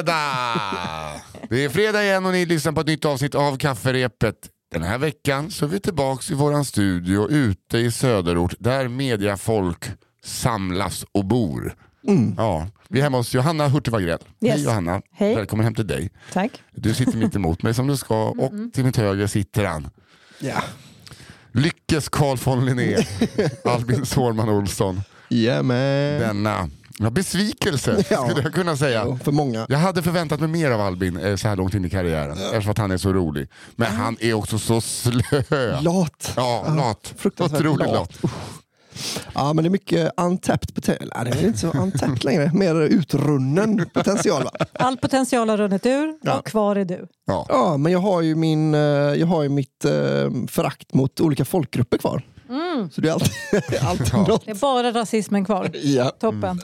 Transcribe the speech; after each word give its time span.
fredag! 0.00 1.22
Det 1.48 1.64
är 1.64 1.68
fredag 1.68 2.02
igen 2.04 2.26
och 2.26 2.32
ni 2.32 2.46
lyssnar 2.46 2.72
på 2.72 2.80
ett 2.80 2.86
nytt 2.86 3.04
avsnitt 3.04 3.34
av 3.34 3.56
Kafferepet. 3.56 4.36
Den 4.72 4.82
här 4.82 4.98
veckan 4.98 5.50
så 5.50 5.64
är 5.64 5.68
vi 5.68 5.80
tillbaks 5.80 6.30
i 6.30 6.34
våran 6.34 6.64
studio 6.64 7.28
ute 7.30 7.78
i 7.78 7.90
söderort 7.90 8.54
där 8.58 8.88
mediafolk 8.88 9.84
samlas 10.24 11.04
och 11.12 11.24
bor. 11.24 11.74
Ja, 12.36 12.68
vi 12.88 12.98
är 12.98 13.02
hemma 13.02 13.16
hos 13.16 13.34
Johanna 13.34 13.68
Hurtig 13.68 13.92
Wagrell. 13.92 14.18
Yes. 14.40 14.54
Hej 14.54 14.64
Johanna, 14.64 15.02
Hej. 15.12 15.34
välkommen 15.34 15.64
hem 15.64 15.74
till 15.74 15.86
dig. 15.86 16.10
Tack. 16.32 16.62
Du 16.74 16.94
sitter 16.94 17.16
mitt 17.16 17.36
emot 17.36 17.62
mig 17.62 17.74
som 17.74 17.86
du 17.86 17.96
ska 17.96 18.28
och 18.28 18.52
till 18.72 18.84
mitt 18.84 18.96
höger 18.96 19.26
sitter 19.26 19.64
han. 19.64 19.88
Ja. 20.38 20.62
Lyckes 21.52 22.08
Carl 22.08 22.36
von 22.44 22.64
Linné, 22.64 22.96
Albin 23.64 24.06
Sårman 24.06 24.48
Olsson. 24.48 25.00
Yeah 25.30 25.62
man. 25.62 25.76
Denna 26.20 26.70
ja, 26.98 27.10
besvikelse 27.10 28.04
Ja. 28.10 28.28
skulle 28.28 28.42
jag 28.42 28.54
kunna 28.54 28.76
säga. 28.76 29.04
Ja, 29.06 29.16
för 29.24 29.32
många. 29.32 29.66
Jag 29.68 29.78
hade 29.78 30.02
förväntat 30.02 30.40
mig 30.40 30.48
mer 30.48 30.70
av 30.70 30.80
Albin 30.80 31.16
eh, 31.16 31.36
så 31.36 31.48
här 31.48 31.56
långt 31.56 31.74
in 31.74 31.84
i 31.84 31.90
karriären, 31.90 32.38
eftersom 32.38 32.70
att 32.70 32.78
han 32.78 32.90
är 32.90 32.96
så 32.98 33.12
rolig. 33.12 33.48
Men 33.76 33.92
han 33.92 34.16
är 34.20 34.34
också 34.34 34.58
så 34.58 34.80
slö. 34.80 35.80
Lat. 35.80 36.32
Ja, 36.36 36.64
lat. 36.76 37.14
fruktansvärt 37.16 37.60
Otroligt 37.60 37.86
lat. 37.86 38.22
lat. 38.22 38.32
Ja 39.34 39.52
men 39.52 39.64
det 39.64 39.68
är 39.68 39.70
mycket 39.70 40.12
untapped 40.16 40.74
potential. 40.74 41.10
Nej, 41.16 41.32
det 41.32 41.38
är 41.40 41.46
inte 41.46 41.58
så 41.58 41.70
untapped 41.70 42.24
längre. 42.24 42.50
Mer 42.54 42.74
utrunnen 42.82 43.86
potential 43.94 44.44
va? 44.44 44.50
All 44.72 44.96
potential 44.96 45.48
har 45.48 45.56
runnit 45.56 45.86
ur 45.86 46.14
Ja. 46.22 46.38
och 46.38 46.46
kvar 46.46 46.76
är 46.76 46.84
du. 46.84 47.06
Ja. 47.26 47.46
Ja 47.48 47.76
men 47.76 47.92
jag 47.92 47.98
har 47.98 48.20
ju, 48.22 48.34
min, 48.34 48.74
eh, 48.74 48.80
jag 48.80 49.26
har 49.26 49.42
ju 49.42 49.48
mitt 49.48 49.84
eh, 49.84 49.92
förakt 50.48 50.94
mot 50.94 51.20
olika 51.20 51.44
folkgrupper 51.44 51.98
kvar. 51.98 52.22
Så 52.92 53.00
det 53.00 53.08
är 53.08 53.12
alltid, 53.12 53.32
alltid 53.82 54.14
något. 54.14 54.44
Det 54.44 54.50
är 54.50 54.54
bara 54.54 54.92
rasismen 54.92 55.44
kvar. 55.44 55.70
Ja. 55.82 56.10
Toppen. 56.20 56.60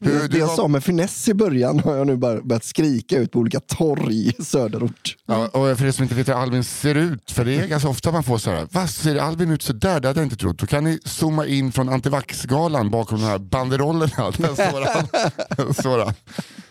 Du, 0.00 0.28
Det 0.28 0.38
jag 0.38 0.50
sa 0.50 0.68
med 0.68 0.84
finess 0.84 1.28
i 1.28 1.34
början 1.34 1.80
har 1.80 1.96
jag 1.96 2.06
nu 2.06 2.16
bara 2.16 2.40
börjat 2.42 2.64
skrika 2.64 3.18
ut 3.18 3.32
på 3.32 3.38
olika 3.38 3.60
torg 3.60 4.28
i 4.28 4.44
söderort. 4.44 5.16
ja, 5.26 5.46
och 5.46 5.78
för 5.78 5.84
er 5.86 5.90
som 5.90 6.02
inte 6.02 6.14
vet 6.14 6.28
hur 6.28 6.32
Albin 6.34 6.64
ser 6.64 6.94
ut, 6.94 7.30
för 7.30 7.44
det 7.44 7.54
är 7.56 7.66
ganska 7.66 7.88
ofta 7.88 8.12
man 8.12 8.22
får 8.22 8.38
så 8.38 8.50
här, 8.50 8.68
vad 8.72 8.90
ser 8.90 9.16
Albin 9.16 9.50
ut 9.50 9.62
så 9.62 9.72
där? 9.72 10.00
Det 10.00 10.08
hade 10.08 10.20
jag 10.20 10.26
inte 10.26 10.36
trott. 10.36 10.58
Då 10.58 10.66
kan 10.66 10.84
ni 10.84 10.98
zooma 11.04 11.46
in 11.46 11.72
från 11.72 11.88
antivaxgalan 11.88 12.90
bakom 12.90 13.20
de 13.20 13.24
här 13.26 13.38
banderollerna. 13.38 14.30
Där 14.38 14.54
står 14.54 14.86
han. 14.94 15.74
Står 15.74 15.98
han. 16.04 16.14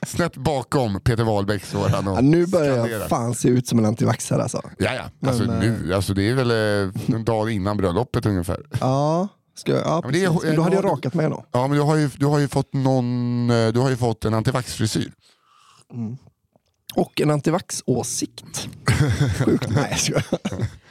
Snett 0.08 0.38
bakom 0.38 1.00
Peter 1.02 1.23
Wahlbeck 1.23 1.66
står 1.66 1.90
han 1.90 2.08
och 2.08 2.18
Ja, 2.18 2.22
nu 2.22 2.46
börjar 2.46 2.73
skanderar. 2.73 3.00
jag 3.00 3.09
fan 3.09 3.36
se 3.36 3.48
ut 3.50 3.68
som 3.68 3.80
en 3.80 3.86
antivaxare 3.86 4.42
alltså. 4.42 4.62
Ja, 4.78 4.90
ja. 4.94 5.30
Alltså, 5.30 5.44
Men, 5.44 5.59
nu, 5.59 5.94
alltså, 5.94 6.14
det 6.14 6.30
är 6.30 6.34
väl 6.36 6.52
eh, 6.52 7.16
en 7.16 7.25
dag 7.25 7.52
innan 7.52 7.78
bröllopet 7.78 8.25
ungefär. 8.25 8.50
Ja, 8.80 9.27
ska 9.55 9.71
jag, 9.71 9.81
ja 9.85 10.02
men 10.03 10.13
det 10.13 10.23
är- 10.25 10.30
precis. 10.33 10.55
Då 10.55 10.61
hade 10.61 10.75
jag 10.75 10.85
rakat 10.85 11.13
mig 11.13 11.30
då. 11.30 11.45
Ja, 11.52 11.67
men 11.67 11.77
du 11.77 11.83
har 11.83 11.95
ju, 11.95 12.07
du 12.17 12.25
har 12.25 12.39
ju 12.39 12.47
fått 12.47 12.73
någon, 12.73 13.49
eh, 13.49 13.67
du 13.67 13.80
har 13.80 13.89
ju 13.89 13.97
fått 13.97 14.25
en 14.25 14.33
antivaxfrisyr. 14.33 15.11
Och 16.95 17.22
en 17.22 17.31
antivax-åsikt. 17.31 18.67
Sjukt. 19.45 19.69
Nej, 19.69 19.97
jag. 20.09 20.23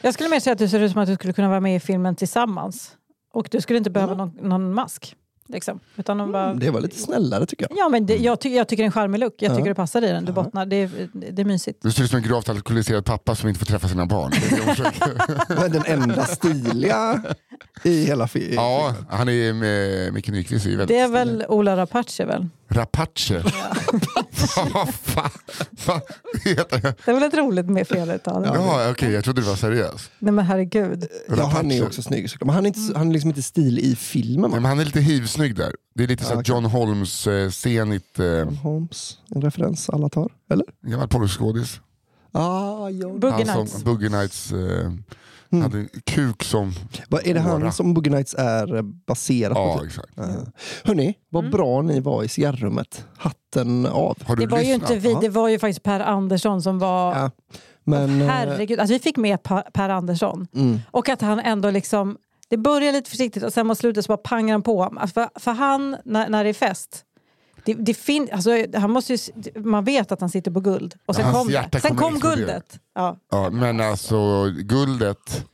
Jag 0.03 0.15
skulle 0.15 0.29
mer 0.29 0.41
säga 0.41 0.53
att 0.53 0.59
du 0.59 0.69
ser 0.69 0.81
ut 0.81 0.93
som 0.93 1.01
att 1.01 1.09
du 1.09 1.15
skulle 1.15 1.33
kunna 1.33 1.49
vara 1.49 1.61
med 1.61 1.77
i 1.77 1.81
filmen 1.81 2.17
tillsammans. 2.17 2.91
Och 3.35 3.49
du 3.51 3.61
skulle 3.61 3.79
inte 3.79 3.91
behöva 3.91 4.15
någon, 4.15 4.29
någon 4.43 4.75
mask. 4.75 5.17
Liksom. 5.53 5.81
Utan 5.97 6.19
de 6.19 6.33
bara... 6.33 6.55
Det 6.55 6.71
var 6.71 6.81
lite 6.81 6.99
snällare 6.99 7.47
tycker 7.47 7.67
jag. 7.71 7.79
Ja, 7.79 7.89
men 7.89 8.07
det, 8.07 8.17
jag, 8.17 8.41
ty 8.41 8.49
jag 8.49 8.69
tycker 8.69 8.83
det 8.83 8.85
är 8.85 8.87
en 8.87 8.93
charmig 8.93 9.19
look. 9.19 9.35
Jag 9.39 9.57
tycker 9.57 9.69
det 9.69 9.75
passar 9.75 10.03
i 10.05 10.07
den. 10.07 10.25
Du 10.25 10.33
bottnar. 10.33 10.67
Det 10.67 10.77
är, 10.77 11.09
det 11.13 11.43
är 11.43 11.47
mysigt. 11.47 11.79
Du 11.83 11.93
ser 11.93 12.05
ut 12.05 12.11
som 12.11 12.17
en 12.17 12.23
gravt 12.23 12.49
alkoholiserad 12.49 13.05
pappa 13.05 13.35
som 13.35 13.49
inte 13.49 13.59
får 13.59 13.67
träffa 13.67 13.89
sina 13.89 14.07
barn. 14.07 14.33
Men 15.61 15.73
den 15.73 15.83
enda 15.87 16.25
stiliga 16.25 17.23
i 17.83 18.05
hela 18.05 18.29
filmen. 18.29 18.55
ja, 18.55 18.95
han 19.09 19.29
är 19.29 19.53
med 19.53 20.13
Micke 20.15 20.29
Nyqvist 20.29 20.65
Det 20.89 20.99
är 20.99 21.09
väl 21.09 21.45
Ola 21.49 21.77
Rapace 21.77 22.25
väl? 22.25 22.49
Rapace. 22.71 23.43
Vad 24.75 24.95
fan 24.95 25.31
det? 26.45 27.09
Är 27.09 27.13
väl 27.13 27.23
ett 27.23 27.35
roligt 27.35 27.67
med 27.67 27.89
feluttal? 27.89 28.43
Ja, 28.45 28.91
okej, 28.91 29.13
jag 29.13 29.25
trodde 29.25 29.41
du 29.41 29.47
var 29.47 29.57
seriös. 29.57 30.11
Nej 30.19 30.33
men 30.33 30.45
herregud. 30.45 31.07
Ja, 31.37 31.47
han 31.47 31.71
är 31.71 31.87
också 31.87 32.03
snygg 32.03 32.31
såklart. 32.31 32.47
Men 32.47 32.55
han 32.55 32.65
är, 32.65 32.69
inte, 32.69 32.99
han 32.99 33.09
är 33.09 33.13
liksom 33.13 33.31
inte 33.31 33.43
stil 33.43 33.79
i 33.79 33.97
filmen. 33.97 34.51
Nej, 34.51 34.61
men 34.61 34.69
han 34.69 34.81
är 34.81 34.85
lite 34.85 35.01
hivsnygg 35.01 35.57
där. 35.57 35.73
Det 35.95 36.03
är 36.05 36.09
lite 36.09 36.25
så 36.25 36.31
här 36.31 36.41
okej. 36.41 36.55
John 36.55 36.65
Holmes 36.65 37.27
eh, 37.27 37.51
eh, 37.65 38.25
John 38.25 38.57
Holmes, 38.57 39.19
en 39.35 39.43
referens 39.43 39.91
alla 39.91 40.09
tar. 40.09 40.33
Eller? 40.51 40.67
gammal 40.83 41.09
porrskådis. 41.09 41.81
Ah, 42.33 42.89
John. 42.89 43.21
Boogie 43.21 43.55
Nights. 43.55 43.85
Boogie 43.85 44.09
Nights 44.09 44.53
eh, 44.53 44.93
Mm. 45.53 45.63
hade 45.63 45.89
kuk 46.07 46.43
som... 46.45 46.73
Vad 47.09 47.27
är 47.27 47.35
det 47.35 47.41
han 47.41 47.73
som 47.73 47.95
Boogie 47.95 48.13
Nights 48.13 48.35
är 48.39 48.83
baserat 48.83 49.57
Ja, 49.59 49.77
på? 49.79 49.85
exakt. 49.85 50.09
Ja. 50.17 50.25
Hörni, 50.85 51.15
vad 51.29 51.45
Mm. 51.45 51.51
bra 51.57 51.83
ni 51.83 52.01
var 52.01 52.23
i 52.25 52.29
cigarrummet. 52.29 53.07
Hatten 53.17 53.87
av. 53.87 54.19
Har 54.25 54.37
du 54.37 54.47
Det 54.47 54.51
var 54.51 54.59
ju 54.59 54.65
lyssnat? 54.73 54.91
inte 54.91 55.09
vi, 55.09 55.15
det 55.21 55.29
var 55.29 55.49
ju 55.49 55.59
faktiskt 55.59 55.83
Per 55.83 56.01
Andersson 56.01 56.63
som 56.63 56.79
var... 56.79 57.17
Ja. 57.17 57.31
Men, 57.85 58.21
eh, 58.23 58.29
Herregud, 58.29 58.81
alltså 58.81 58.93
vi 58.93 58.99
fick 58.99 59.17
med 59.17 59.43
Per 59.73 59.89
Andersson. 59.89 60.47
mm. 60.55 60.79
Och 60.91 61.09
att 61.09 61.21
han 61.21 61.41
ändå 61.41 61.71
liksom... 61.71 62.17
Det 62.49 62.57
börjar 62.57 62.93
lite 62.93 63.11
försiktigt 63.11 63.43
och 63.43 63.53
sen 63.53 63.67
mot 63.67 63.79
slutet 63.79 64.05
så 64.05 64.09
bara 64.09 64.17
pangar 64.17 64.55
han 64.55 64.63
på. 64.63 64.95
För, 65.15 65.29
för 65.41 65.53
han, 65.53 65.97
när, 66.05 66.29
när 66.29 66.45
det 66.45 66.51
är 66.51 66.55
fest, 66.55 67.05
det, 67.65 67.75
det 67.75 67.95
fin, 67.95 68.29
alltså, 68.33 68.51
han 68.75 68.91
måste 68.91 69.13
ju, 69.13 69.19
man 69.61 69.85
vet 69.85 70.13
att 70.13 70.21
han 70.21 70.31
sitter 70.31 70.51
på 70.51 70.61
guld. 70.61 70.95
Och 71.07 71.17
sen 71.17 71.25
hans 71.25 71.37
kom 71.37 71.49
det. 71.49 71.81
Sen 71.81 71.97
kom 71.97 72.15
explodera. 72.15 72.37
guldet. 72.37 72.79
Ja. 72.95 73.17
Ja, 73.31 73.51
men 73.51 73.81
alltså 73.81 74.51
guldet. 74.51 75.47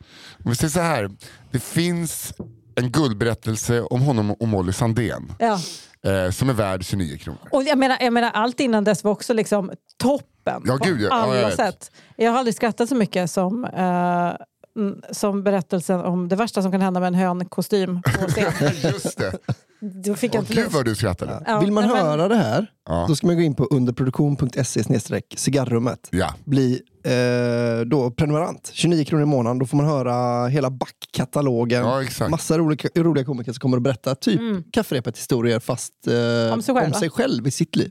Om 0.45 0.51
vi 0.51 0.57
säger 0.57 0.71
så 0.71 0.81
här. 0.81 1.11
Det 1.53 1.61
finns 1.61 2.35
en 2.75 2.91
guldberättelse 2.91 3.81
om 3.83 4.03
honom 4.03 4.31
och 4.31 4.49
Molly 4.49 4.73
Sandén. 4.73 5.33
Ja. 5.39 5.61
Eh, 6.07 6.31
som 6.31 6.49
är 6.49 6.53
värd 6.53 6.85
29 6.85 7.19
kronor. 7.19 7.39
Och 7.51 7.63
jag 7.63 7.79
menar, 7.79 7.97
jag 8.01 8.13
menar, 8.13 8.31
allt 8.31 8.61
innan 8.61 8.85
dess 8.85 9.05
var 9.05 9.13
också 9.13 9.35
liksom 9.35 9.71
toppen 9.97 10.63
Ja, 10.65 10.79
på 10.79 10.85
gud, 10.85 11.01
ja. 11.01 11.09
Alla 11.13 11.41
jag 11.41 11.53
sätt. 11.53 11.91
Jag 12.17 12.31
har 12.31 12.39
aldrig 12.39 12.55
skrattat 12.55 12.89
så 12.89 12.95
mycket 12.95 13.31
som, 13.31 13.65
eh, 13.65 14.33
som 15.11 15.43
berättelsen 15.43 16.01
om 16.01 16.29
det 16.29 16.37
värsta 16.37 16.63
som 16.63 16.73
kan 16.73 16.81
hända 16.81 17.01
med 17.01 17.07
en 17.07 17.15
hönkostym 17.15 18.03
på 18.03 18.29
scen. 18.29 18.53
Just 18.93 19.19
det. 19.19 19.33
Då 19.81 20.15
fick 20.15 20.35
jag 20.35 20.43
inte 20.43 20.55
gud 20.55 20.71
vad 20.73 20.85
du 20.85 20.95
skrattade. 20.95 21.43
Ja, 21.47 21.61
Vill 21.61 21.73
man 21.73 21.89
men- 21.89 21.97
höra 21.97 22.29
det 22.29 22.37
här, 22.37 22.67
Ja. 22.89 23.05
då 23.09 23.17
ska 23.17 23.27
man 23.27 23.37
gå 23.37 23.43
in 23.43 23.55
på 23.55 23.65
underproduktion.se 23.65 24.85
cigarrummet. 25.37 26.09
Ja. 26.11 26.35
Bli 26.45 26.81
eh, 27.05 27.87
då 27.87 28.11
prenumerant. 28.11 28.71
29 28.73 29.05
kronor 29.05 29.23
i 29.23 29.27
månaden. 29.27 29.59
Då 29.59 29.67
får 29.67 29.77
man 29.77 29.87
höra 29.87 30.47
hela 30.49 30.71
backkatalogen. 30.71 31.81
Ja, 31.83 32.03
exakt. 32.03 32.31
Massa 32.31 32.59
roliga, 32.59 32.89
roliga 32.97 33.25
komiker 33.25 33.53
som 33.53 33.61
kommer 33.61 33.77
att 33.77 33.83
berätta 33.83 34.15
typ 34.15 34.41
kafferepet 34.73 35.17
historier 35.19 35.61
fast 35.61 35.93
eh, 36.07 36.53
Om 36.55 36.63
sig 36.63 36.75
själv, 36.75 36.93
va? 37.03 37.09
själv 37.11 37.47
i 37.47 37.51
sitt 37.51 37.77
liv. 37.77 37.91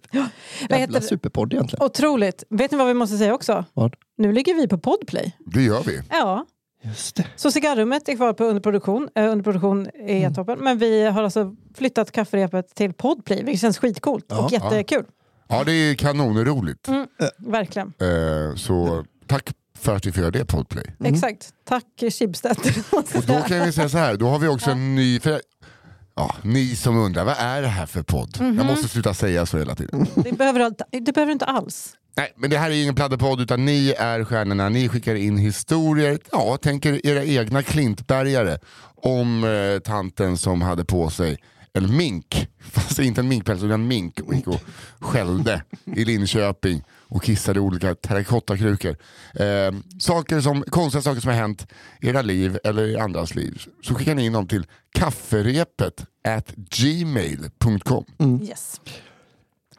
Vad 0.69 0.79
Jävla 0.79 1.01
superpodd 1.01 1.53
egentligen. 1.53 1.85
Otroligt. 1.85 2.43
Vet 2.49 2.71
ni 2.71 2.77
vad 2.77 2.87
vi 2.87 2.93
måste 2.93 3.17
säga 3.17 3.33
också? 3.33 3.65
Vad? 3.73 3.95
Nu 4.17 4.31
ligger 4.31 4.53
vi 4.55 4.67
på 4.67 4.77
Podplay. 4.77 5.35
Det 5.45 5.61
gör 5.61 5.83
vi. 5.83 6.01
Ja, 6.09 6.45
Just 6.87 7.15
det. 7.15 7.25
så 7.35 7.51
cigarrummet 7.51 8.09
är 8.09 8.15
kvar 8.15 8.33
på 8.33 8.43
underproduktion. 8.43 9.09
Eh, 9.15 9.31
underproduktion 9.31 9.87
är 9.93 10.17
Mm. 10.19 10.33
toppen. 10.33 10.59
Men 10.59 10.77
vi 10.77 11.05
har 11.05 11.23
alltså 11.23 11.55
flyttat 11.77 12.11
kafferepet 12.11 12.75
till 12.75 12.93
Podplay, 12.93 13.43
vilket 13.43 13.61
känns 13.61 13.77
skitcoolt 13.77 14.31
och 14.31 14.37
Ja, 14.37 14.49
jättekul. 14.51 15.05
Ja, 15.47 15.63
det 15.63 15.71
är 15.71 15.95
kanonroligt. 15.95 16.87
Mm, 16.87 17.07
verkligen. 17.37 17.93
Eh, 17.99 18.55
så 18.55 19.05
tack 19.27 19.49
för 19.79 19.95
att 19.95 20.05
vi 20.05 20.11
får 20.11 20.21
göra 20.21 20.31
det 20.31 20.45
Podplay. 20.45 20.85
Exakt. 21.03 21.49
Tack 21.65 21.83
Schibsted. 22.11 22.57
Och 22.91 23.23
då 23.27 23.33
kan 23.41 23.59
vi 23.65 23.71
säga 23.71 23.89
så 23.89 23.97
här, 23.97 24.15
då 24.17 24.27
har 24.27 24.39
vi 24.39 24.47
också 24.47 24.71
en 24.71 24.95
ny... 24.95 25.19
För, 25.19 25.41
ja, 26.15 26.35
ni 26.41 26.75
som 26.75 26.97
undrar, 26.97 27.25
vad 27.25 27.35
är 27.37 27.61
det 27.61 27.67
här 27.67 27.85
för 27.85 28.03
podd? 28.03 28.37
Mhm. 28.41 28.57
Jag 28.57 28.65
måste 28.65 28.87
sluta 28.87 29.13
säga 29.13 29.45
så 29.45 29.57
hela 29.57 29.75
tiden. 29.75 30.05
det, 30.15 30.31
behöver, 30.31 30.71
det 30.91 31.11
behöver 31.13 31.25
du 31.25 31.31
inte 31.31 31.45
alls. 31.45 31.93
Nej, 32.17 32.33
men 32.35 32.49
det 32.49 32.57
här 32.57 32.71
är 32.71 32.81
ingen 32.81 32.95
pladderpodd 32.95 33.41
utan 33.41 33.65
ni 33.65 33.93
är 33.97 34.23
stjärnorna. 34.23 34.69
Ni 34.69 34.89
skickar 34.89 35.15
in 35.15 35.37
historier, 35.37 36.19
ja, 36.31 36.57
tänker 36.57 37.05
era 37.07 37.23
egna 37.23 37.63
klintbergare 37.63 38.59
om 38.95 39.43
eh, 39.43 39.79
tanten 39.79 40.37
som 40.37 40.61
hade 40.61 40.85
på 40.85 41.09
sig 41.09 41.37
en 41.73 41.97
mink, 41.97 42.47
fast 42.59 42.99
inte 42.99 43.21
en 43.21 43.27
minkpäls 43.27 43.63
utan 43.63 43.71
en 43.71 43.87
mink 43.87 44.19
och 44.19 44.33
gick 44.33 44.47
och 44.47 44.61
skällde 44.99 45.63
i 45.95 46.05
Linköping 46.05 46.83
och 47.07 47.23
kissade 47.23 47.59
i 47.59 47.61
olika 47.61 47.95
terrakottakrukor. 47.95 48.97
Eh, 49.33 49.73
saker 49.99 50.41
som, 50.41 50.61
konstiga 50.61 51.01
saker 51.01 51.21
som 51.21 51.29
har 51.29 51.37
hänt 51.37 51.67
i 52.01 52.07
era 52.07 52.21
liv 52.21 52.57
eller 52.63 52.87
i 52.87 52.97
andras 52.97 53.35
liv. 53.35 53.61
Så 53.83 53.95
skickar 53.95 54.15
ni 54.15 54.25
in 54.25 54.33
dem 54.33 54.47
till 54.47 54.65
kafferepet 54.93 56.05
at 56.27 56.51
gmail.com. 56.55 58.05
Yes. 58.41 58.81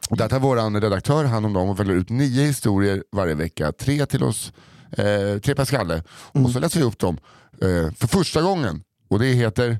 Där 0.09 0.29
tar 0.29 0.39
vår 0.39 0.81
redaktör 0.81 1.25
hand 1.25 1.45
om 1.45 1.53
dem 1.53 1.69
och 1.69 1.79
väljer 1.79 1.95
ut 1.95 2.09
nio 2.09 2.43
historier 2.43 3.03
varje 3.11 3.35
vecka. 3.35 3.71
Tre 3.71 4.05
till 4.05 4.23
oss, 4.23 4.53
eh, 4.91 5.39
tre 5.43 5.55
per 5.55 5.65
skalle. 5.65 6.03
Och 6.31 6.49
så 6.49 6.59
läser 6.59 6.79
vi 6.79 6.85
upp 6.85 6.99
dem 6.99 7.17
eh, 7.61 7.93
för 7.93 8.07
första 8.07 8.41
gången. 8.41 8.83
Och 9.09 9.19
det 9.19 9.25
heter 9.25 9.79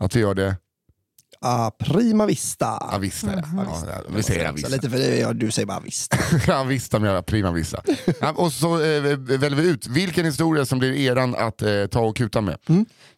att 0.00 0.16
vi 0.16 0.20
gör 0.20 0.34
det 0.34 0.56
a 1.42 1.70
prima 1.78 2.26
vista. 2.26 2.76
Avista, 2.76 3.32
ja. 3.32 3.42
ja. 3.86 4.00
Vi 4.16 4.22
säger 4.22 4.48
Avista. 4.48 4.68
Så 4.68 4.74
lite 4.74 4.90
för 4.90 4.98
det, 4.98 5.18
ja, 5.18 5.32
du 5.32 5.50
säger 5.50 5.66
bara 5.66 5.80
visst. 5.80 6.14
Avista 6.48 6.98
med 6.98 7.26
prima 7.26 7.52
vista. 7.52 7.82
Ja, 8.20 8.32
och 8.36 8.52
så 8.52 8.74
eh, 8.74 9.16
väljer 9.16 9.54
vi 9.54 9.68
ut 9.68 9.86
vilken 9.86 10.24
historia 10.24 10.66
som 10.66 10.78
blir 10.78 10.92
eran 10.92 11.34
att 11.34 11.62
eh, 11.62 11.86
ta 11.90 12.00
och 12.00 12.16
kuta 12.16 12.40
med. 12.40 12.56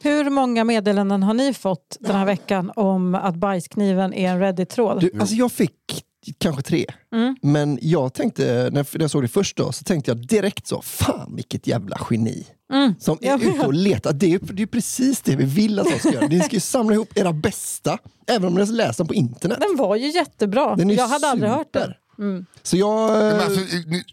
Hur 0.02 0.31
många 0.31 0.64
meddelanden 0.64 1.23
har 1.23 1.35
ni 1.35 1.55
fått 1.55 1.97
den 2.00 2.17
här 2.17 2.26
veckan 2.26 2.73
om 2.76 3.14
att 3.14 3.35
bajskniven 3.35 4.14
är 4.14 4.31
en 4.31 4.40
Reddit-tråd? 4.40 5.00
Du, 5.00 5.20
alltså 5.20 5.35
jag 5.35 5.52
fick 5.52 6.05
kanske 6.38 6.62
tre. 6.62 6.87
Mm. 7.15 7.37
Men 7.43 7.79
jag 7.82 8.15
tänkte, 8.15 8.69
när 8.73 8.87
jag 8.93 9.11
såg 9.11 9.23
det 9.23 9.29
först 9.29 9.56
då, 9.56 9.73
så 9.73 9.85
tänkte 9.85 10.11
jag 10.11 10.26
direkt 10.26 10.67
så, 10.67 10.82
fan 10.82 11.32
vilket 11.37 11.67
jävla 11.67 11.99
geni. 12.11 12.47
Mm. 12.73 12.94
Som 13.00 13.19
är 13.21 13.37
ute 13.37 13.67
och 13.67 13.75
letar. 13.75 14.12
Det 14.12 14.35
är, 14.35 14.38
det 14.53 14.62
är 14.62 14.67
precis 14.67 15.21
det 15.21 15.37
vi 15.37 15.44
vill 15.44 15.79
att 15.79 15.87
de 15.87 15.99
ska 15.99 16.12
göra. 16.12 16.26
Ni 16.26 16.41
ska 16.41 16.56
ju 16.56 16.61
samla 16.75 16.94
ihop 16.94 17.19
era 17.19 17.32
bästa, 17.32 17.99
även 18.26 18.49
om 18.49 18.55
ni 18.55 18.67
läst 18.67 18.99
dem 18.99 19.06
på 19.06 19.15
internet. 19.15 19.59
Den 19.61 19.76
var 19.76 19.97
ju 19.97 20.11
jättebra. 20.11 20.76
Den 20.76 20.91
Jag 20.91 21.09
hade 21.09 21.26
aldrig 21.26 21.50
hört 21.50 21.67
super. 21.67 21.99
Den. 22.16 22.46
Så 22.62 22.76
jag... 22.76 23.11
Men 23.11 23.37
eh, 23.37 23.44
alltså, 23.44 23.61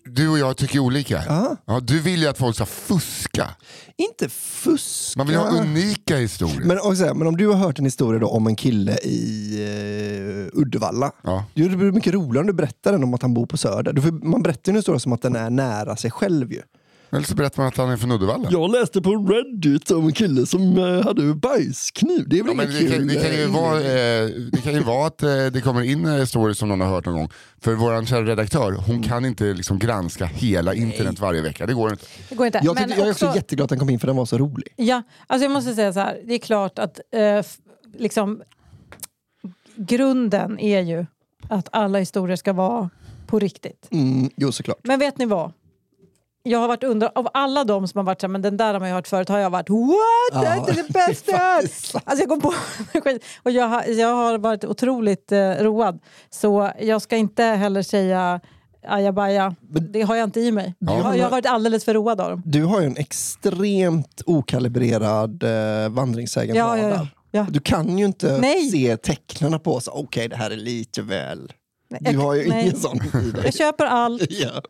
du 0.05 0.29
och 0.29 0.39
jag 0.39 0.57
tycker 0.57 0.79
olika. 0.79 1.23
Ja. 1.27 1.57
Ja, 1.65 1.79
du 1.79 1.99
vill 1.99 2.21
ju 2.21 2.27
att 2.27 2.37
folk 2.37 2.55
ska 2.55 2.65
fuska. 2.65 3.47
inte 3.97 4.29
fuska. 4.29 5.17
Man 5.19 5.27
vill 5.27 5.35
ha 5.35 5.49
unika 5.49 6.17
historier. 6.17 6.61
men, 6.65 6.79
och 6.79 6.97
så 6.97 7.05
här, 7.05 7.13
men 7.13 7.27
om 7.27 7.37
du 7.37 7.47
har 7.47 7.55
hört 7.55 7.79
en 7.79 7.85
historia 7.85 8.19
då 8.19 8.27
om 8.27 8.47
en 8.47 8.55
kille 8.55 8.97
i 8.97 9.53
eh, 10.53 10.59
Uddevalla. 10.59 11.11
Ja. 11.23 11.45
Det 11.53 11.69
blir 11.69 11.91
mycket 11.91 12.13
roligare 12.13 12.39
om 12.39 12.47
du 12.47 12.53
berättar 12.53 12.91
den 12.91 13.03
om 13.03 13.13
att 13.13 13.21
han 13.21 13.33
bor 13.33 13.45
på 13.45 13.57
Söder. 13.57 14.01
Får, 14.01 14.11
man 14.11 14.43
berättar 14.43 14.61
ju 14.65 14.71
en 14.71 14.75
historia 14.75 14.99
som 14.99 15.13
att 15.13 15.21
den 15.21 15.35
är 15.35 15.49
nära 15.49 15.95
sig 15.95 16.11
själv 16.11 16.51
ju. 16.51 16.61
Eller 17.13 17.23
så 17.23 17.35
berättar 17.35 17.57
man 17.63 17.67
att 17.67 17.77
han 17.77 17.89
är 17.89 17.97
från 17.97 18.11
Uddevalla. 18.11 18.47
Jag 18.51 18.71
läste 18.71 19.01
på 19.01 19.09
Reddit 19.15 19.91
om 19.91 20.05
en 20.07 20.13
kille 20.13 20.45
som 20.45 20.77
eh, 20.77 21.03
hade 21.03 21.33
bajskniv. 21.33 22.23
Det 22.29 22.39
är 22.39 22.43
väl 22.43 22.51
Ja, 22.51 22.55
men 22.57 22.71
inget 22.71 22.81
det, 22.81 22.87
kan, 22.89 22.97
kul? 22.97 23.07
det, 23.07 23.21
kan 23.21 23.35
ju 23.35 23.45
vara, 23.45 23.77
eh, 23.79 24.29
det 24.51 24.61
kan 24.63 24.73
ju 24.73 24.79
vara 24.79 25.07
att 25.07 25.23
eh, 25.23 25.29
det 25.53 25.61
kommer 25.63 25.81
in 25.81 26.27
stories 26.27 26.57
som 26.57 26.69
någon 26.69 26.81
har 26.81 26.87
hört 26.87 27.05
någon 27.05 27.15
gång. 27.15 27.29
För 27.61 27.73
vår 27.73 28.05
kära 28.05 28.25
redaktör, 28.25 28.71
hon 28.71 28.95
Mm. 28.95 29.03
kan 29.03 29.25
inte 29.25 29.43
liksom 29.53 29.79
granska 29.79 30.25
hela 30.25 30.73
internet 30.73 31.19
varje 31.19 31.41
vecka. 31.41 31.65
Det 31.65 31.73
går 31.73 31.91
inte. 31.91 32.05
Det 32.29 32.35
går 32.35 32.45
inte. 32.45 32.59
jag, 32.63 32.75
Men 32.75 32.83
tyckte, 32.83 32.99
jag 32.99 33.07
är 33.07 33.11
också 33.11 33.25
också- 33.25 33.35
jätteglad 33.37 33.63
att 33.63 33.69
den 33.69 33.79
kom 33.79 33.89
in 33.89 33.99
för 33.99 34.07
den 34.07 34.15
var 34.15 34.25
så 34.25 34.37
rolig. 34.37 34.67
Ja, 34.75 35.03
alltså 35.27 35.45
jag 35.45 35.51
måste 35.51 35.73
säga 35.75 35.93
så 35.93 35.99
här. 35.99 36.19
Det 36.25 36.33
är 36.33 36.39
klart 36.39 36.79
att 36.79 36.99
eh, 37.13 37.45
liksom, 37.97 38.41
grunden 39.75 40.59
är 40.59 40.79
ju 40.81 41.05
att 41.49 41.67
alla 41.71 41.99
historier 41.99 42.35
ska 42.35 42.53
vara 42.53 42.89
på 43.27 43.39
riktigt. 43.39 43.87
Mm, 43.91 44.29
jo, 44.35 44.51
såklart. 44.51 44.77
Men 44.83 44.99
vet 44.99 45.17
ni 45.17 45.25
vad? 45.25 45.51
Jag 46.43 46.59
har 46.59 46.67
varit 46.67 46.83
under, 46.83 47.11
av 47.15 47.27
alla 47.33 47.63
de 47.63 47.87
som 47.87 47.97
har 47.97 48.03
varit 48.05 48.21
så 48.21 48.27
här, 48.27 48.31
men 48.31 48.41
den 48.41 48.57
där 48.57 48.73
har 48.73 48.79
man 48.79 48.89
ju 48.89 48.95
hört 48.95 49.07
förut, 49.07 49.29
har 49.29 49.39
jag 49.39 49.49
varit 49.49 49.69
what? 49.69 50.41
Det 50.41 50.47
är 50.47 50.55
Ja, 50.55 50.59
inte 50.59 50.71
det 50.71 50.93
bästa 50.93 51.31
jag 51.31 51.39
hört." 51.39 51.63
Alltså 52.05 52.23
jag 52.23 52.29
kom 52.29 52.41
på. 52.41 52.53
Och 53.43 53.51
jag 53.51 53.67
har, 53.67 53.83
jag 53.83 54.15
har 54.15 54.37
varit 54.37 54.65
otroligt 54.65 55.31
eh, 55.31 55.51
road. 55.51 55.99
Så 56.29 56.71
jag 56.79 57.01
ska 57.01 57.15
inte 57.17 57.43
heller 57.43 57.81
säga 57.81 58.39
ajabaja. 58.87 59.55
Det 59.91 60.01
har 60.01 60.15
jag 60.15 60.23
inte 60.27 60.39
i 60.39 60.51
mig. 60.51 60.75
Ja. 60.79 60.97
Jag, 60.97 61.03
har, 61.03 61.15
jag 61.15 61.23
har 61.23 61.31
varit 61.31 61.45
alldeles 61.45 61.85
för 61.85 61.93
road 61.93 62.21
av 62.21 62.29
dem. 62.29 62.41
Du 62.45 62.63
har 62.63 62.81
ju 62.81 62.85
en 62.87 62.97
extremt 62.97 64.21
okalibrerad 64.25 65.43
eh, 65.43 65.89
vandringssägen 65.89 66.55
Ja, 66.55 66.77
ja, 66.77 66.89
ja. 66.89 67.07
ja. 67.31 67.47
Du 67.49 67.59
kan 67.59 67.97
ju 67.97 68.05
inte 68.05 68.37
Nej. 68.37 68.69
se 68.69 68.97
tecknarna 68.97 69.59
på 69.59 69.79
så 69.79 69.91
okej 69.91 70.27
det 70.27 70.35
här 70.35 70.51
är 70.51 70.55
lite 70.55 71.01
väl. 71.01 71.53
Du 71.99 72.17
har 72.17 72.35
ju 72.35 72.49
nej. 72.49 72.61
ingen 72.61 72.75
sån 72.79 72.97
i 72.97 73.31
dig. 73.31 73.41
Jag 73.45 73.53
köper 73.53 73.85
allt 73.85 74.21
Ja. 74.29 74.61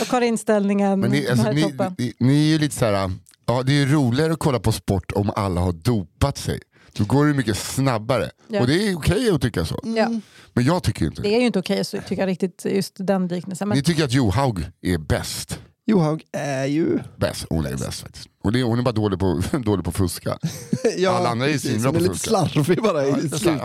Och 0.00 0.06
har 0.06 0.20
inställningen. 0.20 1.00
Men 1.00 1.10
ni, 1.10 1.28
alltså, 1.28 1.46
är 1.46 1.52
ni, 1.52 1.74
ni, 1.98 2.12
ni 2.18 2.34
är 2.48 2.52
ju 2.52 2.58
lite 2.58 2.74
så 2.74 2.84
här, 2.84 3.10
ja, 3.46 3.62
det 3.62 3.72
är 3.72 3.76
ju 3.86 3.92
roligare 3.92 4.32
att 4.32 4.38
kolla 4.38 4.60
på 4.60 4.72
sport 4.72 5.12
om 5.12 5.30
alla 5.36 5.60
har 5.60 5.72
dopat 5.72 6.38
sig. 6.38 6.60
Då 6.92 7.04
går 7.04 7.26
det 7.26 7.34
mycket 7.34 7.56
snabbare. 7.58 8.30
Ja. 8.48 8.60
Och 8.60 8.66
det 8.66 8.88
är 8.88 8.96
okej 8.96 9.30
att 9.30 9.42
tycka 9.42 9.64
så. 9.64 9.80
Ja. 9.96 10.08
Men 10.52 10.64
jag 10.64 10.82
tycker 10.82 11.06
inte 11.06 11.22
det. 11.22 11.28
Det 11.28 11.34
är 11.34 11.40
ju 11.40 11.46
inte 11.46 11.58
okej 11.58 11.80
att 11.80 12.06
tycka 12.08 12.26
riktigt 12.26 12.64
just 12.64 12.94
den 12.98 13.28
liknelsen. 13.28 13.68
Men 13.68 13.78
Ni 13.78 13.84
tycker 13.84 14.04
att 14.04 14.12
Johaug 14.12 14.66
är 14.82 14.98
bäst. 14.98 15.58
Johaug 15.86 16.22
är 16.32 16.66
ju... 16.66 16.98
Bäst. 17.16 17.46
Hon 17.50 17.66
är 17.66 17.76
bäst 17.76 18.00
faktiskt. 18.00 18.28
Och 18.44 18.52
det, 18.52 18.62
hon 18.62 18.78
är 18.78 18.82
bara 18.82 18.92
dålig 18.92 19.18
på, 19.18 19.42
dålig 19.64 19.84
på 19.84 19.90
att 19.90 19.96
fuska. 19.96 20.38
Ja, 20.96 21.10
Alla 21.10 21.28
andra 21.28 21.48
är 21.48 21.58
svinbra 21.58 21.88
Hon 21.88 21.96
är 21.96 21.98
på 21.98 22.02
lite 22.02 22.14
fuska. 22.14 22.30
slarvig 22.30 22.82
bara 22.82 23.06
i 23.06 23.10
Ja, 23.10 23.16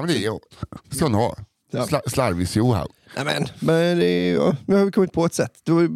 det, 0.08 0.26
är, 0.26 0.40
ska 0.96 1.06
hon 1.06 1.14
ha. 1.14 1.36
Ja. 1.72 1.86
Sla, 1.88 2.02
slarvis 2.08 2.56
Johaug. 2.56 2.90
Nej, 3.16 3.26
men, 3.26 3.46
men 3.60 4.00
det 4.00 4.06
är, 4.06 4.36
ja, 4.36 4.56
nu 4.66 4.76
har 4.76 4.86
vi 4.86 4.92
kommit 4.92 5.12
på 5.14 5.26
ett 5.26 5.34
sätt. 5.34 5.52
Då, 5.64 5.88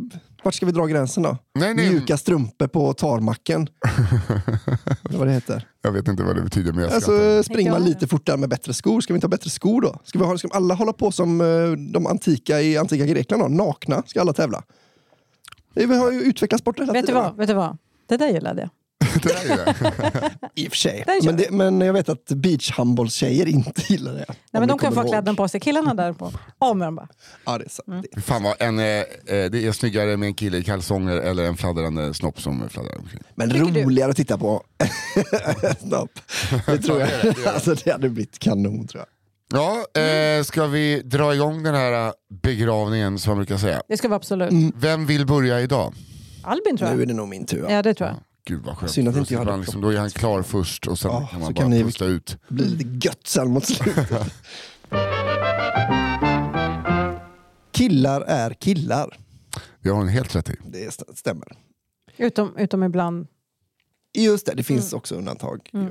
vart 0.44 0.54
ska 0.54 0.66
vi 0.66 0.72
dra 0.72 0.86
gränsen 0.86 1.24
då? 1.24 1.38
Nej, 1.56 1.74
nej. 1.74 1.90
Mjuka 1.90 2.18
strumpor 2.18 2.68
på 2.68 2.94
tarmacken. 2.94 3.68
Eller 5.10 5.18
vad 5.18 5.28
det 5.28 5.34
heter. 5.34 5.68
Jag 5.82 5.92
vet 5.92 6.08
inte 6.08 6.24
vad 6.24 6.36
det 6.36 6.42
betyder 6.42 6.74
men 6.74 6.84
jag. 6.84 6.94
Alltså, 6.94 7.44
springer 7.44 7.72
man 7.72 7.84
lite 7.84 8.08
fortare 8.08 8.38
med 8.38 8.50
bättre 8.50 8.74
skor, 8.74 9.02
ska 9.02 9.14
vi 9.14 9.18
inte 9.18 9.26
ha 9.28 9.30
bättre 9.30 9.50
skor 9.50 9.82
då? 9.82 10.00
Ska, 10.04 10.20
vi 10.20 10.26
ha, 10.26 10.38
ska 10.38 10.48
alla 10.52 10.74
hålla 10.74 10.94
på 10.94 11.12
som 11.12 11.42
eh, 11.42 11.72
de 11.94 12.08
antika 12.08 12.62
i 12.62 12.78
antika 12.78 13.06
Grekland 13.06 13.44
då? 13.44 13.48
Nakna 13.48 14.04
ska 14.06 14.22
alla 14.22 14.34
tävla. 14.34 14.64
Det- 15.74 15.86
Vi 15.86 15.98
har 15.98 16.12
ju 16.12 16.22
utvecklat 16.22 16.62
sporten 16.62 16.84
hela 16.86 16.94
vet 16.94 17.02
du 17.04 17.08
tiden. 17.08 17.24
vad? 17.24 17.38
Vet 17.38 17.48
du 17.48 17.54
vad? 17.54 17.78
Det 18.08 18.18
där 18.18 18.28
gillade 18.28 18.62
jag. 18.62 18.70
Det 19.24 19.32
är 19.34 19.58
det. 19.66 20.32
I 20.56 20.68
och 20.68 20.72
för 20.72 20.78
sig. 20.78 21.04
Men, 21.24 21.38
det, 21.38 21.52
men 21.52 21.82
jag 21.82 21.94
vet 21.94 22.10
att 22.10 22.26
beachhandbollstjejer 22.26 23.46
inte 23.48 23.82
gillar 23.94 24.14
det. 24.14 24.26
Nej, 24.28 24.36
men 24.52 24.62
vi 24.62 24.68
de 24.68 24.78
kan 24.80 24.94
få 24.94 25.00
ihåg. 25.02 25.10
kläderna 25.10 25.36
på 25.36 25.48
sig. 25.48 25.60
Killarna 25.60 25.94
där 25.94 26.14
på. 26.14 26.32
Av 26.60 26.78
med 26.78 26.88
dem 26.88 26.96
bara. 26.96 27.08
Ja, 27.46 27.58
det 27.58 27.66
är 27.66 27.70
sant. 27.70 28.06
Fy 28.16 28.22
Fan 28.22 28.44
vad 28.44 28.56
en, 28.62 28.80
eh, 28.80 28.86
eh, 28.86 29.04
det 29.26 29.66
är 29.66 29.72
snyggare 29.72 30.18
med 30.18 30.28
en 30.28 30.34
kille 30.34 30.58
i 30.58 30.64
kalsonger 30.64 31.18
eller 31.18 31.44
en 31.44 31.58
fladdrande 31.58 32.14
snopp 32.14 32.42
som 32.42 32.70
fladdrar 32.70 32.98
omkring. 33.00 33.22
Men 33.36 33.50
Tycker 33.52 33.66
du? 33.66 33.84
roligare 33.84 34.10
att 34.12 34.18
titta 34.18 34.38
på. 34.38 34.64
Snopp. 35.80 36.10
Det 36.66 36.78
tror 36.78 37.00
jag. 37.00 37.10
Det 37.10 37.36
det. 37.44 37.50
Alltså, 37.54 37.76
det 37.84 37.92
hade 37.92 38.10
blivit 38.10 38.40
kanon 38.40 38.88
tror 38.88 39.00
jag. 39.02 39.08
Ja, 39.62 40.02
eh, 40.02 40.44
ska 40.44 40.66
vi 40.68 41.02
dra 41.02 41.34
igång 41.36 41.64
den 41.64 41.76
här 41.76 42.08
eh, 42.08 42.12
begravningen 42.44 43.20
som 43.20 43.30
man 43.32 43.38
brukar 43.38 43.58
säga. 43.58 43.82
Det 43.88 43.98
ska 43.98 44.08
vara 44.08 44.16
absolut. 44.16 44.74
Vem 44.76 45.06
vill 45.06 45.26
börja 45.26 45.62
idag? 45.62 45.94
Albin 46.44 46.78
tror 46.78 46.88
Nu 46.90 46.96
är 46.96 47.00
jag. 47.00 47.08
det 47.08 47.14
nog 47.14 47.28
min 47.28 47.46
tur. 47.46 47.66
Ja, 47.70 47.82
det 47.82 47.94
tror 47.94 48.10
jag. 48.10 48.18
Gud 48.46 48.64
vad 48.64 48.78
skönt. 48.78 48.92
Synd 48.92 49.08
att 49.08 49.16
inte 49.16 49.34
jag 49.34 49.46
hade 49.46 49.58
liksom, 49.58 49.82
då 49.82 49.90
är 49.94 49.98
han 49.98 50.10
klar 50.10 50.42
först 50.42 50.88
och 50.88 51.00
sen 51.00 51.12
Ja, 51.12 51.28
kan 51.32 51.40
man 51.40 51.48
så 51.50 51.54
bara 51.54 51.62
kan 51.62 51.70
ni- 51.72 51.84
pusta 51.84 52.06
ut. 52.06 52.38
Blir 52.50 52.66
lite 52.66 53.08
gött 53.08 53.28
sen 53.28 53.52
mot 53.52 53.66
slutet. 53.66 54.10
killar 57.72 58.22
är 58.22 58.54
killar. 58.54 59.18
Det 59.82 59.90
har 59.90 59.96
hon 59.98 60.08
helt 60.08 60.36
rätt 60.36 60.50
i. 60.50 60.56
Det 60.66 60.86
st- 60.86 61.16
stämmer. 61.16 61.48
Utom, 62.18 62.58
utom 62.58 62.84
ibland. 62.84 63.28
Just 64.18 64.46
det, 64.46 64.54
det 64.56 64.64
finns 64.64 64.94
också 64.94 65.16
undantag. 65.16 65.70
Mm. 65.74 65.86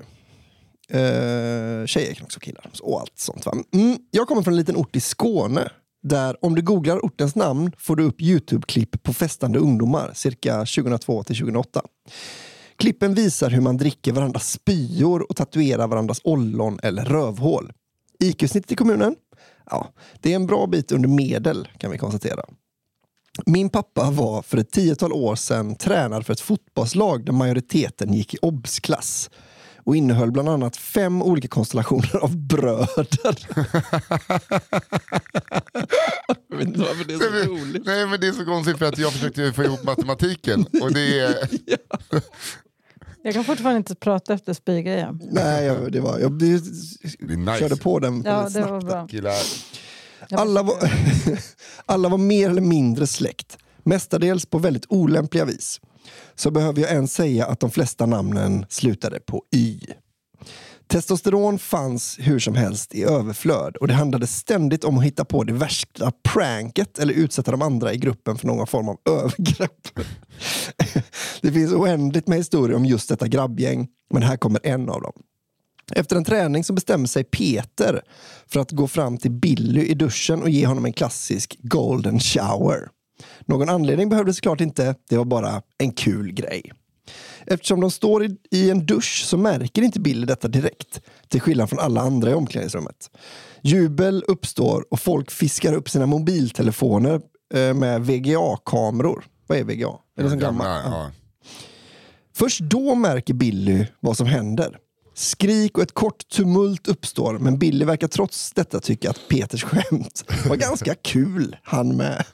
Uh, 0.94 1.86
tjejer 1.86 2.14
kan 2.14 2.24
också 2.24 2.40
killar 2.40 2.70
och 2.82 3.00
allt 3.00 3.18
sånt. 3.18 3.46
Va? 3.46 3.52
Mm, 3.74 3.96
jag 4.10 4.28
kommer 4.28 4.42
från 4.42 4.54
en 4.54 4.58
liten 4.58 4.76
ort 4.76 4.96
i 4.96 5.00
Skåne. 5.00 5.68
Där 6.02 6.44
om 6.44 6.54
du 6.54 6.62
googlar 6.62 6.98
ortens 6.98 7.34
namn 7.34 7.72
får 7.78 7.96
du 7.96 8.02
upp 8.02 8.20
Youtube-klipp 8.20 9.02
på 9.02 9.12
festande 9.14 9.58
ungdomar 9.58 10.10
cirka 10.14 10.58
2002 10.58 11.22
till 11.24 11.36
2008. 11.36 11.82
Klippen 12.82 13.14
visar 13.14 13.50
hur 13.50 13.60
man 13.60 13.76
dricker 13.76 14.12
varandras 14.12 14.52
spyor 14.52 15.30
och 15.30 15.36
tatuerar 15.36 15.88
varandras 15.88 16.20
ollon 16.24 16.78
eller 16.82 17.04
rövhål. 17.04 17.72
IQ-snittet 18.18 18.72
i 18.72 18.76
kommunen? 18.76 19.14
Ja, 19.70 19.88
det 20.20 20.32
är 20.32 20.36
en 20.36 20.46
bra 20.46 20.66
bit 20.66 20.92
under 20.92 21.08
medel 21.08 21.68
kan 21.78 21.90
vi 21.90 21.98
konstatera. 21.98 22.42
Min 23.46 23.70
pappa 23.70 24.10
var 24.10 24.42
för 24.42 24.58
ett 24.58 24.70
tiotal 24.70 25.12
år 25.12 25.34
sedan 25.34 25.76
tränare 25.76 26.24
för 26.24 26.32
ett 26.32 26.40
fotbollslag 26.40 27.24
där 27.24 27.32
majoriteten 27.32 28.14
gick 28.14 28.34
i 28.34 28.38
obsklass 28.42 29.30
och 29.84 29.96
innehöll 29.96 30.32
bland 30.32 30.48
annat 30.48 30.76
fem 30.76 31.22
olika 31.22 31.48
konstellationer 31.48 32.16
av 32.16 32.36
bröder. 32.36 33.46
jag 36.48 36.56
vet 36.56 36.66
inte 36.66 36.80
varför 36.80 37.04
det 37.04 37.14
är 37.14 37.18
så 37.18 37.50
roligt. 37.50 37.86
Nej 37.86 38.06
men 38.06 38.20
det 38.20 38.28
är 38.28 38.32
så 38.32 38.44
konstigt 38.44 38.78
för 38.78 38.86
att 38.86 38.98
jag 38.98 39.12
försökte 39.12 39.52
få 39.52 39.64
ihop 39.64 39.82
matematiken. 39.82 40.66
Och 40.82 40.92
det 40.92 41.20
är, 41.20 41.48
Jag 43.22 43.34
kan 43.34 43.44
fortfarande 43.44 43.78
inte 43.78 43.94
prata 43.94 44.34
efter 44.34 44.52
spygrejen. 44.52 45.20
Nej, 45.30 45.64
jag, 45.64 45.92
det 45.92 46.00
var, 46.00 46.18
jag 46.18 46.32
det, 46.38 46.60
det 47.18 47.36
nice. 47.36 47.58
körde 47.58 47.76
på 47.76 47.98
den 47.98 48.22
Ja, 48.26 48.50
snabbt. 48.50 48.70
var 48.70 48.80
bra. 48.80 49.08
Killar. 49.08 49.34
Alla 50.30 50.62
var, 50.62 50.76
alla 51.86 52.08
var 52.08 52.18
mer 52.18 52.50
eller 52.50 52.60
mindre 52.62 53.06
släkt, 53.06 53.58
mestadels 53.82 54.46
på 54.46 54.58
väldigt 54.58 54.86
olämpliga 54.88 55.44
vis. 55.44 55.80
Så 56.34 56.50
behöver 56.50 56.80
jag 56.82 56.90
ens 56.90 57.14
säga 57.14 57.46
att 57.46 57.60
de 57.60 57.70
flesta 57.70 58.06
namnen 58.06 58.66
slutade 58.68 59.20
på 59.20 59.42
Y. 59.54 59.80
Testosteron 60.92 61.58
fanns 61.58 62.18
hur 62.20 62.38
som 62.38 62.54
helst 62.54 62.94
i 62.94 63.04
överflöd 63.04 63.76
och 63.76 63.88
det 63.88 63.94
handlade 63.94 64.26
ständigt 64.26 64.84
om 64.84 64.98
att 64.98 65.04
hitta 65.04 65.24
på 65.24 65.44
det 65.44 65.52
värsta 65.52 66.12
pranket 66.22 66.98
eller 66.98 67.14
utsätta 67.14 67.50
de 67.50 67.62
andra 67.62 67.92
i 67.92 67.96
gruppen 67.96 68.38
för 68.38 68.46
någon 68.46 68.66
form 68.66 68.88
av 68.88 68.98
övergrepp. 69.08 69.88
det 71.40 71.52
finns 71.52 71.72
oändligt 71.72 72.28
med 72.28 72.38
historier 72.38 72.76
om 72.76 72.84
just 72.84 73.08
detta 73.08 73.28
grabbgäng, 73.28 73.88
men 74.14 74.22
här 74.22 74.36
kommer 74.36 74.60
en 74.62 74.88
av 74.88 75.02
dem. 75.02 75.12
Efter 75.94 76.16
en 76.16 76.24
träning 76.24 76.64
så 76.64 76.72
bestämmer 76.72 77.06
sig 77.06 77.24
Peter 77.24 78.02
för 78.46 78.60
att 78.60 78.70
gå 78.70 78.88
fram 78.88 79.18
till 79.18 79.30
Billy 79.30 79.82
i 79.82 79.94
duschen 79.94 80.42
och 80.42 80.50
ge 80.50 80.66
honom 80.66 80.84
en 80.84 80.92
klassisk 80.92 81.56
golden 81.62 82.20
shower. 82.20 82.88
Någon 83.46 83.68
anledning 83.68 84.08
behövdes 84.08 84.36
såklart 84.36 84.60
inte, 84.60 84.94
det 85.08 85.16
var 85.16 85.24
bara 85.24 85.62
en 85.78 85.92
kul 85.92 86.32
grej. 86.32 86.72
Eftersom 87.46 87.80
de 87.80 87.90
står 87.90 88.24
i, 88.24 88.36
i 88.50 88.70
en 88.70 88.86
dusch 88.86 89.24
så 89.26 89.36
märker 89.36 89.82
inte 89.82 90.00
Billy 90.00 90.26
detta 90.26 90.48
direkt. 90.48 91.00
Till 91.28 91.40
skillnad 91.40 91.68
från 91.68 91.78
alla 91.78 92.00
andra 92.00 92.30
i 92.30 92.34
omklädningsrummet. 92.34 93.10
Jubel 93.62 94.24
uppstår 94.28 94.84
och 94.90 95.00
folk 95.00 95.30
fiskar 95.30 95.72
upp 95.72 95.90
sina 95.90 96.06
mobiltelefoner 96.06 97.20
eh, 97.54 97.74
med 97.74 98.06
VGA-kameror. 98.06 99.24
Vad 99.46 99.58
är 99.58 99.64
VGA? 99.64 99.92
Är 100.18 100.22
det 100.22 100.30
sån 100.30 100.38
gammal? 100.38 100.66
Gamla, 100.66 100.98
ja. 100.98 101.10
Först 102.34 102.60
då 102.60 102.94
märker 102.94 103.34
Billy 103.34 103.86
vad 104.00 104.16
som 104.16 104.26
händer. 104.26 104.78
Skrik 105.14 105.76
och 105.78 105.82
ett 105.82 105.94
kort 105.94 106.28
tumult 106.28 106.88
uppstår, 106.88 107.38
men 107.38 107.58
Billy 107.58 107.84
verkar 107.84 108.08
trots 108.08 108.52
detta 108.52 108.80
tycka 108.80 109.10
att 109.10 109.28
Peters 109.28 109.64
skämt 109.64 110.24
var 110.48 110.56
ganska 110.56 110.94
kul, 110.94 111.56
han 111.62 111.96
med. 111.96 112.24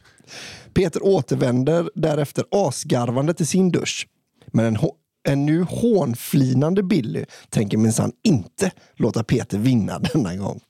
Peter 0.75 1.05
återvänder 1.05 1.91
därefter 1.95 2.45
asgarvande 2.51 3.35
till 3.35 3.47
sin 3.47 3.71
dusch. 3.71 4.07
Men 4.53 4.65
en, 4.65 4.79
en 5.29 5.47
nu 5.47 5.63
hånflinande 5.63 6.83
Billy 6.83 7.25
tänker 7.51 7.79
minsann 7.79 8.13
inte 8.25 8.71
låta 8.97 9.25
Peter 9.25 9.59
vinna 9.59 9.99
denna 10.13 10.37
gång. 10.37 10.61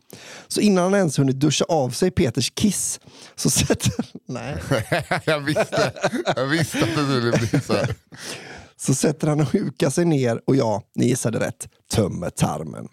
Så 0.48 0.60
innan 0.60 0.84
han 0.84 0.94
ens 0.94 1.18
hunnit 1.18 1.36
duscha 1.36 1.64
av 1.64 1.90
sig 1.90 2.10
Peters 2.10 2.50
kiss 2.54 3.00
så 3.34 3.50
sätter... 3.50 3.92
Nej. 4.26 4.56
jag, 5.24 5.40
visste, 5.40 5.92
jag 6.36 6.46
visste 6.46 6.78
att 6.78 6.94
det 6.96 7.06
skulle 7.06 7.32
bli 7.32 7.60
så 7.60 7.72
här. 7.72 7.94
Så 8.80 8.94
sätter 8.94 9.28
han 9.28 9.40
och 9.40 9.52
hukar 9.52 9.90
sig 9.90 10.04
ner 10.04 10.40
och 10.46 10.56
ja, 10.56 10.82
ni 10.94 11.06
gissade 11.06 11.40
rätt, 11.40 11.68
tömmer 11.90 12.30
tarmen. 12.30 12.88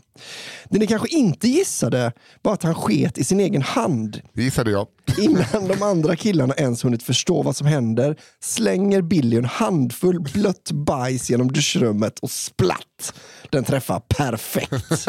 Det 0.70 0.80
ni 0.80 0.88
kanske 0.88 1.08
inte 1.08 1.48
gissade 1.48 2.12
var 2.42 2.54
att 2.54 2.64
han 2.64 2.76
sket 2.76 3.18
i 3.18 3.24
sin 3.24 3.40
egen 3.40 3.62
hand. 3.62 4.22
Det 4.34 4.44
gissade 4.44 4.72
jag. 4.72 4.88
Innan 5.18 5.68
de 5.68 5.84
andra 5.84 6.16
killarna 6.16 6.54
ens 6.54 6.86
hunnit 6.86 7.04
förstå 7.04 7.42
vad 7.42 7.56
som 7.56 7.68
händer 7.68 8.16
slänger 8.40 9.02
Billy 9.02 9.38
en 9.38 9.46
handfull 9.46 10.20
blött 10.20 10.72
bajs 10.72 11.30
genom 11.30 11.52
duschrummet 11.52 12.20
och 12.20 12.32
splatt! 12.32 13.14
Den 13.50 13.64
träffar 13.64 14.00
perfekt. 14.00 15.08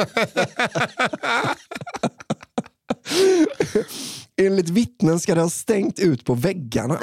Enligt 4.37 4.69
vittnen 4.69 5.21
ska 5.21 5.35
det 5.35 5.41
ha 5.41 5.51
stängt 5.51 5.99
ut 5.99 6.25
på 6.25 6.35
väggarna. 6.35 6.99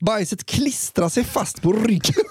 Bajset 0.00 0.46
klistrar 0.46 1.08
sig 1.08 1.24
fast 1.24 1.62
på 1.62 1.72
ryggen. 1.72 2.24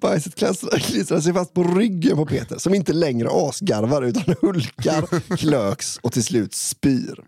Bajset 0.00 0.34
klistrar 0.80 1.20
sig 1.20 1.32
fast 1.32 1.54
på 1.54 1.62
ryggen 1.64 2.16
på 2.16 2.26
Peter 2.26 2.58
som 2.58 2.74
inte 2.74 2.92
längre 2.92 3.28
asgarvar 3.32 4.02
utan 4.02 4.34
hulkar, 4.40 5.36
klöks 5.36 5.98
och 6.02 6.12
till 6.12 6.24
slut 6.24 6.54
spyr. 6.54 7.24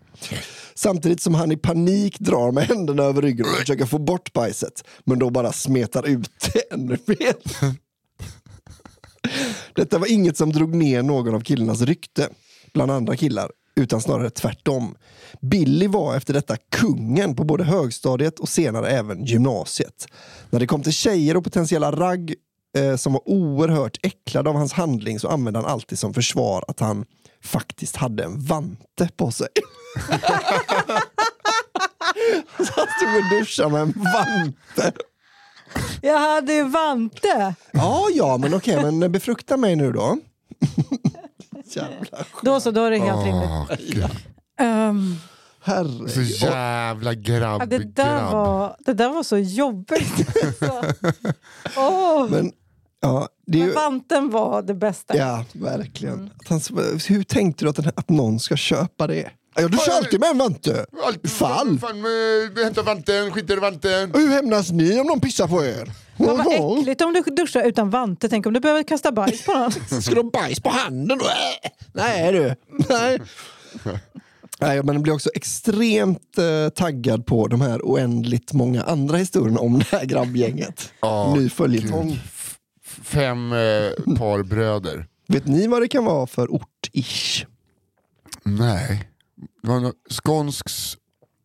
Samtidigt 0.75 1.21
som 1.21 1.35
han 1.35 1.51
i 1.51 1.57
panik 1.57 2.19
drar 2.19 2.51
med 2.51 2.63
händerna 2.63 3.03
över 3.03 3.21
ryggen 3.21 3.45
och 3.45 3.55
försöker 3.59 3.85
få 3.85 3.97
bort 3.97 4.33
bajset 4.33 4.83
men 5.03 5.19
då 5.19 5.29
bara 5.29 5.53
smetar 5.53 6.07
ut 6.07 6.29
det 6.53 6.73
ännu 6.73 6.97
mer. 7.05 7.35
Detta 9.75 9.97
var 9.97 10.11
inget 10.11 10.37
som 10.37 10.51
drog 10.53 10.75
ner 10.75 11.03
någon 11.03 11.35
av 11.35 11.41
killarnas 11.41 11.81
rykte 11.81 12.29
bland 12.73 12.91
andra 12.91 13.15
killar, 13.15 13.51
utan 13.75 14.01
snarare 14.01 14.29
tvärtom. 14.29 14.95
Billy 15.41 15.87
var 15.87 16.15
efter 16.15 16.33
detta 16.33 16.57
kungen 16.57 17.35
på 17.35 17.43
både 17.43 17.63
högstadiet 17.63 18.39
och 18.39 18.49
senare 18.49 18.89
även 18.89 19.25
gymnasiet. 19.25 20.07
När 20.49 20.59
det 20.59 20.67
kom 20.67 20.83
till 20.83 20.93
tjejer 20.93 21.37
och 21.37 21.43
potentiella 21.43 21.91
ragg 21.91 22.35
eh, 22.77 22.95
som 22.95 23.13
var 23.13 23.29
oerhört 23.29 23.97
äcklade 24.03 24.49
av 24.49 24.55
hans 24.55 24.73
handling 24.73 25.19
så 25.19 25.27
använde 25.29 25.59
han 25.59 25.69
alltid 25.69 25.99
som 25.99 26.13
försvar 26.13 26.65
att 26.67 26.79
han 26.79 27.05
faktiskt 27.43 27.95
hade 27.95 28.23
en 28.23 28.39
vante 28.39 29.09
på 29.15 29.31
sig. 29.31 29.47
så 32.57 32.63
han 32.75 32.87
stod 32.97 33.15
och 33.15 33.39
duschade 33.39 33.69
med 33.69 33.81
en 33.81 33.93
vante. 33.93 34.91
Jag 36.01 36.19
hade 36.19 36.53
ju 36.53 36.63
vante. 36.63 37.55
Ja, 37.71 38.07
ja, 38.13 38.37
men 38.37 38.53
okej, 38.53 38.91
men 38.91 39.11
befrukta 39.11 39.57
mig 39.57 39.75
nu 39.75 39.91
då. 39.91 40.17
Jävlar. 41.75 42.25
Då 42.41 42.59
så, 42.59 42.71
då 42.71 42.83
är 42.85 42.91
det 42.91 42.97
helt 42.97 43.25
rimligt. 43.25 43.93
Gud. 43.95 44.05
Ehm, 44.59 45.15
Så 45.65 45.71
Herregud. 45.71 46.27
jävla 46.27 47.13
grabb, 47.13 47.61
ja, 47.61 47.65
det, 47.65 47.77
där 47.77 48.19
grabb. 48.19 48.31
var, 48.33 48.75
det 48.85 48.93
där 48.93 49.09
var 49.09 49.23
så 49.23 49.37
jobbigt. 49.37 50.27
Åh, 51.77 52.21
men, 52.29 52.29
Men, 52.31 52.51
ja, 53.01 53.27
det 53.47 53.61
är 53.61 53.65
ju, 53.65 53.71
vanten 53.71 54.29
var 54.29 54.61
det 54.61 54.73
bästa. 54.73 55.17
ja, 55.17 55.45
verkligen. 55.53 56.31
Att 56.39 56.47
han, 56.49 56.59
hur 57.07 57.23
tänkte 57.23 57.65
du 57.65 57.69
att, 57.69 57.75
den, 57.75 57.91
att 57.95 58.09
någon 58.09 58.39
ska 58.39 58.55
köpa 58.55 59.07
det? 59.07 59.29
Ja, 59.55 59.67
du 59.67 59.77
kör 59.77 59.97
alltid 59.97 60.19
med 60.19 60.29
en 60.29 60.37
vante. 60.37 60.85
Alltid 61.05 61.31
Fall. 61.31 61.79
Fan, 61.79 62.03
hämta 62.63 62.81
vanten, 62.81 63.31
skiter 63.31 63.57
i 63.57 63.59
vanten. 63.59 64.11
Och 64.11 64.19
hur 64.19 64.29
hämnas 64.29 64.71
ni 64.71 64.99
om 64.99 65.07
någon 65.07 65.19
pissar 65.19 65.47
på 65.47 65.65
er? 65.65 65.91
Vad 66.25 66.79
äckligt 66.79 67.01
om 67.01 67.13
du 67.13 67.21
duschar 67.35 67.63
utan 67.63 67.89
vante. 67.89 68.29
Tänk 68.29 68.45
om 68.45 68.53
du 68.53 68.59
behöver 68.59 68.83
kasta 68.83 69.11
bajs 69.11 69.45
på 69.45 69.51
någon. 69.53 69.71
Ska 70.01 70.15
du 70.15 70.21
ha 70.21 70.29
bajs 70.29 70.59
på 70.59 70.69
handen? 70.69 71.19
Äh. 71.21 71.69
Nej 71.93 72.31
du. 72.31 72.55
Nej. 72.89 73.19
Nej, 74.59 74.83
men 74.83 74.95
jag 74.95 75.01
blir 75.03 75.13
också 75.13 75.29
extremt 75.35 76.37
eh, 76.37 76.69
taggad 76.69 77.25
på 77.25 77.47
de 77.47 77.61
här 77.61 77.79
oändligt 77.83 78.53
många 78.53 78.83
andra 78.83 79.17
historierna 79.17 79.59
om 79.59 79.79
det 79.79 79.85
här 79.91 80.05
grabbgänget. 80.05 80.93
Ja, 80.99 81.35
Ny 81.35 81.49
följetong. 81.49 82.19
Fem 83.03 83.53
eh, 83.53 84.15
par 84.17 84.43
bröder. 84.43 85.07
Vet 85.27 85.47
ni 85.47 85.67
vad 85.67 85.81
det 85.81 85.87
kan 85.87 86.05
vara 86.05 86.27
för 86.27 86.47
ort-ish? 86.47 87.45
Nej. 88.43 89.09
Det 89.63 89.69
var 89.69 89.93
skånsks 90.09 90.97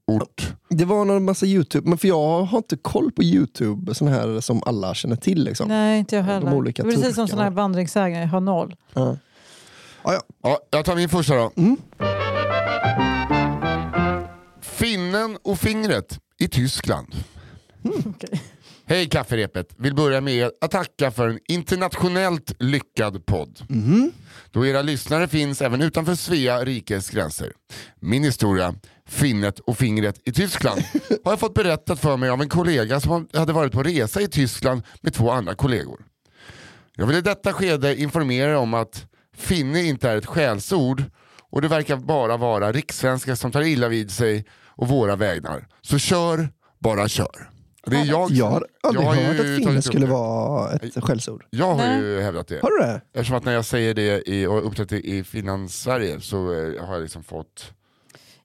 ort. 0.07 0.53
Det 0.69 0.85
var 0.85 1.05
någon 1.05 1.25
massa 1.25 1.47
YouTube, 1.47 1.89
men 1.89 1.99
för 1.99 2.09
jag 2.09 2.43
har 2.43 2.59
inte 2.59 2.77
koll 2.77 3.13
på 3.13 3.23
YouTube, 3.23 3.95
sån 3.95 4.09
här 4.09 4.41
som 4.41 4.63
alla 4.67 4.95
känner 4.95 5.17
till. 5.17 5.45
Liksom. 5.45 5.69
Nej, 5.69 5.99
inte 5.99 6.17
jag 6.17 6.23
heller. 6.23 6.55
olika 6.55 6.83
det 6.83 6.89
är 6.89 6.97
precis 6.97 7.15
som 7.15 7.29
sådana 7.29 7.45
här 7.45 7.51
vandringssägner. 7.51 8.21
Jag 8.21 8.29
har 8.29 8.41
noll. 8.41 8.77
Ja. 8.95 9.17
Ja, 10.05 10.13
ja. 10.13 10.21
Ja, 10.43 10.59
jag 10.71 10.85
tar 10.85 10.97
min 10.97 11.09
första 11.09 11.35
då. 11.35 11.51
Mm. 11.57 11.77
Finnen 14.61 15.39
och 15.43 15.59
fingret 15.59 16.19
i 16.39 16.49
Tyskland. 16.49 17.15
Okej. 18.07 18.43
Hej 18.89 19.09
kafferepet! 19.09 19.69
Vill 19.77 19.95
börja 19.95 20.21
med 20.21 20.51
att 20.61 20.71
tacka 20.71 21.11
för 21.11 21.29
en 21.29 21.39
internationellt 21.49 22.53
lyckad 22.59 23.27
podd. 23.27 23.61
Då 24.51 24.67
era 24.67 24.83
lyssnare 24.83 25.29
finns 25.29 25.63
även 25.63 25.83
utanför 25.83 26.15
Svea 26.15 26.65
rikes 26.65 27.11
gränser. 27.11 27.53
Min 28.01 28.25
historia, 28.25 28.75
finnet 29.07 29.59
och 29.59 29.79
fingret 29.79 30.21
i 30.25 30.33
Tyskland, 30.33 30.81
har 31.25 31.33
jag 31.33 31.41
fått 31.41 31.55
berättat 31.55 32.01
för 32.01 32.17
mig 32.17 32.31
av 32.31 32.43
en 32.43 32.49
kollega 32.49 33.01
som 33.01 33.29
hade 33.35 33.53
varit 33.53 33.73
på 33.73 33.83
resa 33.83 34.21
i 34.21 34.29
Tyskland 34.29 34.83
med 35.01 35.15
två 35.15 35.31
andra 35.31 35.55
kollegor. 35.55 36.01
Jag 36.97 37.07
vill 37.07 37.17
i 37.17 37.21
detta 37.21 37.53
skede 37.53 38.01
informera 38.01 38.51
er 38.51 38.57
om 38.57 38.75
att 38.75 39.07
finne 39.37 39.83
inte 39.83 40.11
är 40.11 40.17
ett 40.17 40.27
skällsord 40.27 41.03
och 41.51 41.63
det 41.63 41.69
verkar 41.69 41.97
bara 41.97 42.37
vara 42.37 42.73
rikssvenskar 42.73 43.35
som 43.35 43.53
tar 43.53 43.63
illa 43.63 43.89
vid 43.89 44.11
sig 44.11 44.45
och 44.67 44.89
våra 44.89 45.17
vägnar. 45.17 45.67
Så 45.83 45.99
kör, 45.99 46.49
bara 46.79 47.09
kör. 47.09 47.56
Det 47.91 47.97
är 47.97 48.05
jag, 48.05 48.31
Jag 48.31 48.47
har 48.47 48.67
aldrig 48.83 49.05
jag 49.07 49.11
har 49.11 49.15
hört 49.23 49.41
att 49.41 49.47
finne 49.57 49.83
skulle 49.83 50.07
vara 50.07 50.73
ett 50.73 51.05
skällsord. 51.05 51.45
Jag 51.51 51.67
har 51.67 51.77
Nej. 51.77 52.01
ju 52.03 52.21
hävdat 52.21 52.49
det. 52.49 52.61
Har 52.63 52.71
du 52.71 52.79
det? 52.87 53.01
Eftersom 53.13 53.37
att 53.37 53.45
när 53.45 53.53
jag 53.53 53.65
säger 53.65 53.95
det 53.95 54.29
i, 54.29 54.47
och 54.47 54.67
uppträtt 54.67 54.93
i 54.93 55.25
Finland-Sverige 55.25 56.21
så 56.21 56.37
eh, 56.37 56.87
har 56.87 56.95
jag 56.95 57.03
liksom 57.03 57.23
fått... 57.25 57.73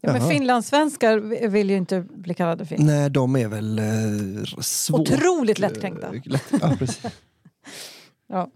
Ja, 0.02 0.14
men 0.14 0.30
finlandssvenskar 0.30 1.48
vill 1.48 1.70
ju 1.70 1.78
inte 1.78 2.02
bli 2.02 2.34
kallade 2.34 2.66
fin. 2.66 2.86
Nej, 2.86 3.10
de 3.10 3.36
är 3.36 3.48
väl 3.48 3.80
eh, 3.80 4.44
svårt... 4.62 5.00
Otroligt 5.00 5.60
lättkränkta. 5.60 6.08
eh, 6.08 6.22
lätt- 6.26 6.44
Ja, 6.62 6.76
precis. 6.80 7.02
Ja. 8.30 8.50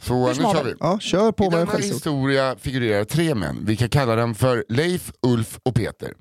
Så 0.00 0.28
nu 0.28 0.34
kör 0.34 0.64
vi. 0.64 0.74
ja, 0.80 0.98
kör 0.98 1.32
på 1.32 1.44
I 1.44 1.48
denna 1.48 1.72
historia 1.72 2.56
figurerar 2.58 3.04
tre 3.04 3.34
män. 3.34 3.58
Vi 3.66 3.76
kan 3.76 3.88
kalla 3.88 4.16
dem 4.16 4.34
för 4.34 4.64
Leif, 4.68 5.12
Ulf 5.22 5.58
och 5.62 5.74
Peter. 5.74 6.12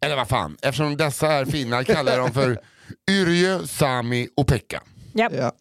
Eller 0.00 0.16
vad 0.16 0.28
fan, 0.28 0.56
eftersom 0.62 0.96
dessa 0.96 1.32
är 1.32 1.44
finnar 1.44 1.84
kallar 1.84 2.12
jag 2.12 2.20
dem 2.20 2.32
för 2.32 2.60
Yrjö, 3.10 3.66
Sami 3.66 4.28
och 4.36 4.46
Pekka. 4.46 4.82
Japp. 5.12 5.32
Ja. 5.36 5.52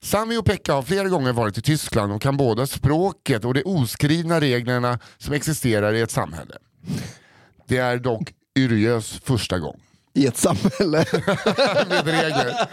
Sami 0.00 0.36
och 0.36 0.44
Pekka 0.44 0.72
har 0.72 0.82
flera 0.82 1.08
gånger 1.08 1.32
varit 1.32 1.58
i 1.58 1.62
Tyskland 1.62 2.12
och 2.12 2.22
kan 2.22 2.36
båda 2.36 2.66
språket 2.66 3.44
och 3.44 3.54
de 3.54 3.62
oskrivna 3.64 4.40
reglerna 4.40 4.98
som 5.18 5.34
existerar 5.34 5.92
i 5.92 6.00
ett 6.00 6.10
samhälle. 6.10 6.54
Det 7.68 7.76
är 7.76 7.96
dock 7.96 8.32
Yrjös 8.58 9.20
första 9.24 9.58
gång. 9.58 9.80
I 10.14 10.26
ett 10.26 10.36
samhälle. 10.36 11.04
med 11.88 12.06
regler. 12.06 12.68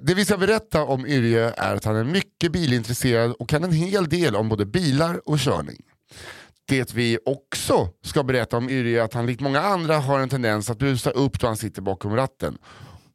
Det 0.00 0.14
vi 0.14 0.24
ska 0.24 0.36
berätta 0.36 0.82
om 0.82 1.06
Yrje 1.06 1.54
är 1.56 1.74
att 1.74 1.84
han 1.84 1.96
är 1.96 2.04
mycket 2.04 2.52
bilintresserad 2.52 3.32
och 3.32 3.48
kan 3.48 3.64
en 3.64 3.72
hel 3.72 4.08
del 4.08 4.36
om 4.36 4.48
både 4.48 4.66
bilar 4.66 5.28
och 5.28 5.38
körning. 5.38 5.82
Det 6.66 6.94
vi 6.94 7.18
också 7.24 7.88
ska 8.02 8.22
berätta 8.22 8.56
om 8.56 8.70
Yrje 8.70 9.00
är 9.00 9.04
att 9.04 9.14
han 9.14 9.26
likt 9.26 9.40
många 9.40 9.60
andra 9.60 9.98
har 9.98 10.20
en 10.20 10.28
tendens 10.28 10.70
att 10.70 10.78
brusa 10.78 11.10
upp 11.10 11.40
då 11.40 11.46
han 11.46 11.56
sitter 11.56 11.82
bakom 11.82 12.16
ratten. 12.16 12.58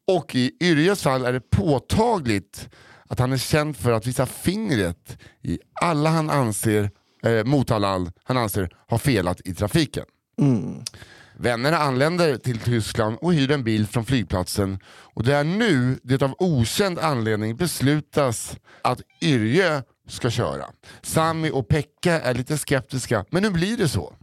Och 0.08 0.36
i 0.36 0.52
Yrjes 0.62 1.04
fall 1.04 1.26
är 1.26 1.34
det 1.34 1.50
påtagligt 1.50 2.70
att 3.08 3.20
han 3.20 3.34
är 3.34 3.38
känd 3.38 3.78
för 3.78 3.92
att 3.92 4.08
visa 4.08 4.26
fingret 4.26 5.18
i 5.42 5.60
alla 5.82 6.10
han 6.10 6.30
anser, 6.30 6.92
eh, 7.24 7.44
mot 7.44 7.72
alla 7.72 8.12
han 8.24 8.38
anser 8.38 8.70
har 8.88 8.98
felat 8.98 9.42
i 9.46 9.54
trafiken. 9.54 10.06
Mm. 10.42 10.84
Vännerna 11.38 11.78
anländer 11.78 12.38
till 12.38 12.60
Tyskland 12.60 13.18
och 13.22 13.34
hyr 13.34 13.52
en 13.52 13.64
bil 13.64 13.88
från 13.88 14.06
flygplatsen. 14.06 14.80
Och 14.86 15.24
det 15.24 15.36
är 15.36 15.44
nu 15.44 16.00
det 16.04 16.22
av 16.22 16.36
okänd 16.38 17.00
anledning 17.00 17.56
beslutas 17.56 18.58
att 18.82 19.02
Yrje 19.22 19.84
ska 20.10 20.30
köra. 20.30 20.66
Sami 21.02 21.52
och 21.54 21.68
Pekka 21.68 22.22
är 22.22 22.34
lite 22.34 22.58
skeptiska, 22.58 23.26
men 23.30 23.44
nu 23.44 23.50
blir 23.50 23.78
det 23.78 23.88
så. 23.88 24.14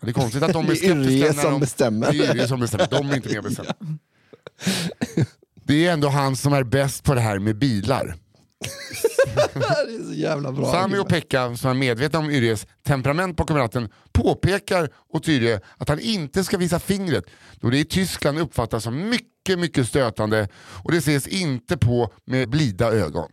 Det 0.00 0.08
är 0.08 0.12
konstigt 0.12 0.42
att 0.42 0.52
de 0.52 0.64
är 0.64 0.68
Det 0.68 0.72
är 0.72 0.76
skeptiska. 0.76 1.10
Yrje 1.10 1.32
som 1.32 1.52
de, 1.52 1.60
bestämmer. 1.60 2.12
Det 2.12 2.18
är 2.26 2.34
Yrje 2.34 2.48
som 2.48 2.60
bestämmer, 2.60 2.88
de 2.90 3.10
är 3.10 3.16
inte 3.16 3.28
med 3.28 3.38
och 3.38 3.44
bestämmer. 3.44 3.74
Det 5.64 5.86
är 5.86 5.92
ändå 5.92 6.08
han 6.08 6.36
som 6.36 6.52
är 6.52 6.62
bäst 6.64 7.04
på 7.04 7.14
det 7.14 7.20
här 7.20 7.38
med 7.38 7.56
bilar. 7.58 8.16
Det 9.34 9.94
är 9.94 10.04
så 10.08 10.14
jävla 10.14 10.52
bra. 10.52 10.72
Sami 10.72 10.98
och 10.98 11.08
Pekka, 11.08 11.56
som 11.56 11.70
är 11.70 11.74
medvetna 11.74 12.18
om 12.18 12.30
Yrjes 12.30 12.66
temperament 12.86 13.36
bakom 13.36 13.56
ratten, 13.56 13.88
påpekar 14.12 14.88
åt 15.08 15.28
Yrje 15.28 15.60
att 15.78 15.88
han 15.88 16.00
inte 16.00 16.44
ska 16.44 16.58
visa 16.58 16.78
fingret 16.78 17.24
då 17.60 17.70
det 17.70 17.78
i 17.78 17.84
Tyskland 17.84 18.38
uppfattas 18.38 18.84
som 18.84 19.08
mycket, 19.10 19.58
mycket 19.58 19.88
stötande 19.88 20.48
och 20.56 20.92
det 20.92 20.98
ses 20.98 21.26
inte 21.26 21.76
på 21.76 22.12
med 22.24 22.48
blida 22.48 22.92
ögon. 22.92 23.28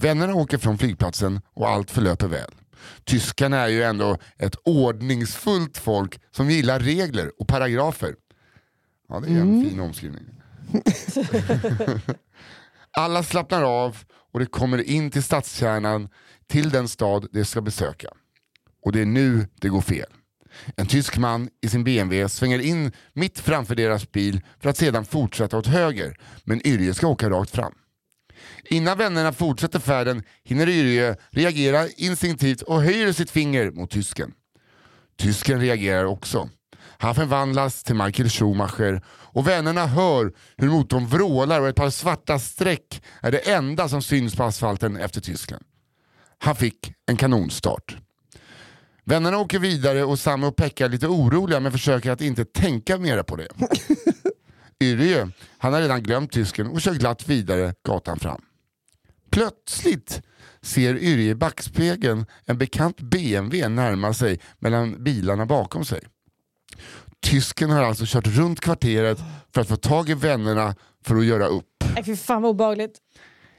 Vännerna 0.00 0.34
åker 0.34 0.58
från 0.58 0.78
flygplatsen 0.78 1.40
och 1.54 1.68
allt 1.68 1.90
förlöper 1.90 2.28
väl. 2.28 2.50
Tyskarna 3.04 3.56
är 3.58 3.68
ju 3.68 3.82
ändå 3.82 4.18
ett 4.38 4.56
ordningsfullt 4.64 5.78
folk 5.78 6.20
som 6.30 6.50
gillar 6.50 6.80
regler 6.80 7.32
och 7.40 7.48
paragrafer. 7.48 8.14
Ja, 9.08 9.20
det 9.20 9.32
är 9.32 9.40
en 9.40 9.64
fin 9.68 9.80
omskrivning. 9.80 10.24
Alla 12.90 13.22
slappnar 13.22 13.62
av 13.62 13.96
och 14.32 14.40
det 14.40 14.46
kommer 14.46 14.82
in 14.82 15.10
till 15.10 15.22
stadskärnan 15.22 16.08
till 16.46 16.70
den 16.70 16.88
stad 16.88 17.26
de 17.32 17.44
ska 17.44 17.60
besöka. 17.60 18.08
Och 18.84 18.92
det 18.92 19.00
är 19.00 19.06
nu 19.06 19.48
det 19.60 19.68
går 19.68 19.80
fel. 19.80 20.12
En 20.76 20.86
tysk 20.86 21.18
man 21.18 21.48
i 21.62 21.68
sin 21.68 21.84
BMW 21.84 22.28
svänger 22.28 22.58
in 22.58 22.92
mitt 23.12 23.38
framför 23.38 23.74
deras 23.74 24.12
bil 24.12 24.40
för 24.60 24.70
att 24.70 24.76
sedan 24.76 25.04
fortsätta 25.04 25.58
åt 25.58 25.66
höger, 25.66 26.16
men 26.44 26.66
Yrje 26.66 26.94
ska 26.94 27.06
åka 27.06 27.30
rakt 27.30 27.50
fram. 27.50 27.74
Innan 28.68 28.98
vännerna 28.98 29.32
fortsätter 29.32 29.78
färden 29.78 30.22
hinner 30.44 30.68
Yrje 30.68 31.16
reagera 31.30 31.88
instinktivt 31.88 32.62
och 32.62 32.82
höjer 32.82 33.12
sitt 33.12 33.30
finger 33.30 33.70
mot 33.70 33.90
tysken. 33.90 34.32
Tysken 35.18 35.60
reagerar 35.60 36.04
också. 36.04 36.48
Han 36.98 37.14
förvandlas 37.14 37.82
till 37.82 37.94
Michael 37.94 38.28
Schumacher 38.28 39.02
och 39.08 39.48
vännerna 39.48 39.86
hör 39.86 40.32
hur 40.56 40.68
motorn 40.68 41.06
vrålar 41.06 41.60
och 41.60 41.68
ett 41.68 41.76
par 41.76 41.90
svarta 41.90 42.38
streck 42.38 43.02
är 43.22 43.32
det 43.32 43.38
enda 43.38 43.88
som 43.88 44.02
syns 44.02 44.36
på 44.36 44.44
asfalten 44.44 44.96
efter 44.96 45.20
tysken. 45.20 45.62
Han 46.38 46.56
fick 46.56 46.92
en 47.06 47.16
kanonstart. 47.16 47.96
Vännerna 49.04 49.38
åker 49.38 49.58
vidare 49.58 50.04
och 50.04 50.18
Samme 50.18 50.46
och 50.46 50.56
Pekka 50.56 50.84
är 50.84 50.88
lite 50.88 51.06
oroliga 51.06 51.60
men 51.60 51.72
försöker 51.72 52.10
att 52.10 52.20
inte 52.20 52.44
tänka 52.44 52.98
mera 52.98 53.24
på 53.24 53.36
det. 53.36 53.48
Yrje, 54.80 55.30
han 55.58 55.72
har 55.72 55.80
redan 55.80 56.02
glömt 56.02 56.32
tysken 56.32 56.66
och 56.66 56.80
kör 56.80 56.94
glatt 56.94 57.28
vidare 57.28 57.74
gatan 57.84 58.18
fram. 58.18 58.42
Plötsligt 59.36 60.22
ser 60.62 60.94
Yrje 60.94 61.30
i 61.30 61.34
backspegeln 61.34 62.26
en 62.44 62.58
bekant 62.58 63.00
BMW 63.00 63.68
närma 63.68 64.14
sig 64.14 64.40
mellan 64.58 65.04
bilarna 65.04 65.46
bakom 65.46 65.84
sig. 65.84 66.00
Tysken 67.22 67.70
har 67.70 67.82
alltså 67.82 68.04
kört 68.06 68.26
runt 68.26 68.60
kvarteret 68.60 69.18
för 69.54 69.60
att 69.60 69.68
få 69.68 69.76
tag 69.76 70.08
i 70.08 70.14
vännerna 70.14 70.74
för 71.04 71.16
att 71.16 71.24
göra 71.24 71.46
upp. 71.46 71.84
Nej, 71.94 72.04
fy 72.04 72.16
fan 72.16 72.42
vad 72.42 72.50
obehagligt. 72.50 72.98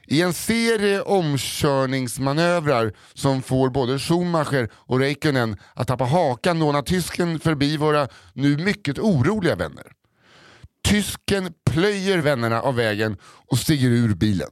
I 0.06 0.22
en 0.22 0.32
serie 0.32 1.02
omkörningsmanövrar 1.02 2.92
som 3.14 3.42
får 3.42 3.70
både 3.70 3.98
Schumacher 3.98 4.68
och 4.74 4.98
Räikkönen 4.98 5.56
att 5.74 5.88
tappa 5.88 6.04
hakan 6.04 6.58
lånar 6.58 6.82
tysken 6.82 7.40
förbi 7.40 7.76
våra 7.76 8.08
nu 8.32 8.56
mycket 8.56 8.98
oroliga 8.98 9.56
vänner. 9.56 9.92
Tysken 10.84 11.52
plöjer 11.70 12.18
vännerna 12.18 12.62
av 12.62 12.74
vägen 12.74 13.16
och 13.22 13.58
stiger 13.58 13.88
ur 13.88 14.14
bilen. 14.14 14.50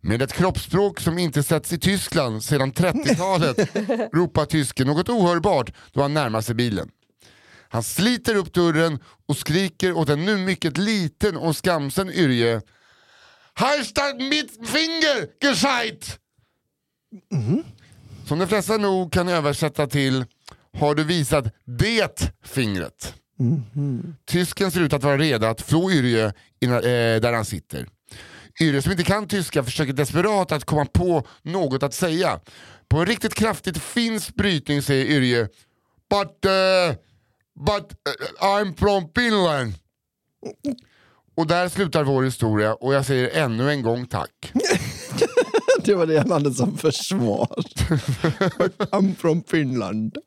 Med 0.00 0.22
ett 0.22 0.32
kroppsspråk 0.32 1.00
som 1.00 1.18
inte 1.18 1.42
setts 1.42 1.72
i 1.72 1.78
Tyskland 1.78 2.44
sedan 2.44 2.72
30-talet 2.72 3.58
ropar 4.12 4.44
tysken 4.44 4.86
något 4.86 5.08
ohörbart 5.08 5.72
då 5.92 6.02
han 6.02 6.14
närmar 6.14 6.40
sig 6.40 6.54
bilen. 6.54 6.90
Han 7.68 7.82
sliter 7.82 8.34
upp 8.34 8.52
dörren 8.52 8.98
och 9.28 9.36
skriker 9.36 9.92
åt 9.92 10.08
en 10.08 10.24
nu 10.24 10.36
mycket 10.36 10.78
liten 10.78 11.36
och 11.36 11.56
skamsen 11.56 12.10
Yrje 12.10 12.60
Här 13.54 13.82
står 13.82 14.28
mitt 14.28 14.68
finger 14.68 15.28
gescheit! 15.40 16.18
Som 18.26 18.38
de 18.38 18.46
flesta 18.46 18.76
nog 18.76 19.12
kan 19.12 19.28
översätta 19.28 19.86
till 19.86 20.24
Har 20.78 20.94
du 20.94 21.04
visat 21.04 21.54
det 21.64 22.32
fingret? 22.44 23.14
Tysken 24.26 24.70
ser 24.70 24.80
ut 24.80 24.92
att 24.92 25.02
vara 25.02 25.18
redo 25.18 25.46
att 25.46 25.60
flå 25.60 25.90
Yrje 25.90 26.24
eh, 26.26 26.32
där 27.20 27.32
han 27.32 27.44
sitter. 27.44 27.86
Yrje 28.60 28.82
som 28.82 28.92
inte 28.92 29.04
kan 29.04 29.28
tyska 29.28 29.64
försöker 29.64 29.92
desperat 29.92 30.52
att 30.52 30.64
komma 30.64 30.84
på 30.84 31.26
något 31.42 31.82
att 31.82 31.94
säga. 31.94 32.40
På 32.88 32.98
en 32.98 33.06
riktigt 33.06 33.34
kraftigt 33.34 33.78
finsk 33.78 34.34
brytning 34.34 34.82
säger 34.82 35.04
Yrje 35.06 35.48
But, 36.10 36.44
uh, 36.44 36.96
but 37.66 37.92
uh, 38.08 38.46
I'm 38.46 38.76
from 38.76 39.08
Finland. 39.16 39.74
Och 41.36 41.46
där 41.46 41.68
slutar 41.68 42.04
vår 42.04 42.22
historia 42.22 42.74
och 42.74 42.94
jag 42.94 43.06
säger 43.06 43.44
ännu 43.44 43.70
en 43.70 43.82
gång 43.82 44.06
tack. 44.06 44.52
Det 45.84 45.94
var 45.94 46.06
det 46.06 46.18
han 46.18 46.30
hade 46.30 46.54
som 46.54 46.76
försvar. 46.78 47.48
I'm 48.90 49.16
from 49.16 49.42
Finland. 49.42 50.18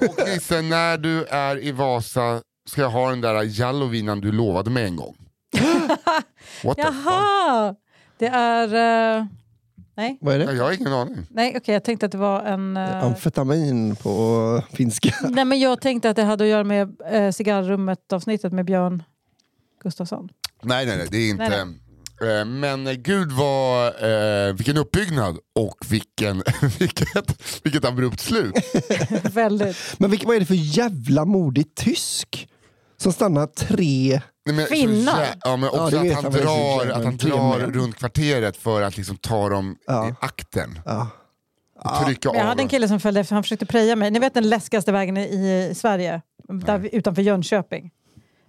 Och 0.00 0.28
Nisse, 0.28 0.62
när 0.62 0.98
du 0.98 1.24
är 1.24 1.64
i 1.64 1.72
Vasa 1.72 2.42
ska 2.68 2.80
jag 2.80 2.90
ha 2.90 3.10
den 3.10 3.20
där 3.20 3.42
jallovinan 3.42 4.20
du 4.20 4.32
lovade 4.32 4.70
mig 4.70 4.84
en 4.84 4.96
gång. 4.96 5.27
What? 6.64 6.78
Jaha! 6.78 7.74
Det 8.18 8.26
är... 8.26 9.18
eh, 9.18 9.26
nej, 9.96 10.18
Vad 10.20 10.34
är 10.34 10.38
det? 10.38 10.52
Jag 10.52 10.64
har 10.64 10.72
ingen 10.72 10.92
aning. 10.92 11.26
nej 11.30 11.54
okej 11.56 11.72
jag 11.72 11.84
tänkte 11.84 12.06
att 12.06 12.12
det 12.12 12.18
var 12.18 12.42
en... 12.42 12.76
eh, 12.76 13.04
Amfetamin 13.04 13.96
på 13.96 14.62
finska. 14.72 15.14
nej 15.28 15.44
men 15.44 15.60
jag 15.60 15.80
tänkte 15.80 16.10
att 16.10 16.16
det 16.16 16.22
hade 16.24 16.44
att 16.44 16.50
göra 16.50 16.64
med 16.64 16.88
uh, 17.12 17.30
cigarrummet-avsnittet 17.32 18.52
med 18.52 18.64
Björn 18.64 19.02
Gustafsson. 19.82 20.28
Nej, 20.62 20.86
nej, 20.86 20.96
nej, 20.96 21.06
det 21.10 21.18
är 21.18 21.30
inte. 21.30 21.64
Nej, 21.64 21.78
Eh, 22.22 22.44
Men 22.44 22.86
eh, 22.86 22.92
gud 22.92 23.32
vad, 23.32 23.86
eh, 23.86 24.54
vilken 24.54 24.76
uppbyggnad 24.76 25.38
och 25.54 25.76
vilken, 25.90 26.42
vilket, 26.78 27.14
vilket 27.64 27.84
abrupt 27.84 28.20
slut. 28.20 28.54
Väldigt. 29.32 29.76
Men 29.98 30.10
vilk, 30.10 30.24
vad 30.24 30.36
är 30.36 30.40
det 30.40 30.46
för 30.46 30.78
jävla 30.78 31.24
modig 31.24 31.74
tysk? 31.74 32.48
Som 32.96 33.12
stannar 33.12 33.46
tre... 33.46 34.20
Nej, 34.56 34.66
Finnar? 34.66 35.12
jä- 35.22 35.34
Ja, 35.44 35.56
men 35.56 35.70
Ja, 35.72 35.84
också 35.84 35.96
det 35.96 36.02
vet 36.02 36.16
att 36.18 36.22
han 36.22 36.32
drar, 36.32 36.86
att 36.90 37.04
han 37.04 37.16
drar 37.16 37.58
runt 37.58 37.96
kvarteret 37.96 38.56
för 38.56 38.82
att 38.82 38.96
liksom 38.96 39.16
ta 39.16 39.48
dem 39.48 39.76
Ja. 39.86 40.08
i 40.08 40.12
akten. 40.20 40.78
Ja. 40.84 41.08
Jag 42.22 42.34
hade 42.44 42.62
en 42.62 42.68
kille 42.68 42.88
som 42.88 43.00
följde 43.00 43.20
efter, 43.20 43.34
han 43.34 43.42
försökte 43.42 43.66
preja 43.66 43.96
mig. 43.96 44.10
Ni 44.10 44.18
vet 44.18 44.34
den 44.34 44.48
läskigaste 44.48 44.92
vägen 44.92 45.16
i, 45.16 45.72
Sverige? 45.76 46.22
Där, 46.48 46.78
vi- 46.78 46.94
utanför 46.96 47.22
Jönköping. 47.22 47.90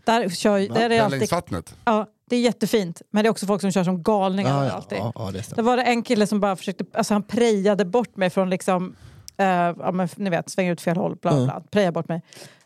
Där 0.06 0.30
kör, 0.30 0.60
där 0.60 0.62
är 0.82 0.90
det 0.90 0.96
Där 0.96 1.04
alltid, 1.04 1.20
längs 1.20 1.32
vattnet. 1.32 1.76
ja, 1.86 2.06
det 2.30 2.36
är 2.36 2.40
jättefint, 2.40 3.02
men 3.12 3.24
det 3.24 3.28
är 3.28 3.32
också 3.32 3.46
folk 3.46 3.62
som 3.62 3.72
kör 3.72 3.84
som 3.84 4.04
galningar. 4.04 4.50
Ja, 4.64 4.66
ja, 4.66 4.72
alltid. 4.72 4.98
ja, 4.98 5.12
ja, 5.16 5.30
det 5.34 5.44
stämmer. 5.44 5.64
var 5.64 5.78
det 5.78 5.84
en 5.84 6.04
kille 6.04 6.28
som 6.28 6.40
bara 6.40 6.56
försökte, 6.56 6.86
alltså 6.94 7.14
han 7.14 7.24
prejade 7.24 7.86
bort 7.86 8.16
mig 8.18 8.30
från 8.30 8.50
liksom, 8.50 8.96
eh, 9.38 9.46
ja, 9.48 9.92
men, 9.92 10.10
ni 10.16 10.30
vet, 10.30 10.50
svänga 10.50 10.72
ut 10.72 10.82
fel 10.82 10.98
håll, 10.98 11.16
bla 11.22 11.32
bla, 11.32 11.46
bla 11.46 11.62
prejade 11.72 11.92
bort 11.92 12.08
mig. 12.08 12.22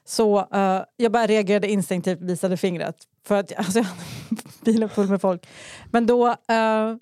Så 0.05 0.39
eh, 0.53 0.81
jag 0.97 1.11
bara 1.11 1.25
reagerade 1.25 1.67
instinktivt, 1.71 2.21
visade 2.21 2.57
fingret. 2.57 2.95
För 3.27 3.39
att 3.39 3.51
alltså, 3.57 3.79
jag 3.79 3.85
hade 3.85 4.41
bilen 4.65 4.89
full 4.89 5.07
med 5.09 5.21
folk. 5.21 5.47
Men 5.91 6.05
då, 6.05 6.27
eh, 6.27 6.95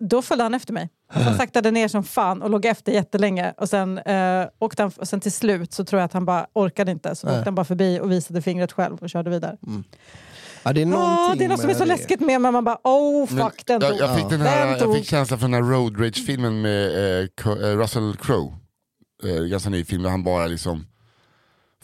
då 0.00 0.22
följde 0.22 0.44
han 0.44 0.54
efter 0.54 0.72
mig. 0.72 0.88
Han 1.08 1.34
saktade 1.38 1.70
ner 1.70 1.88
som 1.88 2.04
fan 2.04 2.42
och 2.42 2.50
låg 2.50 2.64
efter 2.66 2.92
jättelänge. 2.92 3.54
Och 3.56 3.68
sen, 3.68 3.98
eh, 3.98 4.46
åkte 4.58 4.82
han, 4.82 4.92
och 4.96 5.08
sen 5.08 5.20
till 5.20 5.32
slut 5.32 5.72
så 5.72 5.84
tror 5.84 6.00
jag 6.00 6.04
att 6.06 6.12
han 6.12 6.24
bara 6.24 6.46
orkade 6.52 6.90
inte. 6.90 7.14
Så 7.14 7.26
åkte 7.26 7.42
han 7.44 7.54
bara 7.54 7.64
förbi 7.64 8.00
och 8.00 8.12
visade 8.12 8.42
fingret 8.42 8.72
själv 8.72 8.96
och 8.98 9.10
körde 9.10 9.30
vidare. 9.30 9.56
Ja, 10.64 10.72
det 10.72 10.82
är 10.82 10.86
någonting 10.86 11.38
det 11.38 11.44
är 11.44 11.48
något 11.48 11.60
som 11.60 11.70
är 11.70 11.74
så 11.74 11.80
det. 11.80 11.86
läskigt 11.86 12.20
med 12.20 12.40
men 12.40 12.52
man 12.52 12.64
bara 12.64 12.78
oh 12.84 13.32
Men 13.32 13.44
fuck 13.50 13.66
den 13.66 13.80
jag, 13.80 13.90
tog. 13.90 14.00
jag, 14.00 14.16
fick 14.16 14.28
den 14.28 14.40
här, 14.40 14.66
Den 14.66 14.78
jag 14.78 14.96
fick 14.96 15.06
känslan 15.06 15.38
från 15.40 15.50
den 15.50 15.64
här 15.64 15.70
Road 15.70 16.00
Rage-filmen 16.00 16.60
med 16.60 17.20
eh, 17.20 17.26
Russell 17.76 18.16
Crowe. 18.16 18.52
Eh, 19.24 19.42
ganska 19.44 19.70
ny 19.70 19.84
film 19.84 20.02
där 20.02 20.10
han 20.10 20.24
bara 20.24 20.46
liksom 20.46 20.86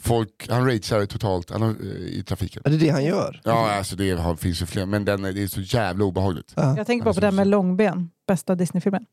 Folk, 0.01 0.47
han 0.49 0.65
ragear 0.65 1.05
totalt 1.05 1.49
han, 1.49 1.61
eh, 1.63 1.97
i 2.19 2.23
trafiken. 2.27 2.61
Ja, 2.65 2.69
det 2.71 2.75
är 2.77 2.79
det 2.79 2.89
han 2.89 3.03
gör. 3.05 3.41
Ja, 3.43 3.71
alltså 3.71 3.95
det 3.95 4.11
har, 4.11 4.35
finns 4.35 4.61
ju 4.61 4.65
fler, 4.65 4.85
men 4.85 5.05
den, 5.05 5.25
är- 5.25 5.31
det 5.33 5.43
är 5.43 5.47
så 5.47 5.61
jävla 5.61 6.05
obehagligt. 6.05 6.53
Ja. 6.55 6.77
Jag 6.77 6.87
tänker 6.87 7.05
bara 7.05 7.13
på 7.13 7.19
den 7.19 7.35
med 7.35 7.47
långben, 7.47 8.09
bästa 8.27 8.55
Disney-filmen. 8.55 9.05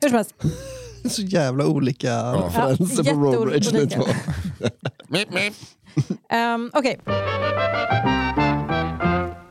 Hur 0.00 0.08
som 0.08 0.16
helst, 0.16 0.34
Så 1.10 1.22
jävla 1.22 1.66
olika 1.66 2.32
referenser 2.32 3.04
Ja, 3.04 3.12
på 3.12 3.20
Road 3.20 3.52
Rage. 3.52 3.72
Mip, 5.08 5.28
mip. 5.34 5.54
um, 6.32 6.70
okej. 6.74 7.00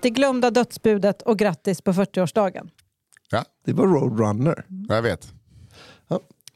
Det 0.02 0.10
glömda 0.10 0.52
dödsbudet 0.52 1.22
och 1.22 1.39
grattis 1.39 1.82
på 1.82 1.93
40-årsdagen. 1.93 2.69
Ja, 3.32 3.43
Det 3.65 3.74
var 3.74 3.88
Roadrunner. 3.88 4.65
jag 4.89 5.02
vet. 5.02 5.34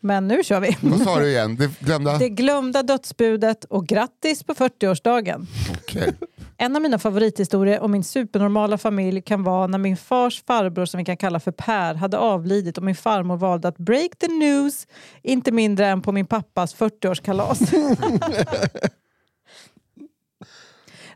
Men 0.08 0.28
nu 0.28 0.44
kör 0.44 0.60
vi. 0.60 0.78
Vad 0.82 1.02
sa 1.02 1.20
du 1.20 1.28
igen? 1.28 1.56
Det 1.56 1.80
glömda? 1.80 2.18
Det 2.18 2.30
glömda 2.30 2.84
dödsbudet 2.84 3.64
och 3.64 3.88
grattis 3.88 4.44
på 4.44 4.54
40-årsdagen. 4.54 5.46
Okej. 5.82 6.14
En 6.58 6.76
av 6.76 6.82
mina 6.82 7.00
favorithistorier 7.00 7.80
om 7.80 7.92
min 7.92 8.04
supernormala 8.04 8.78
familj 8.78 9.22
kan 9.22 9.44
vara 9.44 9.68
när 9.68 9.78
min 9.78 9.98
fars 9.98 10.44
farbror 10.48 10.86
som 10.86 10.98
vi 10.98 11.06
kan 11.06 11.18
kalla 11.18 11.40
för 11.40 11.52
Per 11.52 11.94
hade 11.94 12.18
avlidit 12.18 12.78
och 12.78 12.84
min 12.84 12.96
farmor 12.96 13.38
valde 13.38 13.68
att 13.68 13.78
break 13.78 14.10
the 14.20 14.28
news 14.28 14.88
inte 15.24 15.52
mindre 15.52 15.88
än 15.88 16.02
på 16.02 16.12
min 16.12 16.26
pappas 16.26 16.76
40-årskalas. 16.76 17.60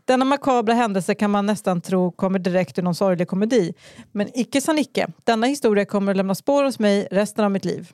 Denna 0.04 0.24
makabra 0.24 0.74
händelse 0.74 1.14
kan 1.14 1.30
man 1.30 1.46
nästan 1.46 1.80
tro 1.80 2.12
kommer 2.12 2.38
direkt 2.38 2.78
ur 2.78 2.82
någon 2.82 2.94
sorglig 2.94 3.28
komedi. 3.28 3.74
Men 4.12 4.28
icke 4.34 4.60
sa 4.60 4.72
Nicke. 4.72 5.06
Denna 5.24 5.46
historia 5.46 5.84
kommer 5.84 6.12
att 6.12 6.16
lämna 6.16 6.34
spår 6.34 6.64
hos 6.64 6.78
mig 6.78 7.08
resten 7.10 7.44
av 7.44 7.50
mitt 7.50 7.64
liv. 7.64 7.92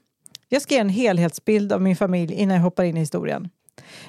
Jag 0.48 0.62
ska 0.62 0.74
ge 0.74 0.80
en 0.80 0.88
helhetsbild 0.88 1.72
av 1.72 1.82
min 1.82 1.96
familj 1.96 2.34
innan 2.34 2.56
jag 2.56 2.62
hoppar 2.62 2.84
in 2.84 2.96
i 2.96 3.00
historien. 3.00 3.48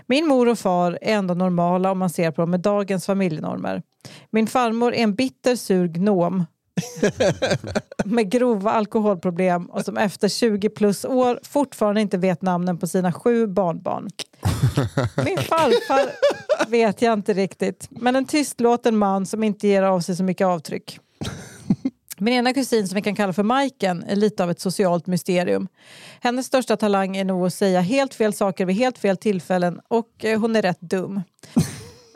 Min 0.08 0.28
mor 0.28 0.47
och 0.47 0.60
far 0.60 0.99
är 1.02 1.13
ändå 1.13 1.34
normala 1.34 1.91
om 1.91 1.99
man 1.99 2.10
ser 2.10 2.32
på 2.32 2.41
dem 2.41 2.52
med 2.52 2.60
dagens 2.60 3.06
familjenormer. 3.06 3.82
Min 4.30 4.47
farmor 4.47 4.93
är 4.93 5.04
en 5.04 5.15
bitter 5.15 5.56
sur 5.56 5.88
gnom 5.88 6.45
med 8.06 8.32
grova 8.32 8.71
alkoholproblem 8.71 9.65
och 9.65 9.86
som 9.86 9.97
efter 9.97 10.28
20 10.30 10.69
plus 10.69 11.06
år 11.06 11.39
fortfarande 11.43 12.02
inte 12.02 12.17
vet 12.17 12.41
namnen 12.41 12.78
på 12.78 12.88
sina 12.88 13.13
sju 13.13 13.47
barnbarn. 13.47 14.10
Min 15.25 15.38
farfar 15.38 16.12
vet 16.69 17.02
jag 17.02 17.13
inte 17.13 17.34
riktigt, 17.34 17.88
men 17.89 18.15
en 18.15 18.25
tystlåten 18.25 18.97
man 18.97 19.25
som 19.25 19.43
inte 19.43 19.67
ger 19.67 19.84
av 19.84 19.99
sig 19.99 20.15
så 20.15 20.23
mycket 20.23 20.47
avtryck. 20.47 20.99
Min 22.19 22.34
ena 22.34 22.53
kusin 22.53 22.88
som 22.88 22.95
vi 22.95 23.01
kan 23.01 23.15
kalla 23.15 23.34
för 23.34 23.43
Majken 23.43 24.03
är 24.03 24.15
lite 24.15 24.43
av 24.43 24.51
ett 24.51 24.60
socialt 24.60 25.08
mysterium. 25.08 25.67
Hennes 26.21 26.45
största 26.45 26.77
talang 26.77 27.17
är 27.17 27.25
nog 27.25 27.45
att 27.45 27.53
säga 27.53 27.82
helt 27.82 28.13
fel 28.13 28.34
saker 28.34 28.65
vid 28.65 28.75
helt 28.75 28.97
fel 28.97 29.17
tillfällen 29.17 29.79
och 29.88 30.25
eh, 30.25 30.39
hon 30.39 30.55
är 30.55 30.62
rätt 30.62 30.82
dum. 30.82 31.21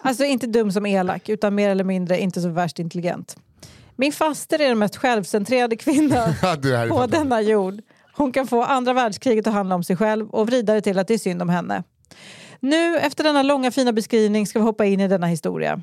Alltså 0.05 0.23
inte 0.23 0.47
dum 0.47 0.71
som 0.71 0.85
elak 0.85 1.29
utan 1.29 1.55
mer 1.55 1.69
eller 1.69 1.83
mindre 1.83 2.19
inte 2.19 2.41
så 2.41 2.49
värst 2.49 2.79
intelligent. 2.79 3.37
Min 3.95 4.11
faster 4.11 4.61
är 4.61 4.69
den 4.69 4.79
mest 4.79 4.95
självcentrerade 4.95 5.75
kvinna 5.75 6.35
Ja, 6.41 6.55
det 6.55 6.77
här 6.77 6.85
är 6.85 6.89
på 6.89 7.05
denna 7.07 7.41
jord. 7.41 7.81
Hon 8.15 8.31
kan 8.31 8.47
få 8.47 8.63
andra 8.63 8.93
världskriget 8.93 9.47
att 9.47 9.53
handla 9.53 9.75
om 9.75 9.83
sig 9.83 9.95
själv 9.95 10.29
och 10.29 10.47
vrida 10.47 10.73
det 10.73 10.81
till 10.81 10.99
att 10.99 11.07
det 11.07 11.13
är 11.13 11.17
synd 11.17 11.41
om 11.41 11.49
henne. 11.49 11.83
Nu 12.59 12.97
efter 12.97 13.23
denna 13.23 13.43
långa 13.43 13.71
fina 13.71 13.93
beskrivning 13.93 14.47
ska 14.47 14.59
vi 14.59 14.65
hoppa 14.65 14.85
in 14.85 14.99
i 14.99 15.07
denna 15.07 15.27
historia. 15.27 15.81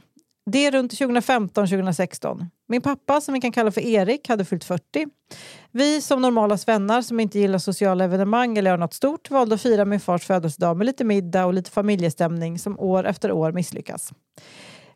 Det 0.52 0.66
är 0.66 0.72
runt 0.72 0.92
2015-2016. 0.92 2.46
Min 2.68 2.82
pappa, 2.82 3.20
som 3.20 3.34
vi 3.34 3.40
kan 3.40 3.52
kalla 3.52 3.70
för 3.70 3.80
Erik, 3.80 4.28
hade 4.28 4.44
fyllt 4.44 4.64
40. 4.64 5.06
Vi 5.70 6.00
som 6.00 6.22
normala 6.22 6.58
svennar 6.58 7.02
som 7.02 7.20
inte 7.20 7.38
gillar 7.38 7.58
sociala 7.58 8.04
evenemang 8.04 8.58
eller 8.58 8.70
gör 8.70 8.78
något 8.78 8.94
stort 8.94 9.30
valde 9.30 9.54
att 9.54 9.60
fira 9.60 9.84
min 9.84 10.00
fars 10.00 10.26
födelsedag 10.26 10.76
med 10.76 10.84
lite 10.84 11.04
middag 11.04 11.46
och 11.46 11.54
lite 11.54 11.70
familjestämning 11.70 12.58
som 12.58 12.80
år 12.80 13.06
efter 13.06 13.32
år 13.32 13.52
misslyckas. 13.52 14.12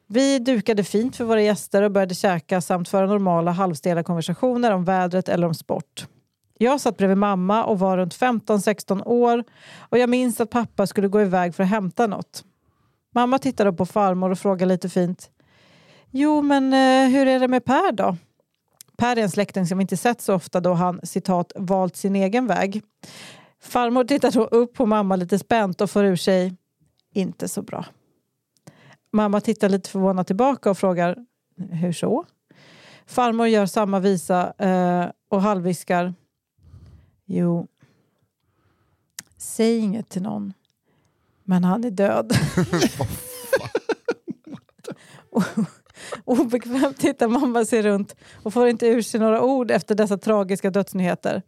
Vi 0.07 0.39
dukade 0.39 0.85
fint 0.85 1.17
för 1.17 1.25
våra 1.25 1.43
gäster 1.43 1.83
och 1.83 1.91
började 1.91 2.15
käka 2.15 2.61
samt 2.61 2.89
föra 2.89 3.07
normala 3.07 3.51
halvstela 3.51 4.03
konversationer 4.03 4.71
om 4.71 4.85
vädret 4.85 5.29
eller 5.29 5.47
om 5.47 5.55
sport. 5.55 6.07
Jag 6.59 6.81
satt 6.81 6.97
bredvid 6.97 7.19
mamma 7.19 7.65
och 7.65 7.79
var 7.79 7.97
runt 7.97 8.15
15-16 8.15 9.03
år 9.07 9.45
och 9.79 9.99
jag 9.99 10.11
minns 10.11 10.41
att 10.41 10.51
pappa 10.51 10.87
skulle 10.87 11.09
gå 11.09 11.23
iväg 11.23 11.55
för 11.55 11.63
att 11.63 11.71
hämta 11.71 12.07
något. 12.07 12.45
Mamma 13.15 13.39
tittade 13.39 13.73
på 13.73 13.87
farmor 13.87 14.31
och 14.31 14.39
frågade 14.39 14.73
lite 14.73 14.89
fint. 14.89 15.31
Jo, 16.17 16.43
men 16.43 16.73
eh, 16.73 17.11
hur 17.11 17.27
är 17.27 17.41
det 17.41 17.49
med 17.49 17.65
Per 17.65 17.93
då? 17.93 18.17
Per 18.97 19.17
är 19.17 19.23
en 19.23 19.31
släkting 19.31 19.67
som 19.67 19.79
vi 19.79 19.83
inte 19.83 19.97
sett 19.97 20.21
så 20.21 20.35
ofta 20.35 20.61
då 20.61 20.73
han 20.73 21.01
citat 21.03 21.53
valt 21.57 21.97
sin 21.97 22.17
egen 22.17 22.47
väg. 22.47 22.83
Farmor 23.61 24.05
tittar 24.05 24.31
då 24.31 24.45
upp 24.45 24.75
på 24.75 24.87
mamma 24.87 25.17
lite 25.17 25.39
spänt 25.39 25.81
och 25.81 25.91
får 25.91 26.05
ur 26.05 26.17
sig 26.17 26.57
inte 27.15 27.49
så 27.49 27.63
bra. 27.63 27.87
Mamma 29.13 29.41
tittar 29.41 29.69
lite 29.69 29.91
förvånat 29.91 30.27
tillbaka 30.27 30.71
och 30.71 30.79
frågar 30.79 31.17
hur 31.57 31.93
så? 31.93 32.25
Farmor 33.07 33.47
gör 33.47 33.67
samma 33.67 34.01
visa 34.01 34.53
eh, 34.59 35.07
och 35.29 35.43
halvviskar. 35.43 36.15
Jo, 37.25 37.69
säg 39.37 39.79
inget 39.79 40.09
till 40.09 40.23
någon. 40.23 40.53
Men 41.45 41.65
han 41.65 41.85
är 41.85 41.91
död. 41.91 42.33
Obekvämt 46.25 46.99
tittar 46.99 47.29
mamma 47.29 47.65
sig 47.65 47.83
runt 47.83 48.17
och 48.43 48.53
får 48.53 48.69
inte 48.69 48.87
ur 48.87 49.03
sig 49.03 49.21
några 49.21 49.43
ord 49.43 49.71
efter 49.71 49.95
dessa 49.95 50.19
tragiska 50.19 50.71
dödsnyheter. 50.71 51.43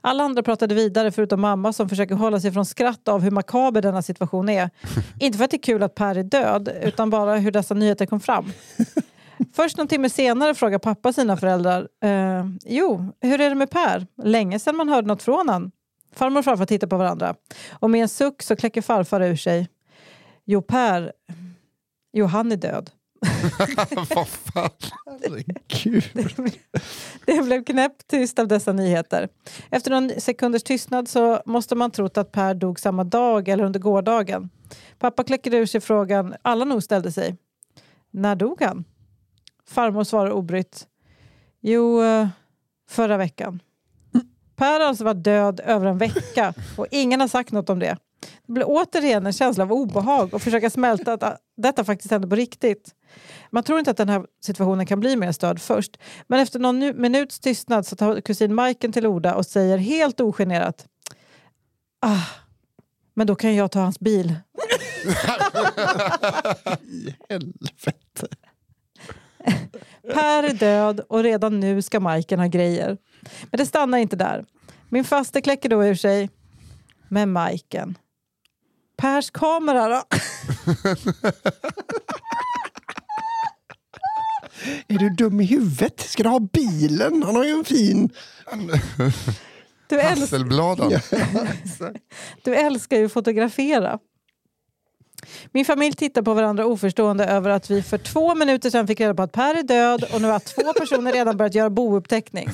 Alla 0.00 0.24
andra 0.24 0.42
pratade 0.42 0.74
vidare 0.74 1.10
förutom 1.10 1.40
mamma 1.40 1.72
som 1.72 1.88
försöker 1.88 2.14
hålla 2.14 2.40
sig 2.40 2.52
från 2.52 2.66
skratt 2.66 3.08
av 3.08 3.20
hur 3.20 3.30
makaber 3.30 3.82
denna 3.82 4.02
situation 4.02 4.48
är. 4.48 4.70
Inte 5.20 5.38
för 5.38 5.44
att 5.44 5.50
det 5.50 5.56
är 5.56 5.62
kul 5.62 5.82
att 5.82 5.94
Per 5.94 6.18
är 6.18 6.22
död 6.22 6.68
utan 6.82 7.10
bara 7.10 7.36
hur 7.36 7.50
dessa 7.50 7.74
nyheter 7.74 8.06
kom 8.06 8.20
fram. 8.20 8.52
Först 9.54 9.76
någon 9.76 9.88
timme 9.88 10.10
senare 10.10 10.54
frågar 10.54 10.78
pappa 10.78 11.12
sina 11.12 11.36
föräldrar. 11.36 11.88
Eh, 12.04 12.46
jo, 12.64 13.12
hur 13.20 13.40
är 13.40 13.48
det 13.48 13.54
med 13.54 13.70
Per? 13.70 14.06
Länge 14.22 14.58
sedan 14.58 14.76
man 14.76 14.88
hörde 14.88 15.08
något 15.08 15.22
från 15.22 15.48
han. 15.48 15.70
Farmor 16.14 16.38
och 16.38 16.44
farfar 16.44 16.66
tittar 16.66 16.86
på 16.86 16.96
varandra. 16.96 17.34
Och 17.70 17.90
med 17.90 18.02
en 18.02 18.08
suck 18.08 18.42
så 18.42 18.56
kläcker 18.56 18.82
farfar 18.82 19.20
ur 19.20 19.36
sig. 19.36 19.68
Jo, 20.44 20.62
Per. 20.62 21.12
Jo, 22.12 22.26
han 22.26 22.52
är 22.52 22.56
död. 22.56 22.90
Vad 24.14 24.28
fan? 24.28 24.70
Herregud. 25.06 26.04
Det 27.26 27.42
blev 27.42 27.64
knäpptyst 27.64 28.38
av 28.38 28.48
dessa 28.48 28.72
nyheter. 28.72 29.28
Efter 29.70 29.90
någon 29.90 30.20
sekunders 30.20 30.62
tystnad 30.62 31.08
så 31.08 31.42
måste 31.46 31.74
man 31.74 31.90
trott 31.90 32.16
att 32.16 32.32
Per 32.32 32.54
dog 32.54 32.80
samma 32.80 33.04
dag 33.04 33.48
eller 33.48 33.64
under 33.64 33.80
gårdagen. 33.80 34.50
Pappa 34.98 35.24
kläcker 35.24 35.54
ur 35.54 35.66
sig 35.66 35.80
frågan 35.80 36.34
alla 36.42 36.64
nog 36.64 36.82
ställde 36.82 37.12
sig. 37.12 37.36
När 38.10 38.36
dog 38.36 38.62
han? 38.62 38.84
Farmor 39.68 40.04
svarar 40.04 40.30
obrytt. 40.30 40.86
Jo, 41.60 42.02
eh, 42.02 42.28
förra 42.88 43.16
veckan. 43.16 43.62
Per 44.56 44.80
har 44.80 44.88
alltså 44.88 45.04
varit 45.04 45.24
död 45.24 45.60
över 45.64 45.86
en 45.86 45.98
vecka 45.98 46.54
och 46.76 46.86
ingen 46.90 47.20
har 47.20 47.28
sagt 47.28 47.52
något 47.52 47.70
om 47.70 47.78
det. 47.78 47.96
Det 48.46 48.52
blir 48.52 48.64
återigen 48.68 49.26
en 49.26 49.32
känsla 49.32 49.64
av 49.64 49.72
obehag 49.72 50.34
och 50.34 50.42
försöka 50.42 50.70
smälta 50.70 51.12
att 51.12 51.22
ah, 51.22 51.36
detta 51.56 51.84
faktiskt 51.84 52.10
hände 52.10 52.28
på 52.28 52.34
riktigt. 52.36 52.90
Man 53.50 53.62
tror 53.62 53.78
inte 53.78 53.90
att 53.90 53.96
den 53.96 54.08
här 54.08 54.26
situationen 54.44 54.86
kan 54.86 55.00
bli 55.00 55.16
mer 55.16 55.32
störd 55.32 55.60
först. 55.60 55.96
Men 56.26 56.40
efter 56.40 56.58
någon 56.58 56.78
nu- 56.78 56.94
minuts 56.94 57.40
tystnad 57.40 57.86
så 57.86 57.96
tar 57.96 58.20
kusin 58.20 58.54
Majken 58.54 58.92
till 58.92 59.06
orda 59.06 59.34
och 59.34 59.46
säger 59.46 59.78
helt 59.78 60.20
ogenerat. 60.20 60.86
Ah, 62.00 62.26
men 63.14 63.26
då 63.26 63.34
kan 63.34 63.54
jag 63.54 63.70
ta 63.70 63.80
hans 63.80 64.00
bil. 64.00 64.34
I 66.82 67.14
helvete. 67.28 68.36
Per 70.14 70.42
är 70.42 70.54
död 70.54 71.00
och 71.08 71.22
redan 71.22 71.60
nu 71.60 71.82
ska 71.82 72.00
Majken 72.00 72.38
ha 72.38 72.46
grejer. 72.46 72.98
Men 73.50 73.58
det 73.58 73.66
stannar 73.66 73.98
inte 73.98 74.16
där. 74.16 74.44
Min 74.88 75.04
faster 75.04 75.40
kläcker 75.40 75.68
då 75.68 75.84
ur 75.84 75.94
sig. 75.94 76.30
Men 77.08 77.32
Majken. 77.32 77.98
Pers 79.02 79.30
kamera 79.30 79.88
då? 79.88 80.02
Är 84.88 84.98
du 84.98 85.10
dum 85.10 85.40
i 85.40 85.44
huvudet? 85.44 86.00
Ska 86.00 86.22
du 86.22 86.28
ha 86.28 86.40
bilen? 86.40 87.22
Han 87.22 87.36
har 87.36 87.44
ju 87.44 87.50
en 87.50 87.64
fin... 87.64 88.10
Du, 89.88 89.98
äls- 90.00 90.20
Hasselbladen. 90.20 90.92
du 92.44 92.54
älskar 92.54 92.96
ju 92.98 93.06
att 93.06 93.12
fotografera. 93.12 93.98
Min 95.52 95.64
familj 95.64 95.96
tittar 95.96 96.22
på 96.22 96.34
varandra 96.34 96.66
oförstående 96.66 97.24
över 97.24 97.50
att 97.50 97.70
vi 97.70 97.82
för 97.82 97.98
två 97.98 98.34
minuter 98.34 98.70
sedan 98.70 98.86
fick 98.86 99.00
reda 99.00 99.14
på 99.14 99.22
att 99.22 99.32
Per 99.32 99.54
är 99.54 99.62
död 99.62 100.04
och 100.14 100.22
nu 100.22 100.28
har 100.28 100.38
två 100.38 100.72
personer 100.72 101.12
redan 101.12 101.36
börjat 101.36 101.54
göra 101.54 101.70
bouppteckning. 101.70 102.48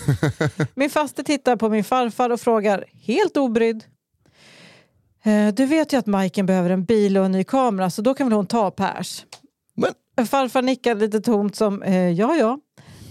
Min 0.75 0.91
faster 0.91 1.23
tittar 1.23 1.57
på 1.57 1.69
min 1.69 1.85
farfar 1.85 2.31
och 2.31 2.41
frågar, 2.41 2.85
helt 3.07 3.37
obrydd. 3.37 3.85
"Eh, 5.29 5.55
Du 5.55 5.67
vet 5.67 5.93
ju 5.93 5.97
att 5.99 6.07
Majken 6.07 6.47
behöver 6.47 6.71
en 6.71 6.85
bil 6.85 7.17
och 7.19 7.25
en 7.25 7.33
ny 7.33 7.45
kamera 7.45 7.91
så 7.91 8.03
då 8.03 8.15
kan 8.15 8.27
väl 8.27 8.37
hon 8.37 8.47
ta 8.47 8.71
Pers? 8.71 9.25
Men 10.17 10.27
Farfar 10.27 10.63
nickar 10.63 10.95
lite 10.95 11.21
tomt 11.21 11.57
som 11.57 11.83
eh, 11.83 12.11
ja 12.11 12.37
ja. 12.37 12.59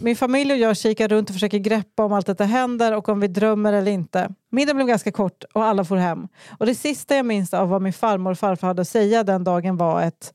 Min 0.01 0.15
familj 0.15 0.51
och 0.53 0.57
jag 0.59 0.77
kikar 0.77 1.07
runt 1.07 1.29
och 1.29 1.33
försöker 1.35 1.57
greppa 1.57 2.03
om 2.05 2.13
allt 2.13 2.25
detta 2.25 2.43
händer 2.43 2.93
och 2.93 3.09
om 3.09 3.19
vi 3.19 3.27
drömmer 3.27 3.73
eller 3.73 3.91
inte. 3.91 4.29
Middagen 4.51 4.75
blev 4.75 4.87
ganska 4.87 5.11
kort 5.11 5.43
och 5.53 5.65
alla 5.65 5.85
får 5.85 5.95
hem. 5.95 6.27
Och 6.59 6.65
det 6.65 6.75
sista 6.75 7.15
jag 7.15 7.25
minns 7.25 7.53
av 7.53 7.69
vad 7.69 7.81
min 7.81 7.93
farmor 7.93 8.31
och 8.31 8.39
farfar 8.39 8.67
hade 8.67 8.81
att 8.81 8.87
säga 8.87 9.23
den 9.23 9.43
dagen 9.43 9.77
var 9.77 10.01
ett 10.01 10.33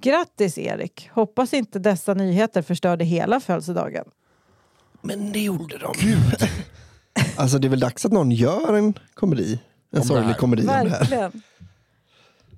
Grattis 0.00 0.58
Erik! 0.58 1.10
Hoppas 1.12 1.54
inte 1.54 1.78
dessa 1.78 2.14
nyheter 2.14 2.62
förstörde 2.62 3.04
hela 3.04 3.40
födelsedagen. 3.40 4.04
Men 5.02 5.32
det 5.32 5.40
gjorde 5.40 5.78
de. 5.78 5.94
Alltså 7.36 7.58
det 7.58 7.66
är 7.66 7.70
väl 7.70 7.80
dags 7.80 8.04
att 8.06 8.12
någon 8.12 8.30
gör 8.30 8.74
en 8.74 8.94
komedi. 9.14 9.60
En 9.92 10.02
sorglig 10.04 10.36
komedi 10.36 10.62
om 10.62 10.66
det 10.66 10.72
här. 10.74 10.88
Verkligen. 10.88 11.42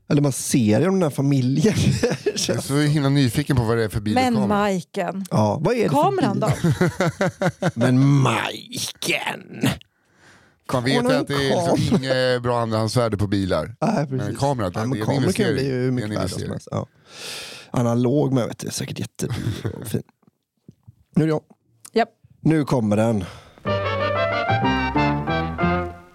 Eller 0.09 0.23
man 0.23 0.33
ser 0.33 0.89
om 0.89 0.95
den 0.95 1.03
här 1.03 1.11
familjen. 1.11 1.75
Jag 2.49 2.57
är 2.57 2.61
så 2.61 2.79
himla 2.79 3.09
nyfiken 3.09 3.57
på 3.57 3.63
vad 3.63 3.77
det 3.77 3.85
är 3.85 3.89
för 3.89 4.01
bil 4.01 4.15
Men. 4.15 4.49
Majken, 4.49 5.25
ja, 5.31 5.59
vad 5.61 5.75
är 5.75 5.83
det 5.83 5.89
för 5.89 5.97
kameran 6.03 6.41
bil? 6.41 6.51
då? 7.61 7.71
Men 7.75 7.99
Majken! 8.07 9.69
Man 10.73 10.85
vet 10.85 10.95
ju 10.95 10.99
en 10.99 11.07
att 11.21 11.29
det 11.29 11.35
är 11.35 11.77
liksom 11.79 11.97
inget 11.99 12.43
bra 12.43 12.61
andrahandsvärde 12.61 13.17
på 13.17 13.27
bilar. 13.27 13.77
Nej, 13.81 13.95
Men 13.95 14.09
precis. 14.09 14.29
en 14.29 14.37
kamera, 14.37 14.71
det 14.71 14.81
är 14.81 14.87
men 14.87 14.99
en 15.01 15.05
kameror 15.07 15.33
kan 15.33 15.45
ju 15.45 15.51
investering. 15.51 15.55
bli 15.55 15.65
ju 15.67 15.81
Det 15.81 15.87
är 15.87 15.91
mycket 15.91 16.11
en 16.11 16.17
värda 16.17 16.29
som 16.29 16.43
investering. 16.43 16.51
helst. 16.53 16.69
Ja. 16.71 16.87
Analog 17.71 18.33
med 18.33 18.47
vet 18.47 18.59
du, 18.59 18.71
säkert 18.71 18.99
jättedyr 18.99 19.73
och 19.81 19.87
fin. 19.87 20.03
Nu 21.17 21.23
är 21.23 21.27
det 21.27 21.31
jag. 21.33 21.43
Japp. 21.93 22.09
Nu 22.41 22.65
kommer 22.65 22.97
den. 22.97 23.25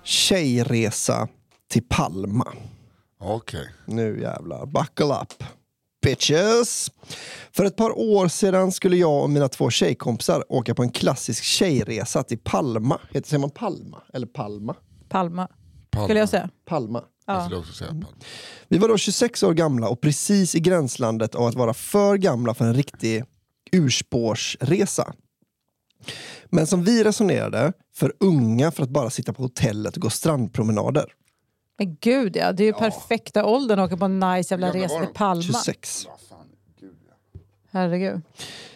Tjejresa 0.06 1.28
till 1.70 1.84
Palma. 1.90 2.54
Okej. 3.20 3.70
Nu 3.86 4.22
jävlar, 4.22 4.66
buckle 4.66 5.06
up. 5.22 5.44
Bitches! 6.02 6.92
För 7.52 7.66
ett 7.66 7.76
par 7.76 7.98
år 8.00 8.28
sedan 8.28 8.72
skulle 8.72 8.98
jag 8.98 9.24
och 9.24 9.30
mina 9.30 9.50
två 9.50 9.70
tjejkompisar 9.70 10.44
åka 10.54 10.76
på 10.76 10.84
en 10.84 10.90
klassisk 10.92 11.44
tjejresa 11.44 12.24
till 12.24 12.38
Palma. 12.38 13.00
Heter, 13.12 13.30
säger 13.30 13.40
man 13.42 13.50
Palma? 13.50 14.02
Eller 14.14 14.28
Palma? 14.28 14.76
Palma, 15.10 15.48
Palma. 15.92 16.06
skulle 16.08 16.20
jag 16.20 16.30
säga. 16.30 16.50
Palma. 16.66 17.04
Jag 17.26 17.52
Ja. 17.52 17.58
också 17.58 17.74
säga 17.74 17.90
Palma. 17.90 18.08
Vi 18.68 18.78
var 18.78 18.88
då 18.88 18.98
26 18.98 19.44
år 19.44 19.54
gamla 19.54 19.90
och 19.90 20.02
precis 20.02 20.56
i 20.56 20.60
gränslandet 20.60 21.36
av 21.36 21.46
att 21.48 21.56
vara 21.56 21.74
för 21.74 22.18
gamla 22.18 22.54
för 22.54 22.66
en 22.66 22.74
riktig 22.74 23.24
urspårsresa. 23.72 25.14
Men 26.50 26.68
som 26.68 26.84
vi 26.84 27.04
resonerade, 27.04 27.74
för 27.96 28.14
unga 28.20 28.72
för 28.72 28.84
att 28.84 28.90
bara 28.90 29.10
sitta 29.10 29.34
på 29.34 29.44
hotellet 29.44 29.96
och 29.96 30.02
gå 30.02 30.10
strandpromenader. 30.10 31.06
Men 31.78 31.98
gud 32.02 32.36
ja, 32.36 32.52
det 32.52 32.64
är 32.64 32.66
ju 32.66 32.74
perfekta 32.74 33.46
åldern 33.46 33.80
att 33.80 33.88
åka 33.88 33.98
på 33.98 34.06
en 34.06 34.20
nice 34.20 34.54
jävla 34.54 34.68
Ja, 34.68 34.74
resa 34.74 35.00
till? 35.00 35.14
Palma. 35.14 35.44
26. 35.44 36.06
Ja, 36.06 36.18
fan, 36.30 36.48
gud, 36.80 36.96
ja. 37.08 37.40
Herregud. 37.72 38.22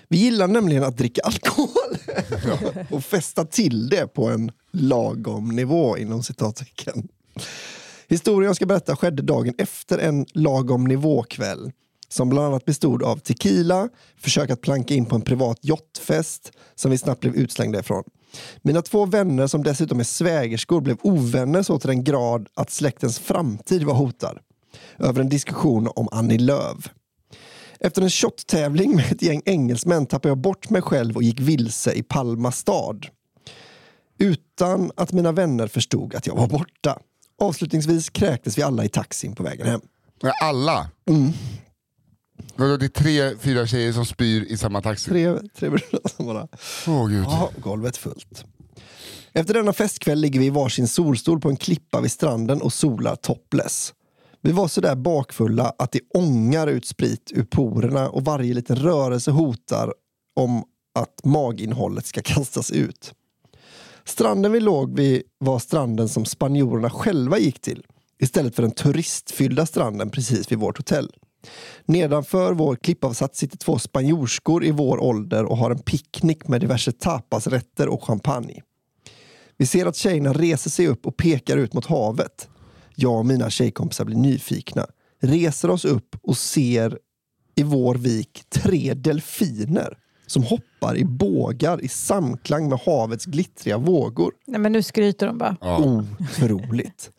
Vi 0.07 0.17
gillar 0.17 0.47
nämligen 0.47 0.83
att 0.83 0.97
dricka 0.97 1.21
alkohol 1.21 1.69
och 2.91 3.03
festa 3.03 3.45
till 3.45 3.89
det 3.89 4.07
på 4.07 4.29
en 4.29 4.51
lagom 4.71 5.49
nivå 5.49 5.97
inom 5.97 6.23
citattecken. 6.23 7.07
Historien 8.07 8.47
jag 8.47 8.55
ska 8.55 8.65
berätta 8.65 8.95
skedde 8.95 9.21
dagen 9.21 9.53
efter 9.57 9.97
en 9.97 10.25
lagom 10.33 10.83
nivåkväll 10.83 11.71
som 12.09 12.29
bland 12.29 12.47
annat 12.47 12.65
bestod 12.65 13.03
av 13.03 13.17
tequila, 13.17 13.89
försök 14.17 14.49
att 14.49 14.61
planka 14.61 14.93
in 14.93 15.05
på 15.05 15.15
en 15.15 15.21
privat 15.21 15.59
yachtfest 15.61 16.51
som 16.75 16.91
vi 16.91 16.97
snabbt 16.97 17.21
blev 17.21 17.35
utslängda 17.35 17.79
ifrån. 17.79 18.03
Mina 18.61 18.81
två 18.81 19.05
vänner 19.05 19.47
som 19.47 19.63
dessutom 19.63 19.99
är 19.99 20.03
svägerskor 20.03 20.81
blev 20.81 20.97
ovänner 21.01 21.63
så 21.63 21.79
till 21.79 21.89
den 21.89 22.03
grad 22.03 22.47
att 22.53 22.71
släktens 22.71 23.19
framtid 23.19 23.83
var 23.83 23.93
hotad. 23.93 24.39
Över 24.97 25.21
en 25.21 25.29
diskussion 25.29 25.89
om 25.95 26.07
Annie 26.11 26.37
Lööf. 26.37 26.89
Efter 27.79 28.01
en 28.01 28.09
shot-tävling 28.09 28.95
med 28.95 29.11
ett 29.11 29.21
gäng 29.21 29.41
engelsmän 29.45 30.05
tappade 30.05 30.29
jag 30.29 30.37
bort 30.37 30.69
mig 30.69 30.81
själv 30.81 31.15
och 31.15 31.23
gick 31.23 31.39
vilse 31.39 31.93
i 31.93 32.03
Palma 32.03 32.51
stad. 32.51 33.07
Utan 34.17 34.91
att 34.95 35.11
mina 35.11 35.31
vänner 35.31 35.67
förstod 35.67 36.15
att 36.15 36.27
jag 36.27 36.35
var 36.35 36.47
borta. 36.47 36.99
Avslutningsvis 37.41 38.09
kräktes 38.09 38.57
vi 38.57 38.61
alla 38.61 38.85
i 38.85 38.89
taxin 38.89 39.35
på 39.35 39.43
vägen 39.43 39.67
hem. 39.67 39.81
Alla? 40.41 40.89
Mm. 41.09 41.31
Vadå, 42.55 42.77
Det 42.77 42.85
är 42.85 42.89
tre, 42.89 43.37
fyra 43.37 43.67
tjejer 43.67 43.93
som 43.93 44.05
spyr 44.05 44.45
i 44.49 44.57
samma 44.57 44.81
taxi? 44.81 45.09
Tre, 45.09 45.39
tre 45.55 45.69
brudar 45.69 46.09
som 46.15 46.25
bara... 46.25 46.47
Åh 46.87 47.07
gud. 47.07 47.23
Ja, 47.23 47.49
golvet 47.57 47.97
fullt. 47.97 48.45
Efter 49.33 49.53
denna 49.53 49.73
festkväll 49.73 50.19
ligger 50.19 50.39
vi 50.39 50.45
i 50.45 50.49
varsin 50.49 50.87
solstol 50.87 51.39
på 51.39 51.49
en 51.49 51.57
klippa 51.57 52.01
vid 52.01 52.11
stranden 52.11 52.61
och 52.61 52.73
solar 52.73 53.15
topless. 53.15 53.93
Vi 54.41 54.51
var 54.51 54.67
så 54.67 54.81
där 54.81 54.95
bakfulla 54.95 55.73
att 55.77 55.91
det 55.91 55.99
ångar 56.13 56.67
ut 56.67 56.85
sprit 56.85 57.31
ur 57.35 57.43
porerna 57.43 58.09
och 58.09 58.25
varje 58.25 58.53
liten 58.53 58.75
rörelse 58.75 59.31
hotar 59.31 59.93
om 60.35 60.63
att 60.95 61.25
maginnehållet 61.25 62.05
ska 62.05 62.21
kastas 62.21 62.71
ut. 62.71 63.13
Stranden 64.05 64.51
vi 64.51 64.59
låg 64.59 64.97
vid 64.97 65.23
var 65.37 65.59
stranden 65.59 66.09
som 66.09 66.25
spanjorerna 66.25 66.89
själva 66.89 67.37
gick 67.39 67.61
till 67.61 67.85
istället 68.19 68.55
för 68.55 68.61
den 68.61 68.71
turistfyllda 68.71 69.65
stranden 69.65 70.09
precis 70.09 70.51
vid 70.51 70.59
vårt 70.59 70.77
hotell. 70.77 71.11
Nedanför 71.85 72.53
vår 72.53 72.75
klippavsats 72.75 73.39
sitter 73.39 73.57
två 73.57 73.79
spanjorskor 73.79 74.65
i 74.65 74.71
vår 74.71 74.99
ålder 75.03 75.45
och 75.45 75.57
har 75.57 75.71
en 75.71 75.79
picknick 75.79 76.47
med 76.47 76.61
diverse 76.61 76.91
tapasrätter 76.91 77.87
och 77.87 78.03
champagne. 78.03 78.61
Vi 79.57 79.65
ser 79.65 79.85
att 79.85 79.95
tjejerna 79.95 80.33
reser 80.33 80.69
sig 80.69 80.87
upp 80.87 81.05
och 81.05 81.17
pekar 81.17 81.57
ut 81.57 81.73
mot 81.73 81.85
havet. 81.85 82.49
Jag 82.95 83.17
och 83.17 83.25
mina 83.25 83.49
tjejkompisar 83.49 84.05
blir 84.05 84.17
nyfikna, 84.17 84.85
reser 85.21 85.69
oss 85.69 85.85
upp 85.85 86.15
och 86.21 86.37
ser 86.37 86.97
i 87.55 87.63
vår 87.63 87.95
vik 87.95 88.43
tre 88.49 88.93
delfiner 88.93 89.97
som 90.27 90.43
hoppar 90.43 90.97
i 90.97 91.05
bågar 91.05 91.81
i 91.83 91.87
samklang 91.87 92.69
med 92.69 92.79
havets 92.79 93.25
glittriga 93.25 93.77
vågor. 93.77 94.31
Nej, 94.47 94.59
men 94.59 94.71
nu 94.71 94.83
skryter 94.83 95.27
de 95.27 95.37
bara. 95.37 95.57
Ja. 95.61 96.03
Otroligt. 96.19 97.11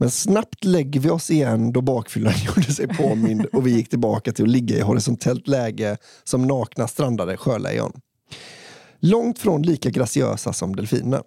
Men 0.00 0.10
snabbt 0.10 0.64
lägger 0.64 1.00
vi 1.00 1.10
oss 1.10 1.30
igen 1.30 1.72
då 1.72 1.80
bakfyllan 1.80 2.32
gjorde 2.46 2.72
sig 2.72 2.88
påmind 2.88 3.46
och 3.46 3.66
vi 3.66 3.70
gick 3.70 3.88
tillbaka 3.88 4.32
till 4.32 4.44
att 4.44 4.50
ligga 4.50 4.76
i 4.76 4.80
horisontellt 4.80 5.48
läge 5.48 5.96
som 6.24 6.46
nakna 6.46 6.88
strandade 6.88 7.36
sjölejon. 7.36 8.00
Långt 9.00 9.38
från 9.38 9.62
lika 9.62 9.90
graciösa 9.90 10.52
som 10.52 10.76
delfiner. 10.76 11.22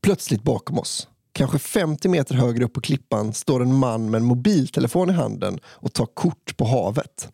Plötsligt 0.00 0.42
bakom 0.42 0.78
oss, 0.78 1.08
kanske 1.32 1.58
50 1.58 2.08
meter 2.08 2.34
högre 2.34 2.64
upp 2.64 2.72
på 2.72 2.80
klippan, 2.80 3.32
står 3.32 3.62
en 3.62 3.74
man 3.74 4.10
med 4.10 4.18
en 4.18 4.26
mobiltelefon 4.26 5.10
i 5.10 5.12
handen 5.12 5.60
och 5.66 5.92
tar 5.92 6.06
kort 6.06 6.56
på 6.56 6.64
havet. 6.64 7.28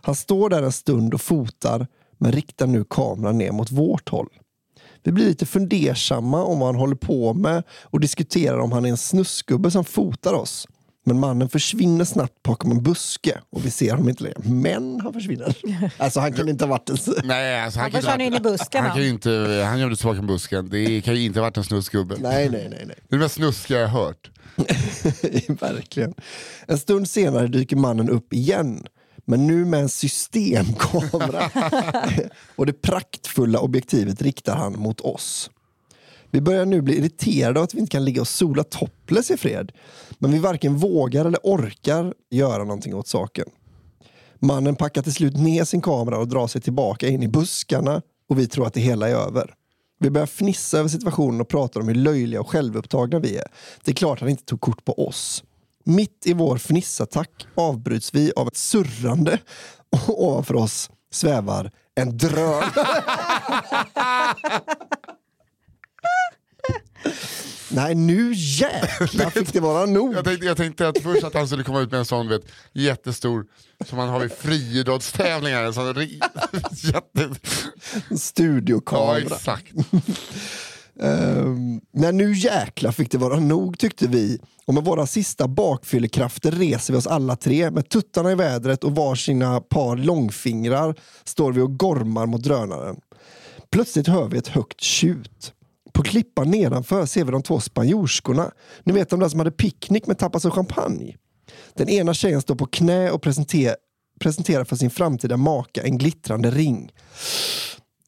Han 0.00 0.14
står 0.14 0.50
där 0.50 0.62
en 0.62 0.72
stund 0.72 1.14
och 1.14 1.20
fotar, 1.20 1.86
men 2.18 2.32
riktar 2.32 2.66
nu 2.66 2.84
kameran 2.90 3.38
ner 3.38 3.52
mot 3.52 3.70
vårt 3.70 4.08
håll. 4.08 4.28
Vi 5.06 5.12
blir 5.12 5.24
lite 5.24 5.46
fundersamma 5.46 6.42
om 6.42 6.58
vad 6.58 6.68
han 6.68 6.76
håller 6.76 6.96
på 6.96 7.34
med 7.34 7.62
och 7.82 8.00
diskuterar 8.00 8.58
om 8.58 8.72
han 8.72 8.84
är 8.84 8.88
en 8.88 8.96
snusgubbe 8.96 9.70
som 9.70 9.84
fotar 9.84 10.34
oss. 10.34 10.68
Men 11.04 11.20
mannen 11.20 11.48
försvinner 11.48 12.04
snabbt 12.04 12.42
bakom 12.42 12.70
en 12.70 12.82
buske 12.82 13.38
och 13.50 13.66
vi 13.66 13.70
ser 13.70 13.90
honom 13.90 14.08
inte 14.08 14.22
längre. 14.22 14.36
Men 14.44 15.00
han 15.00 15.12
försvinner. 15.12 15.56
Alltså 15.98 16.20
han 16.20 16.32
kan 16.32 16.48
inte 16.48 16.64
ha 16.64 16.70
varit 16.70 16.90
en... 16.90 16.96
Nej, 17.24 17.60
alltså, 17.60 17.80
han, 17.80 17.82
Han 17.82 17.90
kan 17.90 17.98
inte 17.98 18.06
försvann 18.06 18.20
in 18.20 18.34
i 18.34 18.40
busken, 18.40 18.84
Han, 18.84 18.94
kan 18.94 19.04
inte, 19.04 19.62
han 19.66 19.78
gömde 19.78 19.96
sig 19.96 20.10
bakom 20.10 20.26
busken. 20.26 20.68
Det 20.68 21.00
kan 21.00 21.14
ju 21.14 21.22
inte 21.22 21.38
ha 21.38 21.44
varit 21.44 21.56
en 21.56 21.64
snusgubbe. 21.64 22.16
Nej, 22.18 22.50
nej, 22.50 22.68
nej. 22.70 22.84
nej. 22.86 22.96
Det 23.08 23.16
är 23.16 23.18
det 23.18 23.24
mest 23.24 23.34
snuskiga 23.34 23.78
jag 23.78 23.88
har 23.88 24.04
hört. 24.04 24.30
Verkligen. 25.60 26.14
En 26.66 26.78
stund 26.78 27.10
senare 27.10 27.46
dyker 27.46 27.76
mannen 27.76 28.10
upp 28.10 28.32
igen. 28.32 28.86
Men 29.28 29.46
nu 29.46 29.64
med 29.64 29.80
en 29.80 29.88
systemkamera. 29.88 31.50
och 32.56 32.66
det 32.66 32.72
praktfulla 32.72 33.60
objektivet 33.60 34.22
riktar 34.22 34.56
han 34.56 34.72
mot 34.78 35.00
oss. 35.00 35.50
Vi 36.30 36.40
börjar 36.40 36.66
nu 36.66 36.82
bli 36.82 36.98
irriterade 36.98 37.60
av 37.60 37.64
att 37.64 37.74
vi 37.74 37.78
inte 37.78 37.90
kan 37.90 38.04
ligga 38.04 38.20
och 38.20 38.28
sola 38.28 38.64
topless 38.64 39.30
i 39.30 39.36
fred. 39.36 39.72
Men 40.18 40.32
vi 40.32 40.38
varken 40.38 40.76
vågar 40.76 41.24
eller 41.24 41.40
orkar 41.42 42.14
göra 42.30 42.64
någonting 42.64 42.94
åt 42.94 43.08
saken. 43.08 43.46
Mannen 44.38 44.76
packar 44.76 45.02
till 45.02 45.14
slut 45.14 45.36
ner 45.36 45.64
sin 45.64 45.80
kamera 45.80 46.18
och 46.18 46.28
drar 46.28 46.46
sig 46.46 46.60
tillbaka 46.60 47.08
in 47.08 47.22
i 47.22 47.28
buskarna 47.28 48.02
och 48.28 48.38
vi 48.38 48.46
tror 48.46 48.66
att 48.66 48.74
det 48.74 48.80
hela 48.80 49.08
är 49.08 49.14
över. 49.14 49.54
Vi 49.98 50.10
börjar 50.10 50.26
fnissa 50.26 50.78
över 50.78 50.88
situationen 50.88 51.40
och 51.40 51.48
pratar 51.48 51.80
om 51.80 51.88
hur 51.88 51.94
löjliga 51.94 52.40
och 52.40 52.50
självupptagna 52.50 53.18
vi 53.18 53.36
är. 53.36 53.46
Det 53.84 53.90
är 53.90 53.94
klart 53.94 54.20
han 54.20 54.28
inte 54.28 54.44
tog 54.44 54.60
kort 54.60 54.84
på 54.84 55.06
oss. 55.08 55.44
Mitt 55.88 56.26
i 56.26 56.32
vår 56.32 56.58
fnissattack 56.58 57.46
avbryts 57.54 58.14
vi 58.14 58.32
av 58.36 58.48
ett 58.48 58.56
surrande 58.56 59.38
och 60.06 60.24
ovanför 60.24 60.54
oss 60.54 60.90
svävar 61.12 61.70
en 61.94 62.18
drönare. 62.18 62.70
Nej, 67.68 67.94
nu 67.94 68.32
jäklar 68.34 69.30
fick 69.30 69.52
det 69.52 69.60
vara 69.60 69.86
nog. 69.86 70.14
Jag 70.14 70.24
tänkte, 70.24 70.46
jag 70.46 70.56
tänkte 70.56 70.88
att 70.88 70.98
först 71.02 71.24
att 71.24 71.34
han 71.34 71.46
skulle 71.46 71.64
komma 71.64 71.80
ut 71.80 71.90
med 71.90 71.98
en 71.98 72.04
sån 72.04 72.28
vet, 72.28 72.42
jättestor, 72.72 73.46
som 73.84 73.98
man 73.98 74.08
har 74.08 74.20
vid 74.20 74.32
friidrottstävlingar. 74.32 75.62
En 75.62 75.74
sån 75.74 75.86
jätte, 76.72 77.30
ja 78.10 78.16
Studiokamera. 78.16 79.18
exakt. 79.18 79.72
Um, 80.98 81.80
när 81.92 82.12
nu 82.12 82.32
jäkla 82.32 82.92
fick 82.92 83.10
det 83.10 83.18
vara 83.18 83.40
nog 83.40 83.78
tyckte 83.78 84.06
vi 84.08 84.38
och 84.66 84.74
med 84.74 84.84
våra 84.84 85.06
sista 85.06 85.48
bakfyllekrafter 85.48 86.50
reser 86.50 86.92
vi 86.92 86.98
oss 86.98 87.06
alla 87.06 87.36
tre 87.36 87.70
med 87.70 87.88
tuttarna 87.88 88.32
i 88.32 88.34
vädret 88.34 88.84
och 88.84 88.94
varsina 88.94 89.60
par 89.60 89.96
långfingrar 89.96 90.94
står 91.24 91.52
vi 91.52 91.60
och 91.60 91.78
gormar 91.78 92.26
mot 92.26 92.42
drönaren. 92.42 92.96
Plötsligt 93.70 94.08
hör 94.08 94.28
vi 94.28 94.38
ett 94.38 94.48
högt 94.48 94.80
tjut. 94.80 95.52
På 95.92 96.02
klippan 96.02 96.50
nedanför 96.50 97.06
ser 97.06 97.24
vi 97.24 97.32
de 97.32 97.42
två 97.42 97.60
spanjorskorna. 97.60 98.50
Ni 98.84 98.92
vet 98.92 99.10
de 99.10 99.20
där 99.20 99.28
som 99.28 99.40
hade 99.40 99.50
picknick 99.50 100.06
med 100.06 100.18
tapas 100.18 100.44
och 100.44 100.54
champagne. 100.54 101.16
Den 101.74 101.88
ena 101.88 102.14
tjejen 102.14 102.40
står 102.40 102.54
på 102.54 102.66
knä 102.66 103.10
och 103.10 103.22
presenter- 103.22 103.76
presenterar 104.20 104.64
för 104.64 104.76
sin 104.76 104.90
framtida 104.90 105.36
maka 105.36 105.82
en 105.82 105.98
glittrande 105.98 106.50
ring. 106.50 106.90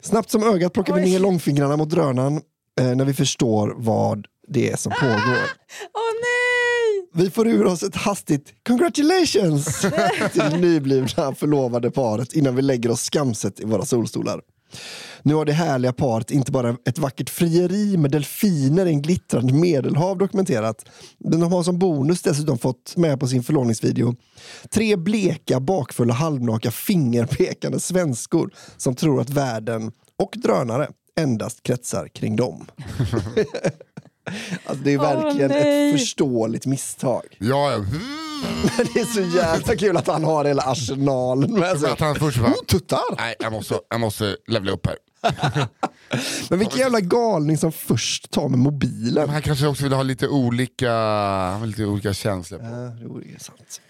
Snabbt 0.03 0.31
som 0.31 0.43
ögat 0.43 0.73
plockar 0.73 0.95
vi 0.95 1.03
Oj. 1.03 1.11
ner 1.11 1.19
långfingrarna 1.19 1.77
mot 1.77 1.91
drönaren 1.91 2.41
när 2.83 3.05
vi 3.05 3.15
förstår 3.15 3.75
vad 3.77 4.27
det 4.49 4.71
är 4.71 4.77
som 4.77 4.93
pågår. 4.93 5.17
Åh 5.95 6.13
nej! 6.23 7.09
Vi 7.15 7.31
får 7.31 7.49
ur 7.49 7.65
oss 7.65 7.83
ett 7.83 7.97
hastigt 7.97 8.55
congratulations 8.67 9.87
till 10.33 10.61
nyblivna 10.61 11.35
förlovade 11.35 11.91
paret 11.91 12.33
innan 12.33 12.57
vi 12.57 12.63
lägger 12.63 12.91
oss 12.91 13.01
skamset 13.03 13.61
i 13.61 13.65
våra 13.65 13.85
solstolar. 13.85 14.41
Nu 15.23 15.35
har 15.35 15.45
det 15.45 15.53
härliga 15.53 15.93
paret 15.93 16.31
inte 16.31 16.53
bara 16.53 16.77
ett 16.89 16.99
vackert 16.99 17.31
frieri 17.31 17.97
med 17.97 18.11
delfiner 18.11 18.87
i 18.87 18.89
en 18.89 19.03
glittrande 19.03 19.53
medelhav 19.53 20.19
dokumenterat. 20.19 20.89
Men 21.19 21.41
de 21.41 21.53
har 21.53 21.63
som 21.63 21.79
bonus 21.79 22.23
dessutom 22.23 22.59
fått 22.59 22.97
med 22.97 23.21
på 23.21 23.27
sin 23.27 23.43
förlovningsvideo 23.43 24.15
tre 24.71 24.97
bleka, 24.97 25.61
bakfulla, 25.61 26.15
halvnaka, 26.15 26.71
fingerpekande 26.71 27.81
svenskor 27.81 28.55
som 28.77 28.95
tror 28.95 29.21
att 29.21 29.31
världen 29.31 29.93
och 30.19 30.35
drönare 30.37 30.89
endast 31.19 31.63
kretsar 31.63 32.09
kring 32.09 32.37
dem. 32.37 32.67
alltså, 34.65 34.85
det 34.85 34.93
är 34.93 34.99
verkligen 34.99 35.51
nej. 35.51 35.89
ett 35.91 36.01
förståeligt 36.01 36.67
misstag. 36.67 37.23
Ja, 37.39 37.73
ja. 37.73 37.79
Det 38.95 39.01
är 39.01 39.05
så 39.05 39.37
jävla 39.37 39.77
kul 39.77 39.97
att 39.97 40.07
han 40.07 40.25
har 40.25 40.45
hela 40.45 40.63
arsenalen 40.63 41.53
med 41.53 41.79
sig. 41.81 41.91
Att 41.91 42.01
han 42.01 42.15
först 42.15 42.39
bara, 42.39 42.51
Oh, 42.53 42.65
tuttar! 42.67 43.17
nej 43.19 43.35
jag 43.39 43.53
måste, 43.53 43.79
jag 43.91 44.01
måste 44.01 44.37
levla 44.47 44.73
upp 44.73 44.87
här. 44.87 44.97
Men 46.49 46.59
vilken 46.59 46.79
jävla 46.79 47.01
galning 47.01 47.59
som 47.59 47.73
först 47.73 48.31
tar 48.31 48.49
med 48.49 48.59
mobilen. 48.59 49.25
Men 49.25 49.31
han 49.31 49.43
kanske 49.43 49.67
också 49.67 49.83
vill 49.83 49.93
ha 49.93 50.03
lite 50.03 50.29
olika, 50.29 50.93
han 50.93 51.61
vill 51.61 51.71
lite 51.71 51.85
olika 51.85 52.15
känslor. 52.15 52.59
På. 52.59 52.65
Ja, 52.65 53.21
det 53.25 53.35
är 53.35 53.39
sant. 53.39 53.81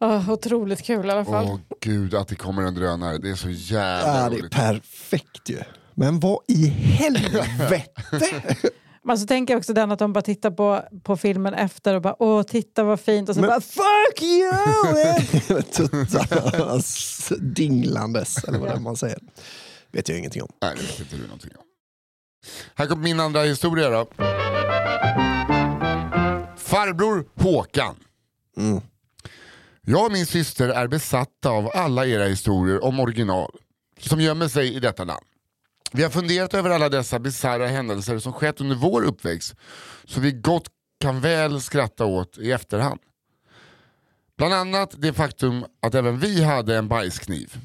Oh, 0.00 0.30
otroligt 0.30 0.82
kul 0.82 1.06
i 1.06 1.10
alla 1.10 1.24
fall. 1.24 1.46
Åh 1.50 1.58
gud 1.80 2.14
att 2.14 2.28
det 2.28 2.34
kommer 2.34 2.62
en 2.62 2.74
drönare, 2.74 3.18
det 3.18 3.30
är 3.30 3.34
så 3.34 3.50
jävla 3.50 4.22
Ja, 4.22 4.28
det 4.28 4.36
är 4.36 4.40
roligt. 4.40 4.52
perfekt 4.52 5.48
ju. 5.48 5.58
Men 5.94 6.20
vad 6.20 6.38
i 6.48 6.66
helvete? 6.66 7.84
Men 9.06 9.18
så 9.18 9.26
tänker 9.26 9.54
jag 9.54 9.58
också 9.58 9.72
den 9.72 9.92
att 9.92 9.98
de 9.98 10.12
bara 10.12 10.22
tittar 10.22 10.50
på, 10.50 10.82
på 11.02 11.16
filmen 11.16 11.54
efter 11.54 11.94
och 11.94 12.02
bara 12.02 12.16
åh 12.22 12.42
titta 12.42 12.84
vad 12.84 13.00
fint 13.00 13.28
och 13.28 13.34
så 13.34 13.40
Men- 13.40 13.50
bara 13.50 13.60
fuck 13.60 14.22
you! 14.22 15.62
Tuttarna 15.72 16.76
s- 16.78 17.32
dinglandes, 17.40 18.44
eller 18.44 18.58
vad 18.58 18.68
det 18.68 18.74
är 18.74 18.80
man 18.80 18.96
säger. 18.96 19.18
Vet 19.92 20.08
jag 20.08 20.18
ingenting 20.18 20.42
om. 20.42 20.48
Nej, 20.62 20.72
det 20.76 20.82
vet 20.82 21.00
inte 21.00 21.16
du 21.16 21.22
någonting 21.22 21.50
om. 21.58 21.64
Här 22.74 22.86
kommer 22.86 23.02
min 23.02 23.20
andra 23.20 23.42
historia 23.42 23.90
då. 23.90 24.06
Farbror 26.56 27.24
Håkan. 27.42 27.96
Mm. 28.56 28.80
Jag 29.86 30.06
och 30.06 30.12
min 30.12 30.26
syster 30.26 30.68
är 30.68 30.88
besatta 30.88 31.48
av 31.50 31.70
alla 31.74 32.06
era 32.06 32.24
historier 32.24 32.84
om 32.84 33.00
original 33.00 33.50
som 34.00 34.20
gömmer 34.20 34.48
sig 34.48 34.74
i 34.74 34.80
detta 34.80 35.04
land. 35.04 35.24
Vi 35.96 36.02
har 36.02 36.10
funderat 36.10 36.54
över 36.54 36.70
alla 36.70 36.88
dessa 36.88 37.18
bisarra 37.18 37.66
händelser 37.66 38.18
som 38.18 38.32
skett 38.32 38.60
under 38.60 38.76
vår 38.76 39.04
uppväxt 39.04 39.54
så 40.04 40.20
vi 40.20 40.32
gott 40.32 40.66
kan 41.00 41.20
väl 41.20 41.60
skratta 41.60 42.04
åt 42.04 42.38
i 42.38 42.52
efterhand. 42.52 43.00
Bland 44.38 44.54
annat 44.54 44.94
det 44.98 45.12
faktum 45.12 45.64
att 45.82 45.94
även 45.94 46.18
vi 46.18 46.44
hade 46.44 46.76
en 46.76 46.88
bajskniv. 46.88 47.58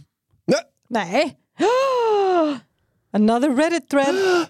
Nej. 0.90 1.38
Another 3.14 3.56
Reddit 3.56 3.90
thread. 3.90 4.16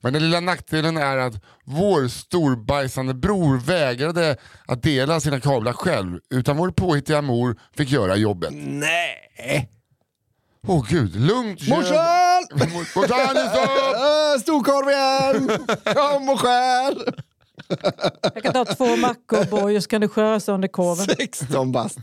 Men 0.00 0.12
den 0.12 0.22
lilla 0.22 0.40
nackdelen 0.40 0.96
är 0.96 1.16
att 1.16 1.34
vår 1.64 2.08
storbajsande 2.08 3.14
bror 3.14 3.58
vägrade 3.58 4.36
att 4.66 4.82
dela 4.82 5.20
sina 5.20 5.40
kablar 5.40 5.72
själv 5.72 6.20
utan 6.34 6.56
vår 6.56 6.70
påhittiga 6.70 7.22
mor 7.22 7.60
fick 7.76 7.90
göra 7.90 8.16
jobbet. 8.16 8.50
Nej. 8.54 9.68
Åh 10.66 10.86
gud, 10.88 11.16
lugnt 11.16 11.68
Morsan! 11.68 12.46
Morsan, 12.94 13.36
är! 13.36 14.34
Äh, 14.34 14.38
Storkorven! 14.40 15.48
Kom 15.84 16.28
och 16.28 16.40
skär! 16.40 17.14
Jag 18.34 18.42
kan 18.42 18.52
ta 18.52 18.64
två 18.64 18.96
mackor 18.96 19.44
boy 19.50 19.76
och 19.76 19.82
så 19.82 19.88
kan 19.88 20.00
du 20.00 20.08
skösa 20.08 20.52
under 20.52 20.68
korven. 20.68 21.06
16 21.16 21.72
bast. 21.72 21.98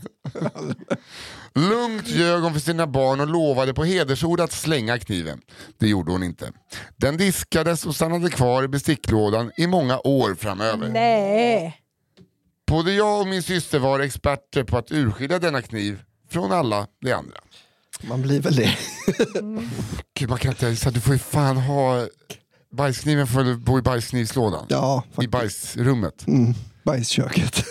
Lugnt 1.54 2.08
ljög 2.08 2.42
hon 2.42 2.52
för 2.52 2.60
sina 2.60 2.86
barn 2.86 3.20
och 3.20 3.26
lovade 3.26 3.74
på 3.74 3.84
hedersord 3.84 4.40
att 4.40 4.52
slänga 4.52 4.98
kniven. 4.98 5.40
Det 5.78 5.88
gjorde 5.88 6.12
hon 6.12 6.22
inte. 6.22 6.52
Den 6.96 7.16
diskades 7.16 7.86
och 7.86 7.94
stannade 7.94 8.30
kvar 8.30 8.62
i 8.62 8.68
besticklådan 8.68 9.52
i 9.56 9.66
många 9.66 9.98
år 9.98 10.34
framöver. 10.34 10.88
Nej. 10.88 11.76
Både 12.66 12.92
jag 12.92 13.20
och 13.20 13.26
min 13.26 13.42
syster 13.42 13.78
var 13.78 14.00
experter 14.00 14.64
på 14.64 14.78
att 14.78 14.92
urskilja 14.92 15.38
denna 15.38 15.62
kniv 15.62 16.02
från 16.30 16.52
alla 16.52 16.86
de 17.00 17.12
andra. 17.12 17.36
Man 18.00 18.22
blir 18.22 18.40
väl 18.40 18.54
det. 18.56 18.76
Gud, 20.14 20.28
man 20.28 20.38
kan 20.38 20.50
inte, 20.50 20.76
så 20.76 20.90
du 20.90 21.00
får 21.00 21.12
ju 21.12 21.18
fan 21.18 21.56
ha 21.56 22.06
bajskniven 22.72 23.26
får 23.26 23.44
du 23.44 23.56
bo 23.56 23.78
i 23.78 23.82
bajsknivslådan. 23.82 24.66
Ja, 24.68 25.02
I 25.22 25.26
bajsrummet. 25.26 26.26
Mm, 26.26 26.54
bajsköket. 26.84 27.64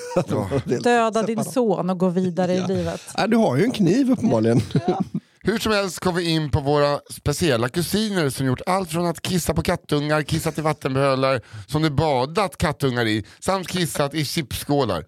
Döda 0.84 1.24
din 1.24 1.44
son 1.44 1.89
och 1.89 1.98
gå 1.98 2.10
vidare 2.10 2.54
i 2.54 2.68
livet. 2.68 3.02
Ja, 3.18 3.28
du 3.28 3.38
har 3.38 3.58
ju 3.58 3.63
en 3.63 3.72
kniv 3.72 4.12
uppenbarligen. 4.12 4.62
Hur 5.44 5.58
som 5.60 5.72
helst 5.72 6.00
kom 6.00 6.15
vi 6.15 6.30
in 6.30 6.52
på 6.52 6.60
våra 6.60 7.00
speciella 7.12 7.70
kusiner 7.70 8.30
som 8.30 8.46
gjort 8.46 8.62
allt 8.65 8.89
från 8.89 9.06
att 9.06 9.22
kissa 9.22 9.54
på 9.54 9.62
kattungar, 9.62 10.22
kissat 10.22 10.58
i 10.58 10.62
vattenbehållare 10.62 11.42
som 11.68 11.82
de 11.82 11.89
badat 11.89 12.58
kattungar 12.58 13.08
i 13.08 13.26
samt 13.39 13.68
kissat 13.68 14.13
i 14.13 14.26
chipsskålar. 14.26 15.06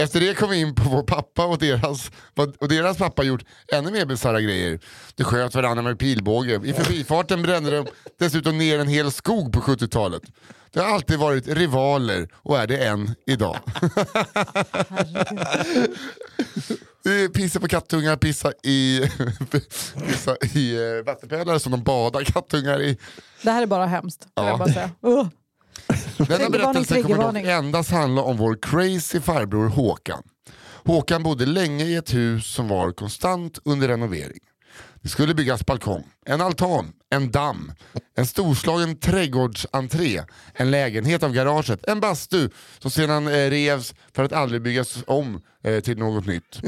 Efter 0.00 0.20
det 0.20 0.34
kom 0.34 0.50
vi 0.50 0.60
in 0.60 0.74
på 0.74 0.88
vår 0.88 1.02
pappa 1.02 1.46
och 1.46 1.58
deras, 1.58 2.10
och 2.58 2.68
deras 2.68 2.98
pappa 2.98 3.22
gjort 3.22 3.44
ännu 3.72 3.90
mer 3.90 4.06
bisarra 4.06 4.40
grejer. 4.40 4.80
De 5.14 5.24
sköt 5.24 5.54
varandra 5.54 5.82
med 5.82 5.98
pilbåge. 5.98 6.60
I 6.64 6.72
förbifarten 6.72 7.42
brände 7.42 7.70
de 7.70 7.86
dessutom 8.18 8.58
ner 8.58 8.78
en 8.78 8.88
hel 8.88 9.12
skog 9.12 9.52
på 9.52 9.60
70-talet. 9.60 10.22
Det 10.72 10.80
har 10.80 10.94
alltid 10.94 11.18
varit 11.18 11.48
rivaler 11.48 12.28
och 12.34 12.58
är 12.58 12.66
det 12.66 12.76
än 12.86 13.14
idag. 13.26 13.56
Pissa 17.34 17.60
på 17.60 17.68
kattungar, 17.68 18.16
pissa 18.16 18.52
i, 18.62 19.00
pissa 20.06 20.36
i 20.54 20.74
eh, 20.74 21.04
vattenpölar 21.06 21.58
som 21.58 21.72
de 21.72 21.82
badar 21.82 22.24
kattungar 22.24 22.82
i. 22.82 22.98
Det 23.42 23.50
här 23.50 23.62
är 23.62 23.66
bara 23.66 23.86
hemskt. 23.86 24.26
Ja. 24.34 24.48
Jag 24.48 24.58
bara 24.58 24.68
säga. 24.68 24.90
Uh. 25.06 25.26
Denna 26.16 26.50
berättelse 26.50 27.02
kommer 27.02 27.32
dock 27.32 27.44
endast 27.44 27.90
handla 27.90 28.22
om 28.22 28.36
vår 28.36 28.58
crazy 28.62 29.20
farbror 29.20 29.68
Håkan. 29.68 30.22
Håkan 30.84 31.22
bodde 31.22 31.46
länge 31.46 31.84
i 31.84 31.96
ett 31.96 32.14
hus 32.14 32.54
som 32.54 32.68
var 32.68 32.92
konstant 32.92 33.58
under 33.64 33.88
renovering. 33.88 34.40
Det 35.02 35.08
skulle 35.08 35.34
byggas 35.34 35.66
balkong, 35.66 36.04
en 36.26 36.40
altan, 36.40 36.92
en 37.10 37.30
damm, 37.30 37.72
en 38.16 38.26
storslagen 38.26 38.96
trädgårdsentré, 38.96 40.22
en 40.54 40.70
lägenhet 40.70 41.22
av 41.22 41.32
garaget, 41.32 41.88
en 41.88 42.00
bastu 42.00 42.48
som 42.78 42.90
sedan 42.90 43.28
eh, 43.28 43.50
revs 43.50 43.94
för 44.12 44.24
att 44.24 44.32
aldrig 44.32 44.62
byggas 44.62 44.98
om 45.06 45.42
eh, 45.64 45.80
till 45.80 45.98
något 45.98 46.26
nytt. 46.26 46.60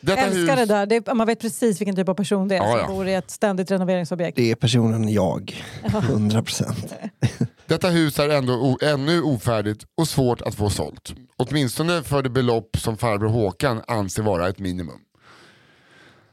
Detta 0.00 0.20
Älskar 0.20 0.56
det 0.56 0.66
där. 0.66 0.86
Det 0.86 1.08
är, 1.08 1.14
man 1.14 1.26
vet 1.26 1.40
precis 1.40 1.80
vilken 1.80 1.96
typ 1.96 2.08
av 2.08 2.14
person 2.14 2.48
det 2.48 2.56
är 2.56 2.58
Ja, 2.58 2.70
som 2.70 2.78
ja. 2.78 2.86
bor 2.88 3.08
i 3.08 3.14
ett 3.14 3.30
ständigt 3.30 3.70
renoveringsobjekt. 3.70 4.36
Det 4.36 4.50
är 4.50 4.54
personen 4.54 5.08
jag. 5.08 5.64
100 5.84 6.42
procent. 6.42 6.94
Detta 7.68 7.88
hus 7.88 8.18
är 8.18 8.28
ändå 8.28 8.78
ännu 8.82 9.22
ofärdigt 9.22 9.86
och 9.96 10.08
svårt 10.08 10.40
att 10.40 10.54
få 10.54 10.70
sålt. 10.70 11.14
Åtminstone 11.36 12.02
för 12.02 12.22
det 12.22 12.30
belopp 12.30 12.76
som 12.76 12.96
farbror 12.96 13.28
Håkan 13.28 13.82
anser 13.86 14.22
vara 14.22 14.48
ett 14.48 14.58
minimum. 14.58 15.00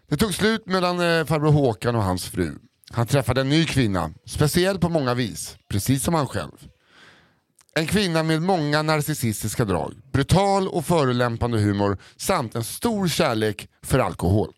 Det 0.09 0.17
tog 0.17 0.33
slut 0.33 0.65
mellan 0.65 0.99
eh, 0.99 1.25
farbror 1.25 1.51
Håkan 1.51 1.95
och 1.95 2.03
hans 2.03 2.25
fru. 2.25 2.55
Han 2.91 3.07
träffade 3.07 3.41
en 3.41 3.49
ny 3.49 3.65
kvinna, 3.65 4.11
speciell 4.25 4.79
på 4.79 4.89
många 4.89 5.13
vis, 5.13 5.57
precis 5.69 6.03
som 6.03 6.13
han 6.13 6.27
själv. 6.27 6.67
En 7.75 7.87
kvinna 7.87 8.23
med 8.23 8.41
många 8.41 8.81
narcissistiska 8.81 9.65
drag, 9.65 9.93
brutal 10.11 10.67
och 10.67 10.85
förolämpande 10.85 11.59
humor 11.59 11.97
samt 12.17 12.55
en 12.55 12.63
stor 12.63 13.07
kärlek 13.07 13.69
för 13.81 13.99
alkohol. 13.99 14.53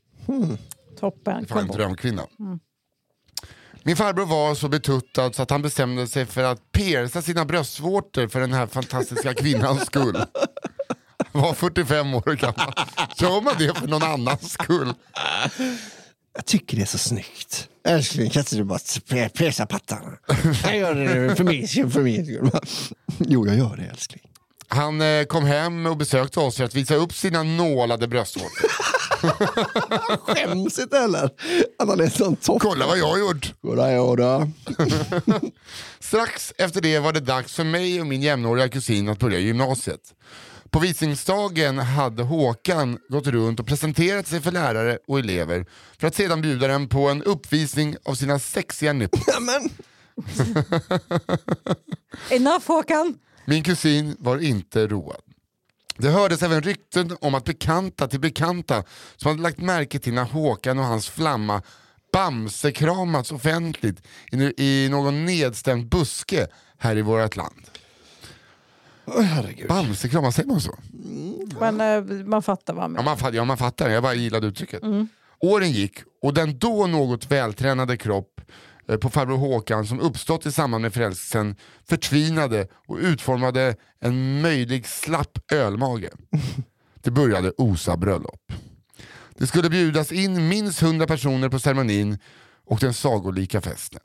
Toppen. 0.99 1.45
Fan, 1.45 1.59
en 1.59 1.67
drömkvinna. 1.67 2.23
Min 3.87 3.95
farbror 3.95 4.25
var 4.25 4.55
så 4.55 4.69
betuttad 4.69 5.35
så 5.35 5.41
att 5.41 5.49
han 5.49 5.61
bestämde 5.61 6.07
sig 6.07 6.25
för 6.25 6.43
att 6.43 6.71
pierca 6.71 7.21
sina 7.21 7.45
bröstvårtor 7.45 8.27
för 8.27 8.39
den 8.39 8.53
här 8.53 8.67
fantastiska 8.67 9.33
kvinnans 9.33 9.85
skull. 9.85 10.23
Han 11.33 11.41
var 11.41 11.53
45 11.53 12.13
år 12.13 12.35
gammal. 12.35 12.73
Gör 13.17 13.41
man 13.41 13.53
det 13.57 13.77
för 13.79 13.87
någon 13.87 14.03
annans 14.03 14.51
skull? 14.51 14.93
Jag 16.35 16.45
tycker 16.45 16.77
det 16.77 16.83
är 16.83 16.87
så 16.87 16.97
snyggt. 16.97 17.69
Älskling, 17.87 18.29
kan 18.29 18.39
inte 18.39 18.55
du 18.55 18.63
bara 18.63 18.79
pesa 19.29 19.65
pattarna? 19.65 20.17
Jag 20.63 20.77
gör 20.77 20.95
det 20.95 21.35
för 21.35 21.43
min. 21.43 21.67
För 21.67 22.01
min 22.01 22.25
skull. 22.25 22.51
Jo, 23.17 23.47
jag 23.47 23.57
gör 23.57 23.77
det 23.77 23.83
älskling. 23.83 24.23
Han 24.67 25.01
eh, 25.01 25.23
kom 25.23 25.45
hem 25.45 25.85
och 25.85 25.97
besökte 25.97 26.39
oss 26.39 26.57
för 26.57 26.63
att 26.63 26.75
visa 26.75 26.95
upp 26.95 27.13
sina 27.13 27.43
nålade 27.43 28.07
bröstvårtor. 28.07 28.71
Skäms 30.25 30.79
inte 30.79 30.97
heller. 30.97 31.29
Att 31.79 31.89
han 31.89 31.99
är 31.99 32.09
sån 32.09 32.35
topp. 32.35 32.61
Kolla 32.61 32.87
vad 32.87 32.97
jag 32.97 33.07
har 33.07 33.17
gjort! 33.17 33.53
Goddag, 33.61 33.95
jodå. 33.95 34.51
Strax 35.99 36.53
efter 36.57 36.81
det 36.81 36.99
var 36.99 37.13
det 37.13 37.19
dags 37.19 37.55
för 37.55 37.63
mig 37.63 38.01
och 38.01 38.07
min 38.07 38.21
jämnåriga 38.21 38.69
kusin 38.69 39.09
att 39.09 39.19
börja 39.19 39.39
gymnasiet. 39.39 40.13
På 40.69 40.79
visningsdagen 40.79 41.77
hade 41.77 42.23
Håkan 42.23 42.99
gått 43.09 43.27
runt 43.27 43.59
och 43.59 43.67
presenterat 43.67 44.27
sig 44.27 44.41
för 44.41 44.51
lärare 44.51 44.97
och 45.07 45.19
elever 45.19 45.65
för 45.99 46.07
att 46.07 46.15
sedan 46.15 46.41
bjuda 46.41 46.67
dem 46.67 46.89
på 46.89 47.09
en 47.09 47.23
uppvisning 47.23 47.95
av 48.05 48.15
sina 48.15 48.39
sexiga 48.39 48.93
men. 48.93 49.09
Enough 52.29 52.67
Håkan! 52.67 53.17
Min 53.45 53.63
kusin 53.63 54.15
var 54.19 54.37
inte 54.37 54.87
road. 54.87 55.26
Det 55.97 56.09
hördes 56.09 56.43
även 56.43 56.61
rykten 56.61 57.17
om 57.21 57.35
att 57.35 57.45
bekanta 57.45 58.07
till 58.07 58.19
bekanta 58.19 58.83
som 59.15 59.29
hade 59.31 59.41
lagt 59.41 59.57
märke 59.59 59.99
till 59.99 60.13
när 60.13 60.23
Håkan 60.23 60.79
och 60.79 60.85
hans 60.85 61.09
flamma 61.09 61.61
bamsekramats 62.13 63.31
offentligt 63.31 64.01
i, 64.31 64.63
i 64.63 64.89
någon 64.89 65.25
nedstämd 65.25 65.89
buske 65.89 66.47
här 66.77 66.97
i 66.97 67.01
vårt 67.01 67.35
land. 67.35 67.61
Åh, 69.05 69.21
herregud. 69.21 69.67
Bamsekramats, 69.67 70.35
säger 70.35 70.49
man 70.49 70.61
så? 70.61 70.77
Men 71.59 71.81
eh, 71.81 72.25
man 72.25 72.41
fattar 72.43 72.73
vad 72.73 72.83
han 72.83 72.91
Ja 72.91 72.93
menar. 72.93 73.03
man, 73.11 73.17
fatt, 73.17 73.33
ja, 73.33 73.43
man 73.45 73.57
fattar, 73.57 73.89
jag 73.89 74.03
bara 74.03 74.13
gillade 74.13 74.47
uttrycket. 74.47 74.81
Åren 75.39 75.71
gick 75.71 75.93
och 76.21 76.33
den 76.33 76.57
då 76.59 76.87
något 76.87 77.31
vältränade 77.31 77.97
kropp 77.97 78.41
på 79.01 79.09
farbror 79.09 79.37
Håkan 79.37 79.87
som 79.87 79.99
uppstått 79.99 80.45
i 80.45 80.51
samband 80.51 80.81
med 80.81 80.93
förälskelsen 80.93 81.55
förtvinade 81.89 82.67
och 82.87 82.97
utformade 82.97 83.75
en 83.99 84.41
möjlig 84.41 84.87
slapp 84.87 85.51
ölmage. 85.51 86.09
Det 87.01 87.11
började 87.11 87.51
osa 87.57 87.97
bröllop. 87.97 88.53
Det 89.37 89.47
skulle 89.47 89.69
bjudas 89.69 90.11
in 90.11 90.49
minst 90.49 90.81
100 90.81 91.07
personer 91.07 91.49
på 91.49 91.59
ceremonin 91.59 92.19
och 92.65 92.79
den 92.79 92.93
sagolika 92.93 93.61
festen. 93.61 94.01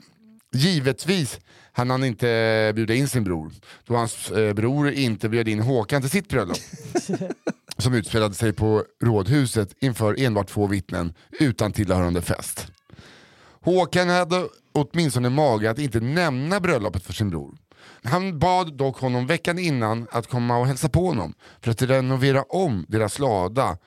Givetvis 0.55 1.41
hann 1.73 1.91
han 1.91 2.05
inte 2.05 2.73
bjuda 2.75 2.95
in 2.95 3.09
sin 3.09 3.25
bror, 3.25 3.53
då 3.87 3.97
hans 3.97 4.31
eh, 4.31 4.55
bror 4.55 4.91
inte 4.91 5.29
bjöd 5.29 5.49
in 5.49 5.61
Håkan 5.61 6.01
till 6.01 6.11
sitt 6.11 6.29
bröllop 6.29 6.59
som 7.79 7.95
utspelade 7.95 8.35
sig 8.35 8.53
på 8.53 8.85
rådhuset 9.03 9.75
inför 9.81 10.21
enbart 10.21 10.49
två 10.49 10.67
vittnen 10.67 11.15
utan 11.31 11.73
tillhörande 11.73 12.23
fest. 12.23 12.67
Håkan 13.61 14.09
hade 14.09 14.49
åtminstone 14.75 15.31
mage 15.31 15.71
att 15.71 15.79
inte 15.79 16.01
nämna 16.01 16.61
bröllopet 16.61 17.03
för 17.05 17.13
sin 17.13 17.31
bror. 17.31 17.57
Han 18.05 18.39
bad 18.39 18.77
dock 18.77 18.99
honom 18.99 19.27
veckan 19.27 19.59
innan 19.59 20.07
att 20.11 20.27
komma 20.27 20.59
och 20.59 20.67
hälsa 20.67 20.89
på 20.89 21.07
honom 21.07 21.35
för 21.61 21.71
att 21.71 21.83
renovera 21.83 22.43
om 22.43 22.85
deras 22.89 23.19
lada 23.19 23.79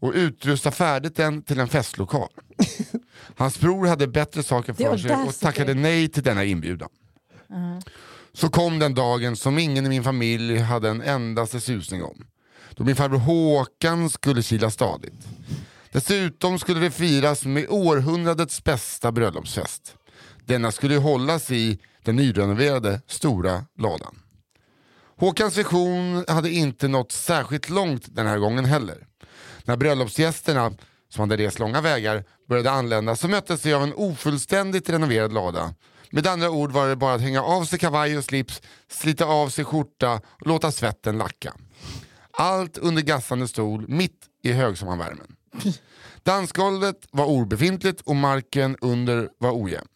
och 0.00 0.12
utrusta 0.14 0.70
färdigt 0.70 1.16
den 1.16 1.42
till 1.42 1.60
en 1.60 1.68
festlokal. 1.68 2.28
Hans 3.36 3.60
bror 3.60 3.86
hade 3.86 4.08
bättre 4.08 4.42
saker 4.42 4.72
för 4.72 4.96
sig 4.98 5.16
och 5.16 5.38
tackade 5.38 5.74
nej 5.74 6.08
till 6.08 6.22
denna 6.22 6.44
inbjudan. 6.44 6.88
Så 8.32 8.48
kom 8.48 8.78
den 8.78 8.94
dagen 8.94 9.36
som 9.36 9.58
ingen 9.58 9.86
i 9.86 9.88
min 9.88 10.04
familj 10.04 10.58
hade 10.58 10.88
en 10.88 11.02
endaste 11.02 11.60
susning 11.60 12.04
om. 12.04 12.26
Då 12.70 12.84
min 12.84 12.96
farbror 12.96 13.18
Håkan 13.18 14.10
skulle 14.10 14.42
kila 14.42 14.70
stadigt. 14.70 15.28
Dessutom 15.92 16.58
skulle 16.58 16.80
det 16.80 16.90
firas 16.90 17.44
med 17.44 17.66
århundradets 17.68 18.64
bästa 18.64 19.12
bröllopsfest. 19.12 19.97
Denna 20.48 20.72
skulle 20.72 20.94
ju 20.94 21.00
hållas 21.00 21.50
i 21.50 21.78
den 22.04 22.16
nyrenoverade 22.16 23.00
stora 23.06 23.64
ladan. 23.78 24.18
Håkans 25.16 25.56
vision 25.56 26.24
hade 26.28 26.50
inte 26.50 26.88
nått 26.88 27.12
särskilt 27.12 27.68
långt 27.70 28.14
den 28.16 28.26
här 28.26 28.38
gången 28.38 28.64
heller. 28.64 29.06
När 29.64 29.76
bröllopsgästerna, 29.76 30.72
som 31.08 31.20
hade 31.20 31.44
rest 31.44 31.58
långa 31.58 31.80
vägar, 31.80 32.24
började 32.48 32.70
anlända 32.70 33.16
så 33.16 33.28
möttes 33.28 33.62
de 33.62 33.74
av 33.74 33.82
en 33.82 33.94
ofullständigt 33.94 34.90
renoverad 34.90 35.32
lada. 35.32 35.74
Med 36.10 36.26
andra 36.26 36.50
ord 36.50 36.72
var 36.72 36.88
det 36.88 36.96
bara 36.96 37.14
att 37.14 37.20
hänga 37.20 37.42
av 37.42 37.64
sig 37.64 37.78
kavaj 37.78 38.18
och 38.18 38.24
slips, 38.24 38.62
slita 38.90 39.24
av 39.24 39.48
sig 39.48 39.64
skjorta 39.64 40.20
och 40.26 40.46
låta 40.46 40.72
svetten 40.72 41.18
lacka. 41.18 41.54
Allt 42.30 42.78
under 42.78 43.02
gassande 43.02 43.48
stol 43.48 43.88
mitt 43.88 44.20
i 44.42 44.52
högsommarvärmen. 44.52 45.36
Dansgolvet 46.22 47.06
var 47.10 47.26
obefintligt 47.26 48.00
och 48.00 48.16
marken 48.16 48.76
under 48.80 49.28
var 49.38 49.62
ojämn. 49.62 49.88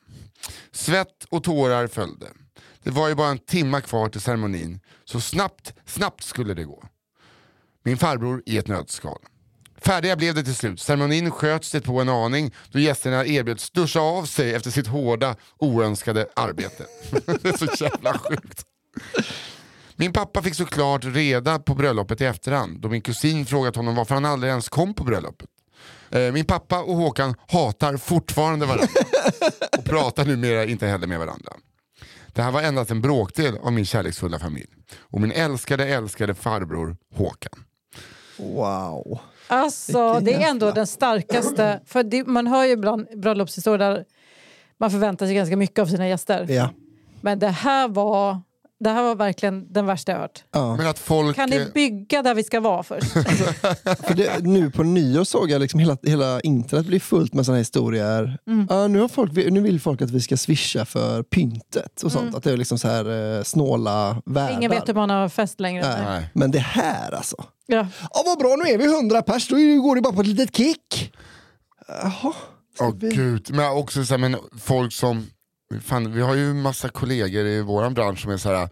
Svett 0.73 1.25
och 1.31 1.45
tårar 1.45 1.87
följde. 1.87 2.27
Det 2.83 2.91
var 2.91 3.09
ju 3.09 3.15
bara 3.15 3.29
en 3.29 3.39
timma 3.39 3.81
kvar 3.81 4.09
till 4.09 4.21
ceremonin, 4.21 4.81
så 5.05 5.21
snabbt, 5.21 5.75
snabbt 5.87 6.25
skulle 6.25 6.55
det 6.55 6.65
gå. 6.65 6.85
Min 7.85 7.97
farbror 7.97 8.43
i 8.47 8.59
ett 8.59 8.69
nötskal. 8.69 9.19
Färdiga 9.85 10.17
blev 10.17 10.35
det 10.35 10.45
till 10.45 10.55
slut. 10.55 10.81
Ceremonin 10.81 11.31
sköts 11.31 11.71
det 11.71 11.81
på 11.81 12.01
en 12.01 12.09
aning 12.09 12.55
då 12.71 12.79
gästerna 12.79 13.27
erbjöds 13.27 13.71
duscha 13.71 14.01
av 14.01 14.25
sig 14.25 14.55
efter 14.55 14.71
sitt 14.71 14.87
hårda, 14.87 15.37
oönskade 15.59 16.27
arbete. 16.37 16.87
det 17.43 17.49
är 17.49 17.57
så 17.57 17.85
jävla 17.85 18.19
sjukt. 18.19 18.67
Min 19.97 20.13
pappa 20.13 20.43
fick 20.43 20.55
såklart 20.55 21.05
reda 21.05 21.59
på 21.59 21.75
bröllopet 21.75 22.21
i 22.21 22.25
efterhand 22.25 22.81
då 22.81 22.89
min 22.89 23.03
kusin 23.03 23.47
frågat 23.47 23.77
honom 23.77 23.95
varför 23.95 24.15
han 24.15 24.25
aldrig 24.25 24.51
ens 24.51 24.69
kom 24.69 24.95
på 24.95 25.05
bröllopet. 25.05 25.49
Eh, 26.13 26.33
Min 26.33 26.45
pappa 26.45 26.83
och 26.83 26.97
Håkan 26.97 27.35
hatar 27.49 27.97
fortfarande 27.97 28.67
varandra 28.67 28.87
och 29.79 29.85
pratar 29.85 30.25
numera 30.25 30.65
inte 30.65 30.87
heller 30.87 31.07
med 31.07 31.19
varandra. 31.19 31.53
Det 32.33 32.43
här 32.43 32.51
var 32.51 32.63
endast 32.63 32.91
en 32.91 33.01
bråkdel 33.01 33.59
av 33.63 33.73
min 33.73 33.85
kärleksfulla 33.85 34.39
familj 34.39 34.71
och 34.99 35.21
min 35.21 35.33
älskade, 35.33 35.87
älskade 35.87 36.35
farbror 36.35 36.97
Håkan. 37.15 37.65
Wow. 38.37 39.19
Alltså, 39.47 40.21
det 40.21 40.35
är 40.35 40.51
ändå 40.51 40.71
den 40.71 40.87
starkaste. 40.87 41.81
För 41.87 42.03
det, 42.03 42.27
man 42.27 42.47
hör 42.47 42.65
ju 42.65 42.71
ibland 42.71 43.07
bröllopshistorier 43.21 43.79
där 43.91 44.05
man 44.79 44.91
förväntar 44.91 45.27
sig 45.27 45.35
ganska 45.35 45.57
mycket 45.57 45.79
av 45.79 45.87
sina 45.87 46.09
gäster. 46.09 46.47
Ja. 46.51 46.71
Men 47.21 47.39
det 47.39 47.49
här 47.49 47.89
var, 47.89 48.41
det 48.83 48.91
här 48.91 49.03
var 49.03 49.15
verkligen 49.15 49.73
den 49.73 49.87
värsta 49.87 50.13
jag 50.13 50.19
hört. 50.19 50.45
ja. 50.53 50.77
Men 50.77 50.87
att 50.87 50.99
folk... 50.99 51.37
Kan 51.37 51.53
eh, 51.53 51.59
ni 51.59 51.71
bygga 51.75 52.23
där 52.23 52.35
vi 52.35 52.45
ska 52.45 52.61
vara 52.61 52.83
först? 52.83 53.13
För 54.07 54.15
det, 54.15 54.45
nu 54.45 54.71
på 54.71 54.83
nyår 54.83 55.25
såg 55.25 55.51
jag 55.51 55.61
liksom 55.61 55.81
hela, 55.81 55.97
hela 56.03 56.41
internet 56.41 56.87
bli 56.87 57.01
fullt 57.01 57.35
med 57.35 57.47
såna 57.47 57.57
här 57.57 57.61
historier. 57.61 58.39
Mm. 58.47 58.67
Ja, 58.71 58.87
nu, 58.87 59.01
har 59.01 59.09
folk, 59.09 59.33
nu 59.33 59.61
vill 59.61 59.81
folk 59.81 60.03
att 60.03 60.11
vi 60.11 60.21
ska 60.21 60.37
swisha 60.37 60.85
för 60.85 61.23
pyntet 61.23 62.03
och 62.03 62.13
sånt. 62.13 62.35
Att 62.35 62.43
det 62.43 62.53
är 62.53 62.57
liksom 62.57 62.79
så 62.79 62.89
här 62.89 63.37
eh, 63.39 63.43
snåla 63.43 64.23
värdar. 64.25 64.49
Mm. 64.49 64.59
Ingen 64.59 64.71
vet 64.71 64.89
hur 64.89 64.95
man 64.95 65.11
har 65.11 65.29
fest 65.29 65.61
längre. 65.61 65.83
Nej. 65.89 66.05
Nej. 66.05 66.31
Men 66.35 66.51
det 66.51 66.59
här 66.59 67.13
alltså. 67.13 67.37
Ja. 67.67 67.87
Ja, 68.15 68.23
vad 68.27 68.39
bra, 68.39 68.57
nu 68.65 68.71
är 68.71 68.79
vi 68.79 68.85
100 68.85 69.23
pers, 69.23 69.49
då 69.49 69.57
går 69.57 69.97
det 69.97 70.03
bara 70.03 70.13
på 70.13 70.21
ett 70.21 70.27
litet 70.27 70.57
kick. 70.57 71.13
Jaha. 71.89 72.33
Åh 72.81 72.91
vi- 72.97 73.09
gud, 73.09 73.47
men 73.55 73.71
också 73.73 74.05
så 74.05 74.15
här, 74.15 74.19
men 74.19 74.37
folk 74.61 74.93
som, 74.93 75.27
fan, 75.81 76.13
vi 76.13 76.21
har 76.23 76.35
ju 76.35 76.55
massa 76.55 76.89
kollegor 76.89 77.47
i 77.47 77.61
vår 77.63 77.91
bransch 77.91 78.21
som 78.23 78.31
är 78.31 78.37
så 78.37 78.49
här. 78.55 78.69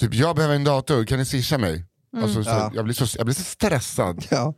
typ 0.00 0.14
jag 0.14 0.36
behöver 0.36 0.54
en 0.54 0.64
dator, 0.64 1.04
kan 1.04 1.18
ni 1.18 1.24
swisha 1.24 1.58
mig? 1.58 1.84
Alltså, 2.22 2.44
så, 2.44 2.50
Ja. 2.50 2.70
jag, 2.74 2.84
blir 2.84 2.94
så, 2.94 3.16
jag 3.18 3.26
blir 3.26 3.34
så 3.34 3.42
stressad, 3.42 4.24
Ja. 4.30 4.54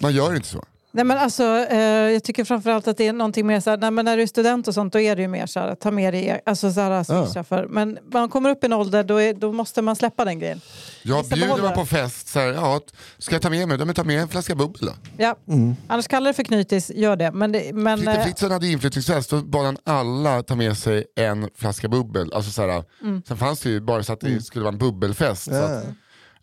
man 0.00 0.12
gör 0.14 0.34
inte 0.36 0.48
så. 0.48 0.64
Nej, 0.94 1.04
men 1.04 1.18
alltså, 1.18 1.42
eh, 1.70 1.78
jag 1.80 2.24
tycker 2.24 2.44
framförallt 2.44 2.88
att 2.88 2.96
det 2.96 3.06
är 3.08 3.12
någonting 3.12 3.46
mer 3.46 3.60
så 3.60 3.70
här, 3.70 3.76
nej, 3.76 3.90
men 3.90 4.04
när 4.04 4.16
du 4.16 4.22
är 4.22 4.26
student 4.26 4.68
och 4.68 4.74
sånt 4.74 4.92
då 4.92 5.00
är 5.00 5.16
det 5.16 5.22
ju 5.22 5.28
mer 5.28 5.46
så 5.46 5.60
här, 5.60 5.74
ta 5.74 5.90
med 5.90 6.14
dig, 6.14 6.40
alltså 6.46 6.72
så 6.72 6.80
här, 6.80 7.42
för. 7.42 7.66
Men 7.66 7.98
man 8.12 8.28
kommer 8.28 8.50
upp 8.50 8.64
i 8.64 8.66
en 8.66 8.72
ålder 8.72 9.04
då, 9.04 9.16
är, 9.16 9.34
då 9.34 9.52
måste 9.52 9.82
man 9.82 9.96
släppa 9.96 10.24
den 10.24 10.38
grejen. 10.38 10.60
Jag 11.02 11.24
bjuder 11.24 11.62
man 11.62 11.74
på 11.74 11.86
fest, 11.86 12.28
så 12.28 12.38
här, 12.38 12.46
ja, 12.48 12.80
ska 13.18 13.34
jag 13.34 13.42
ta 13.42 13.50
med 13.50 13.68
mig? 13.68 13.78
Ja, 13.78 13.84
men 13.84 13.94
ta 13.94 14.04
med 14.04 14.20
en 14.22 14.28
flaska 14.28 14.54
bubbel 14.54 14.86
då. 14.86 14.92
Ja. 15.16 15.36
Mm. 15.48 15.74
Annars 15.88 16.08
kallar 16.08 16.30
det 16.30 16.34
för 16.34 16.42
knytis, 16.42 16.90
gör 16.94 17.16
det. 17.16 17.32
Men, 17.32 17.52
det, 17.52 17.72
men 17.74 17.98
Fritte 17.98 18.12
eh, 18.12 18.24
Fritzson 18.24 18.50
hade 18.50 18.66
inflyttningsfest, 18.66 19.30
då 19.30 19.40
bad 19.42 19.64
han 19.64 19.76
alla 19.84 20.42
ta 20.42 20.54
med 20.54 20.76
sig 20.78 21.04
en 21.16 21.48
flaska 21.54 21.88
bubbel. 21.88 22.32
Alltså, 22.32 22.50
så 22.50 22.62
här, 22.68 22.84
Mm. 23.02 23.22
Sen 23.28 23.36
fanns 23.36 23.60
det 23.60 23.70
ju 23.70 23.80
bara 23.80 24.02
så 24.02 24.12
att 24.12 24.20
det 24.20 24.42
skulle 24.44 24.64
vara 24.64 24.72
en 24.72 24.78
bubbelfest. 24.78 25.44
Så 25.44 25.50
Ja. 25.50 25.64
att, 25.64 25.84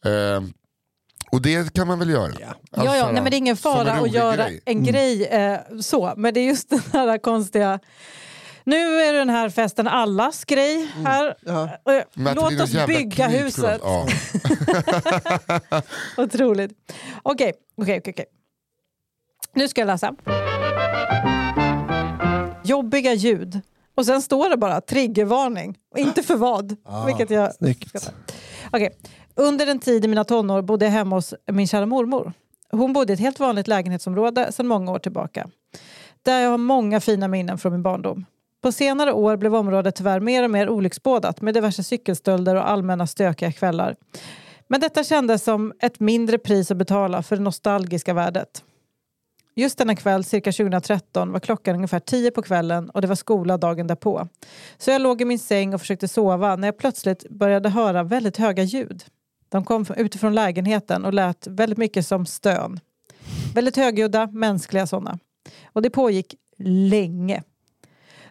eh, 0.06 0.50
och 1.32 1.41
det 1.41 1.73
kan 1.73 1.88
man 1.88 1.99
väl 1.99 2.09
göra. 2.09 2.32
Ja. 2.39 2.47
Alltså, 2.47 2.95
ja, 2.95 2.97
ja, 2.97 3.11
nej, 3.11 3.21
men 3.21 3.32
det 3.32 3.36
är 3.36 3.38
ingen 3.38 3.53
en 3.53 3.57
fara 3.57 3.91
att 3.91 4.11
göra 4.11 4.36
grej. 4.36 4.61
en 4.65 4.84
grej 4.84 5.25
eh, 5.25 5.59
så. 5.82 6.13
Men 6.17 6.34
det 6.34 6.39
är 6.39 6.45
just 6.45 6.69
den 6.69 6.82
här 6.93 7.17
konstiga... 7.17 7.80
Nu 8.63 9.01
är 9.01 9.13
den 9.13 9.30
här 9.30 9.49
festen 9.49 9.88
allas 9.88 10.45
grej 10.45 10.88
här. 11.05 11.36
Ja. 11.45 11.63
Eh, 11.63 12.03
Låt 12.36 12.61
oss 12.61 12.86
bygga 12.88 13.27
huset. 13.27 13.82
Ja. 13.84 14.07
Otroligt. 16.23 16.71
Okej, 17.23 17.53
okej, 17.77 17.99
okej. 17.99 18.13
okej. 18.13 18.25
Nu 19.53 19.67
ska 19.67 19.82
jag 19.82 19.88
läsa. 19.88 20.15
Jobbiga 22.63 23.13
ljud. 23.13 23.61
Och 23.95 24.05
sen 24.05 24.21
står 24.21 24.49
det 24.49 24.57
bara 24.57 24.82
triggervarning. 24.82 25.77
Och 25.91 25.97
inte 25.97 26.23
för 26.23 26.36
vad. 26.36 26.75
vilket 27.05 27.30
jag 27.30 27.53
Snyggt. 27.53 28.11
Okej. 28.71 28.97
Under 29.39 29.67
en 29.67 29.79
tid 29.79 30.05
i 30.05 30.07
mina 30.07 30.23
tonår 30.23 30.61
bodde 30.61 30.85
jag 30.85 30.91
hemma 30.91 31.15
hos 31.15 31.33
min 31.51 31.67
kära 31.67 31.85
mormor. 31.85 32.33
Hon 32.71 32.93
bodde 32.93 33.13
i 33.13 33.15
ett 33.15 33.19
helt 33.19 33.39
vanligt 33.39 33.67
lägenhetsområde 33.67 34.51
sedan 34.51 34.67
många 34.67 34.91
år 34.91 34.99
tillbaka. 34.99 35.49
Där 36.23 36.39
jag 36.39 36.49
har 36.49 36.57
många 36.57 36.99
fina 36.99 37.27
minnen 37.27 37.57
från 37.57 37.71
min 37.71 37.83
barndom. 37.83 38.25
På 38.61 38.71
senare 38.71 39.13
år 39.13 39.37
blev 39.37 39.55
området 39.55 39.95
tyvärr 39.95 40.19
mer 40.19 40.43
och 40.43 40.51
mer 40.51 40.69
olycksbådat 40.69 41.41
med 41.41 41.53
diverse 41.53 41.83
cykelstölder 41.83 42.55
och 42.55 42.69
allmänna 42.69 43.07
stökiga 43.07 43.51
kvällar. 43.51 43.95
Men 44.67 44.81
detta 44.81 45.03
kändes 45.03 45.43
som 45.43 45.73
ett 45.81 45.99
mindre 45.99 46.37
pris 46.37 46.71
att 46.71 46.77
betala 46.77 47.23
för 47.23 47.35
det 47.35 47.41
nostalgiska 47.41 48.13
värdet. 48.13 48.63
Just 49.55 49.77
denna 49.77 49.95
kväll, 49.95 50.23
cirka 50.23 50.51
2013, 50.51 51.31
var 51.31 51.39
klockan 51.39 51.75
ungefär 51.75 51.99
10 51.99 52.31
på 52.31 52.41
kvällen 52.41 52.89
och 52.89 53.01
det 53.01 53.07
var 53.07 53.15
skola 53.15 53.57
dagen 53.57 53.87
därpå. 53.87 54.27
Så 54.77 54.91
jag 54.91 55.01
låg 55.01 55.21
i 55.21 55.25
min 55.25 55.39
säng 55.39 55.73
och 55.73 55.81
försökte 55.81 56.07
sova 56.07 56.55
när 56.55 56.67
jag 56.67 56.77
plötsligt 56.77 57.29
började 57.29 57.69
höra 57.69 58.03
väldigt 58.03 58.37
höga 58.37 58.63
ljud. 58.63 59.03
De 59.50 59.66
kom 59.66 59.86
utifrån 59.97 60.36
lägenheten 60.36 61.06
och 61.06 61.14
lät 61.14 61.47
väldigt 61.47 61.78
mycket 61.78 62.08
som 62.08 62.26
stön. 62.26 62.80
Väldigt 63.56 63.78
högljudda, 63.78 64.28
mänskliga 64.28 64.88
sådana. 64.88 65.20
Och 65.74 65.82
det 65.82 65.89
pågick 65.89 66.36
länge. 66.58 67.43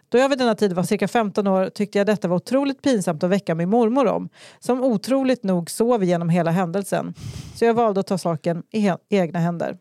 Då 0.09 0.17
jag 0.17 0.29
vid 0.29 0.37
denna 0.37 0.55
tid 0.55 0.73
var 0.73 0.83
cirka 0.83 1.07
15 1.07 1.47
år 1.47 1.69
tyckte 1.69 1.97
jag 1.97 2.07
detta 2.07 2.27
var 2.27 2.35
otroligt 2.35 2.81
pinsamt 2.81 3.23
att 3.23 3.29
väcka 3.29 3.55
min 3.55 3.69
mormor 3.69 4.07
om, 4.07 4.29
som 4.59 4.83
otroligt 4.83 5.43
nog 5.43 5.71
sov 5.71 6.03
genom 6.03 6.29
hela 6.29 6.51
händelsen. 6.51 7.13
Så 7.55 7.65
jag 7.65 7.73
valde 7.73 7.99
att 7.99 8.07
ta 8.07 8.17
saken 8.17 8.63
i 8.71 8.91
egna 9.09 9.39
händer. 9.39 9.77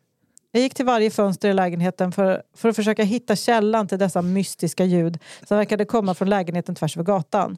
Jag 0.51 0.63
gick 0.63 0.75
till 0.75 0.87
varje 0.87 1.11
fönster 1.11 1.49
i 1.49 1.55
lägenheten 1.55 2.13
för, 2.13 2.43
för 2.55 2.69
att 2.69 2.77
försöka 2.77 3.03
hitta 3.05 3.37
källan 3.37 3.89
till 3.89 3.99
dessa 3.99 4.23
mystiska 4.23 4.85
ljud 4.85 5.19
som 5.49 5.57
verkade 5.57 5.85
komma 5.85 6.15
från 6.15 6.31
lägenheten 6.31 6.75
tvärs 6.75 6.97
över 6.97 7.05
gatan. 7.05 7.57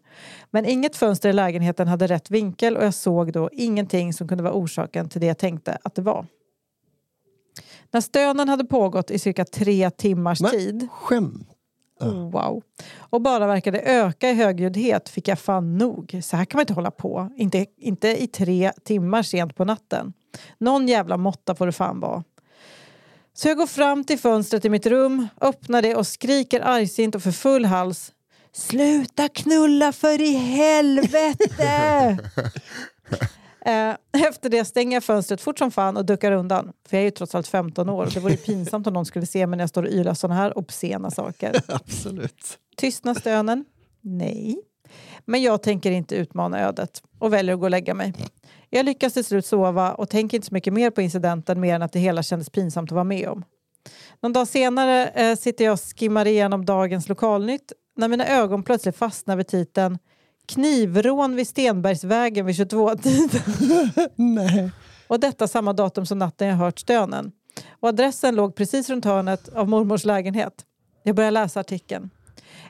Men 0.51 0.67
inget 0.67 0.97
fönster 0.97 1.29
i 1.29 1.33
lägenheten 1.33 1.89
hade 1.89 2.07
rätt 2.07 2.31
vinkel 2.31 2.77
och 2.77 2.85
jag 2.85 2.95
såg 2.95 3.33
då 3.33 3.51
ingenting 3.53 4.13
som 4.13 4.29
kunde 4.29 4.45
vara 4.45 4.55
orsaken 4.55 5.09
till 5.09 5.21
det 5.21 5.27
jag 5.27 5.39
tänkte 5.39 5.79
att 5.83 5.95
det 5.95 6.03
var. 6.03 6.27
När 7.91 8.01
stönen 8.01 8.49
hade 8.49 8.65
pågått 8.65 9.11
i 9.11 9.19
cirka 9.19 9.45
tre 9.45 9.91
timmars 9.91 10.41
Men- 10.41 10.51
tid 10.51 10.89
Skämt. 10.93 11.49
Oh, 12.01 12.31
Wow. 12.31 12.63
Och 12.99 13.21
bara 13.21 13.47
verkade 13.47 13.81
öka 13.81 14.31
i 14.31 14.35
högljuddhet 14.35 15.09
fick 15.09 15.29
jag 15.29 15.39
fan 15.39 15.79
nog. 15.79 16.21
Så 16.23 16.37
här 16.37 16.45
kan 16.45 16.59
man 16.59 16.63
inte 16.63 16.73
hålla 16.75 16.91
på. 16.91 17.33
Inte, 17.37 17.67
inte 17.77 18.23
i 18.23 18.27
tre 18.27 18.73
timmar 18.85 19.23
sent 19.23 19.57
på 19.57 19.65
natten. 19.65 20.13
Någon 20.59 20.89
jävla 20.89 21.17
måtta 21.17 21.55
får 21.55 21.67
det 21.67 21.73
fan 21.73 22.01
vara. 22.01 22.25
Så 23.43 23.49
jag 23.49 23.57
går 23.57 23.67
fram 23.67 24.05
till 24.05 24.19
fönstret 24.19 24.65
i 24.65 24.69
mitt 24.69 24.87
rum, 24.87 25.29
öppnar 25.41 25.83
det 25.83 25.95
och 25.95 26.07
skriker 26.07 26.61
argsint 26.61 27.15
och 27.15 27.23
för 27.23 27.33
full 27.33 27.65
hals. 27.65 28.13
Sluta 28.53 29.29
knulla 29.29 29.93
för 29.93 30.21
i 30.21 30.33
helvete! 30.33 32.19
Eh, 33.67 33.95
Efter 34.29 34.49
det 34.51 34.65
stänger 34.65 34.97
jag 34.97 35.05
fönstret 35.05 35.41
fort 35.41 35.59
som 35.59 35.71
fan 35.71 35.97
och 35.97 36.05
duckar 36.05 36.33
undan. 36.33 36.73
För 36.89 36.97
jag 36.97 37.01
är 37.01 37.05
ju 37.05 37.11
trots 37.11 37.35
allt 37.35 37.49
15 37.49 37.89
år 37.89 38.05
och 38.05 38.11
det 38.13 38.21
vore 38.21 38.37
pinsamt 38.37 38.87
om 38.87 38.93
någon 38.93 39.07
skulle 39.07 39.27
se 39.27 39.47
mig 39.47 39.57
när 39.57 39.63
jag 39.63 39.69
står 39.71 39.83
och 39.83 39.89
ylar 39.89 40.15
sådana 40.15 40.41
här 40.41 40.59
obscena 40.59 41.11
saker. 41.11 41.63
Absolut. 41.69 42.59
Tystnar 42.77 43.15
stönen? 43.15 43.65
Nej. 44.01 44.61
Men 45.25 45.43
jag 45.43 45.63
tänker 45.63 45.91
inte 45.91 46.15
utmana 46.15 46.61
ödet 46.61 47.03
och 47.19 47.33
väljer 47.33 47.55
att 47.55 47.61
gå 47.61 47.67
och 47.67 47.71
lägga 47.71 47.95
mig. 47.95 48.15
Jag 48.71 48.87
lyckas 48.87 49.13
till 49.13 49.25
slut 49.25 49.47
sova 49.47 49.93
och 49.93 50.09
tänker 50.09 50.37
inte 50.37 50.47
så 50.47 50.55
mycket 50.55 50.73
mer 50.73 50.91
på 50.91 51.03
incidenten 51.03 51.61
mer 51.61 51.75
än 51.75 51.83
att 51.83 51.93
det 51.93 51.99
hela 51.99 52.23
kändes 52.23 52.51
pinsamt 52.51 52.91
att 52.91 52.95
vara 52.95 53.05
med 53.05 53.29
om. 53.29 53.45
Någon 54.21 54.33
dag 54.33 54.49
senare 54.49 55.09
eh, 55.09 55.37
sitter 55.37 55.65
jag 55.65 55.73
och 55.73 55.81
skimmar 55.81 56.27
igenom 56.27 56.65
dagens 56.65 57.09
lokalnytt 57.09 57.73
när 57.97 58.09
mina 58.09 58.27
ögon 58.27 58.63
plötsligt 58.63 58.97
fastnar 58.97 59.37
vid 59.37 59.47
titeln 59.47 59.99
Knivrån 60.49 61.37
vid 61.37 61.49
Stenbergsvägen 61.49 62.47
vid 62.47 62.55
22-tiden. 62.55 63.43
Nej. 64.17 64.71
Och 65.07 65.21
detta 65.21 65.49
samma 65.49 65.73
datum 65.73 66.07
som 66.07 66.19
natten 66.19 66.49
jag 66.49 66.57
hört 66.57 66.79
stönen. 66.79 67.33
Och 67.81 67.89
adressen 67.89 68.35
låg 68.35 68.55
precis 68.55 68.91
runt 68.91 69.05
hörnet 69.05 69.49
av 69.49 69.69
mormors 69.69 70.05
lägenhet. 70.05 70.65
Jag 71.03 71.17
börjar 71.17 71.31
läsa 71.31 71.61
artikeln. 71.61 72.11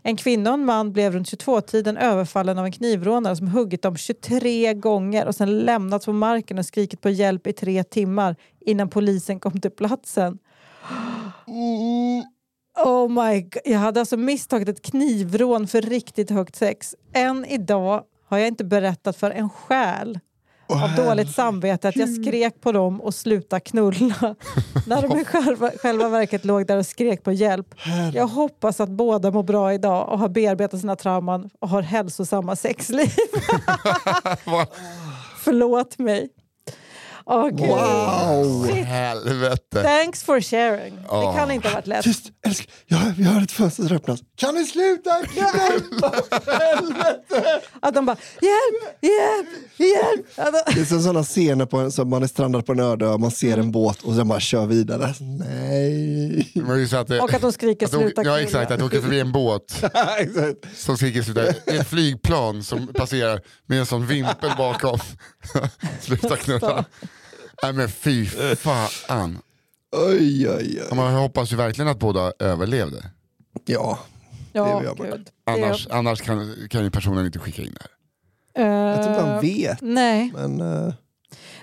En 0.03 0.16
kvinna 0.16 0.51
och 0.51 0.55
en 0.55 0.64
man 0.64 0.92
blev 0.92 1.12
runt 1.12 1.28
22-tiden 1.32 1.96
överfallen 1.96 2.59
av 2.59 2.64
en 2.64 2.72
knivrånare 2.72 3.36
som 3.36 3.48
huggit 3.48 3.82
dem 3.82 3.96
23 3.96 4.74
gånger 4.74 5.26
och 5.26 5.34
sen 5.34 5.59
lämnats 5.59 6.07
på 6.07 6.12
marken 6.12 6.59
och 6.59 6.66
skrikit 6.66 7.01
på 7.01 7.11
hjälp 7.11 7.46
i 7.46 7.53
tre 7.53 7.84
timmar 7.84 8.36
innan 8.61 8.88
polisen 8.90 9.40
kom 9.40 9.61
till 9.61 9.70
platsen. 9.70 10.38
Oh 12.84 13.09
my 13.09 13.40
god. 13.40 13.62
Jag 13.64 13.78
hade 13.78 14.01
alltså 14.01 14.16
misstagit 14.16 14.68
ett 14.68 14.82
knivrån 14.82 15.66
för 15.66 15.82
riktigt 15.82 16.30
högt 16.30 16.57
sex. 16.57 16.94
Än 17.12 17.44
idag 17.44 18.05
har 18.28 18.38
jag 18.38 18.48
inte 18.48 18.64
berättat 18.64 19.16
för 19.16 19.30
en 19.30 19.51
själ 19.51 20.18
av 20.73 20.95
dåligt 20.97 21.35
samvete 21.35 21.89
att 21.89 21.97
jag 21.97 22.09
skrek 22.09 22.61
på 22.61 22.73
dem 22.73 23.01
och 23.01 23.14
sluta 23.14 23.61
knulla 23.61 24.14
när 24.87 25.09
de 25.09 25.18
i 25.18 25.25
själva, 25.25 25.71
själva 25.71 26.09
verket 26.09 26.45
låg 26.45 26.66
där 26.66 26.77
och 26.77 26.87
skrek 26.87 27.25
på 27.25 27.33
hjälp. 27.33 27.75
Jag 28.14 28.27
hoppas 28.27 28.81
att 28.81 28.89
båda 28.89 29.31
mår 29.31 29.43
bra 29.43 29.75
idag 29.75 30.09
och 30.09 30.18
har 30.18 30.29
bearbetat 30.29 30.81
sina 30.81 30.97
trauman 30.97 31.51
och 31.59 31.68
har 31.68 31.83
hälsosamma 31.83 32.57
sexliv. 32.57 33.09
Förlåt 35.45 35.99
mig. 35.99 36.29
Åh, 37.27 37.49
gud. 37.49 37.61
Wow! 37.61 38.66
Shit. 38.66 38.85
helvete. 38.87 39.83
Thanks 39.83 40.23
for 40.23 40.41
sharing. 40.41 40.95
Det 40.97 41.03
Ja. 41.09 41.33
kan 41.37 41.51
inte 41.51 41.68
ha 41.68 41.75
varit 41.75 41.87
lätt. 41.87 42.05
Tyst, 42.05 42.27
älskling. 42.47 42.68
Jag, 42.87 42.99
vi 43.16 43.25
hör 43.25 43.43
ett 43.43 43.53
fönster 43.53 43.83
som 43.85 43.97
öppnas. 43.97 44.21
Kan 44.37 44.55
ni 44.55 44.64
sluta? 44.64 45.11
Helvete! 46.47 47.61
Att 47.83 47.95
de 47.95 48.07
bara 48.07 48.16
hjälp, 48.41 48.97
hjälp, 49.03 49.49
hjälp. 49.79 50.27
De- 50.37 50.73
Det 50.75 50.81
är 50.81 50.85
som 50.85 51.01
sådana 51.03 51.23
scener 51.25 51.66
på 51.66 51.79
en, 51.79 51.93
som 51.93 52.11
man 52.11 52.23
är 52.23 52.27
strandad 52.27 52.66
på 52.66 52.73
en 52.73 52.81
öde 52.81 53.07
ö, 53.07 53.18
man 53.18 53.31
ser 53.31 53.59
en 53.59 53.73
båt 53.73 54.03
och 54.03 54.14
sen 54.14 54.29
bara 54.29 54.41
kör 54.41 54.66
vidare. 54.66 55.14
Nej. 55.21 56.53
Det 56.55 56.89
så 56.89 56.97
att 56.97 57.09
det, 57.09 57.21
Och 57.21 57.35
att 57.35 57.41
de 57.43 57.53
skriker 57.53 57.87
att 57.87 57.93
de- 57.93 57.99
sluta 58.01 58.23
Ja 58.25 58.41
exakt, 58.41 58.71
att 58.71 58.79
det 58.79 58.85
åker 58.85 59.01
förbi 59.01 59.21
en 59.21 59.33
båt 59.33 59.83
Exakt. 60.18 60.57
som 60.79 60.97
skriker 60.97 61.23
sluta. 61.23 61.43
Det 61.43 61.62
är 61.66 61.81
ett 61.81 61.89
flygplan 61.89 62.62
som 62.62 62.87
passerar 62.87 63.41
med 63.66 63.79
en 63.79 63.87
sån 63.87 64.07
vimpel 64.07 64.51
bakom. 64.59 64.99
sluta 66.01 66.37
knulla. 66.37 66.85
Nej 67.63 67.73
men 67.73 67.89
fy 67.89 68.27
fan. 68.57 69.39
Oj, 69.93 70.49
oj, 70.49 70.83
oj. 70.91 70.97
Man 70.97 71.15
hoppas 71.15 71.53
ju 71.53 71.57
verkligen 71.57 71.89
att 71.91 71.99
båda 71.99 72.33
överlevde. 72.39 73.11
Ja. 73.65 73.99
Ja, 74.53 74.65
Det 74.79 74.85
gör 74.85 74.95
man. 74.99 75.11
gud. 75.11 75.29
Annars, 75.47 75.89
annars 75.91 76.21
kan, 76.23 76.55
kan 76.71 76.85
ju 76.85 76.91
personen 76.91 77.27
inte 77.27 77.39
skicka 77.39 77.63
in 77.63 77.75
det 77.75 77.81
här. 77.81 77.91
Jag 78.95 78.97
tror 79.03 79.09
inte 79.15 79.25
han 79.27 79.35
Eh, 79.35 79.41
vet. 79.41 79.79
Nej, 79.81 80.33
Men, 80.35 80.61
eh, 80.61 80.67
men, 80.67 80.95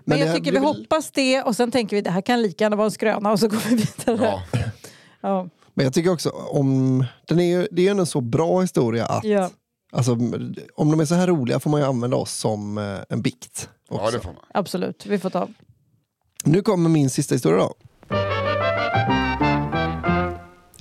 det 0.05 0.17
jag 0.17 0.27
här 0.27 0.33
tycker 0.35 0.45
vi 0.45 0.59
blir 0.59 0.61
väl- 0.61 0.81
hoppas 0.81 1.11
det 1.11 1.41
och 1.43 1.55
sen 1.55 1.71
tänker 1.71 1.95
vi 1.95 2.01
det 2.01 2.09
här 2.11 2.21
kan 2.21 2.41
lika 2.41 2.63
gärna 2.63 2.75
vara 2.75 2.85
en 2.85 2.91
skröna 2.91 3.31
och 3.31 3.39
så 3.39 3.47
går 3.47 3.69
vi 3.69 3.75
vidare. 3.75 4.25
Ja. 4.25 4.43
Ja. 5.21 5.49
Men 5.73 5.83
jag 5.83 5.93
tycker 5.93 6.11
också 6.11 6.29
om, 6.29 7.05
den 7.27 7.39
är 7.39 7.45
ju, 7.59 7.67
det 7.71 7.81
är 7.81 7.93
ju 7.93 7.99
en 7.99 8.05
så 8.05 8.21
bra 8.21 8.61
historia 8.61 9.05
att 9.05 9.23
Ja. 9.23 9.49
alltså, 9.91 10.11
om 10.75 10.91
de 10.91 10.99
är 10.99 11.05
så 11.05 11.15
här 11.15 11.27
roliga 11.27 11.59
får 11.59 11.69
man 11.69 11.79
ju 11.81 11.87
använda 11.87 12.17
oss 12.17 12.33
som 12.33 12.77
eh, 12.77 12.97
en 13.09 13.21
bikt. 13.21 13.69
Också. 13.89 14.05
ja 14.05 14.11
det 14.11 14.19
får 14.19 14.33
man. 14.33 14.43
Absolut, 14.53 15.05
vi 15.05 15.19
får 15.19 15.29
ta. 15.29 15.47
Nu 16.43 16.61
kommer 16.61 16.89
min 16.89 17.09
sista 17.09 17.35
historia 17.35 17.57
då. 17.57 17.73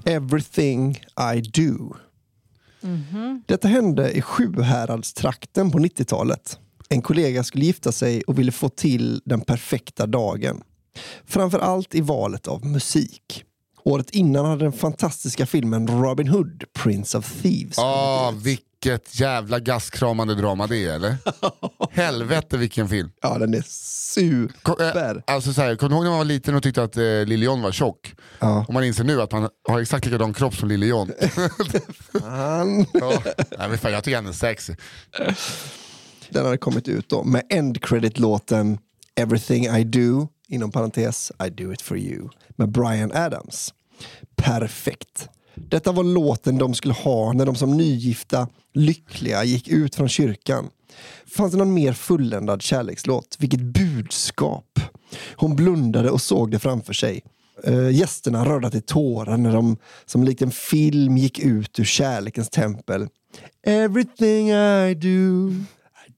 Everything 0.04 1.00
I 1.34 1.40
do. 1.40 1.96
Detta 3.46 3.68
hände 3.68 4.11
i 4.12 4.22
Sjuhäradstrakten 4.22 5.70
på 5.70 5.78
90-talet. 5.78 6.59
En 6.88 7.02
kollega 7.02 7.44
skulle 7.44 7.64
gifta 7.64 7.92
sig 7.92 8.22
och 8.22 8.38
ville 8.38 8.52
få 8.52 8.68
till 8.68 9.22
den 9.24 9.40
perfekta 9.40 10.07
dagen. 10.07 10.62
Framför 11.24 11.59
allt 11.59 11.94
i 11.94 12.00
valet 12.00 12.48
av 12.48 12.66
musik. 12.66 13.44
Året 13.84 14.11
innan 14.11 14.46
hade 14.46 14.64
den 14.64 14.72
fantastiska 14.72 15.46
filmen 15.46 16.02
Robin 16.02 16.28
Hood, 16.28 16.64
Prince 16.72 17.18
of 17.18 17.42
Thieves. 17.42 17.78
Ah, 17.78 18.30
vilket 18.83 19.20
jävla 19.20 19.61
gastkramande 19.61 20.35
drama 20.35 20.66
det 20.66 20.85
är 20.85 20.95
eller? 20.95 21.16
Helvete 21.91 22.57
vilken 22.57 22.89
film. 22.89 23.11
Ja, 23.22 23.39
den 23.39 23.55
är 23.55 23.59
eh, 23.59 23.62
super. 23.62 25.22
Alltså 25.27 25.53
så 25.53 25.62
här, 25.62 25.77
kommer 25.77 25.91
du 25.91 25.95
ihåg 25.97 26.05
när 26.05 26.11
man 26.11 26.18
var 26.18 26.24
liten 26.24 26.55
och 26.55 26.62
tyckte 26.62 26.83
att 26.83 26.97
eh, 26.97 27.03
Lille 27.03 27.45
John 27.45 27.62
var 27.62 27.72
tjock? 27.72 28.14
Ja. 28.39 28.64
Och 28.68 28.74
man 28.74 28.85
inser 28.85 29.05
nu 29.05 29.22
att 29.22 29.33
han 29.33 29.49
har 29.68 29.81
exakt 29.81 30.05
likadan 30.05 30.35
kropp 30.35 30.55
som 30.55 30.68
Lille 30.68 30.87
John. 30.87 31.12
Han, 32.22 32.87
ja. 32.93 33.22
Nej, 33.59 33.68
men 33.68 33.79
fan, 33.79 33.93
jag 33.93 34.05
tycker 34.05 34.16
han 34.16 34.27
är 34.27 34.33
sexy. 34.33 34.74
den 36.31 36.45
hade 36.45 36.59
kommit 36.59 36.89
ut 36.89 37.09
då 37.09 37.24
med 37.24 37.43
end 37.51 37.83
credit-låten 37.83 38.79
Everything 39.20 39.64
I 39.64 39.85
do, 39.85 40.29
inom 40.49 40.72
parentes 40.72 41.33
I 41.47 41.51
do 41.51 41.72
it 41.72 41.83
for 41.83 41.99
you, 41.99 42.29
med 42.57 42.68
Brian 42.68 43.12
Adams. 43.12 43.74
Perfekt. 44.37 45.29
Detta 45.57 45.92
var 45.92 46.04
låten 46.04 46.59
de 46.59 46.74
skulle 46.74 46.94
ha 46.94 47.32
när 47.32 47.46
de 47.46 47.54
som 47.54 47.76
nygifta 47.76 48.48
lyckliga 48.74 49.44
gick 49.44 49.68
ut 49.68 49.94
från 49.94 50.09
kyrkan. 50.09 50.68
Fanns 51.36 51.52
det 51.52 51.59
någon 51.59 51.74
mer 51.74 51.92
fulländad 51.92 52.62
kärlekslåt? 52.62 53.36
Vilket 53.38 53.61
budskap! 53.61 54.80
Hon 55.36 55.57
blundade 55.57 56.11
och 56.11 56.20
såg 56.20 56.50
det 56.50 56.59
framför 56.59 56.92
sig. 56.92 57.22
Uh, 57.68 57.90
gästerna 57.90 58.44
rörde 58.44 58.70
till 58.70 58.82
tårar 58.82 59.36
när 59.36 59.52
de 59.52 59.76
som 60.07 60.24
likt 60.24 60.42
en 60.42 60.50
film 60.50 61.16
gick 61.16 61.38
ut 61.38 61.78
ur 61.78 61.84
kärlekens 61.84 62.50
tempel. 62.50 63.09
Everything 63.66 64.50
I 64.50 64.94
do 64.94 65.50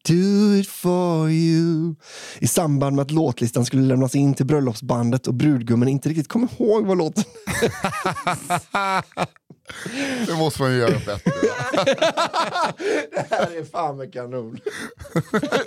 do 0.04 0.54
it 0.60 0.68
for 0.68 1.30
you. 1.30 1.94
I 2.38 2.46
samband 2.46 2.96
med 2.96 3.02
att 3.02 3.10
låtlistan 3.10 3.64
skulle 3.64 3.82
lämnas 3.82 4.14
in 4.14 4.34
till 4.34 4.46
bröllopsbandet 4.46 5.26
och 5.26 5.34
brudgummen 5.34 5.88
inte 5.88 6.08
riktigt 6.08 6.28
kom 6.28 6.48
ihåg 6.58 6.86
vad 6.86 6.98
låten... 6.98 7.24
Det 10.26 10.34
måste 10.34 10.62
man 10.62 10.72
ju 10.72 10.78
göra 10.78 10.90
bättre. 11.06 11.32
Det 13.10 13.26
här 13.30 13.58
är 13.58 13.64
fan 13.64 13.96
med 13.96 14.12
kanon. 14.12 14.58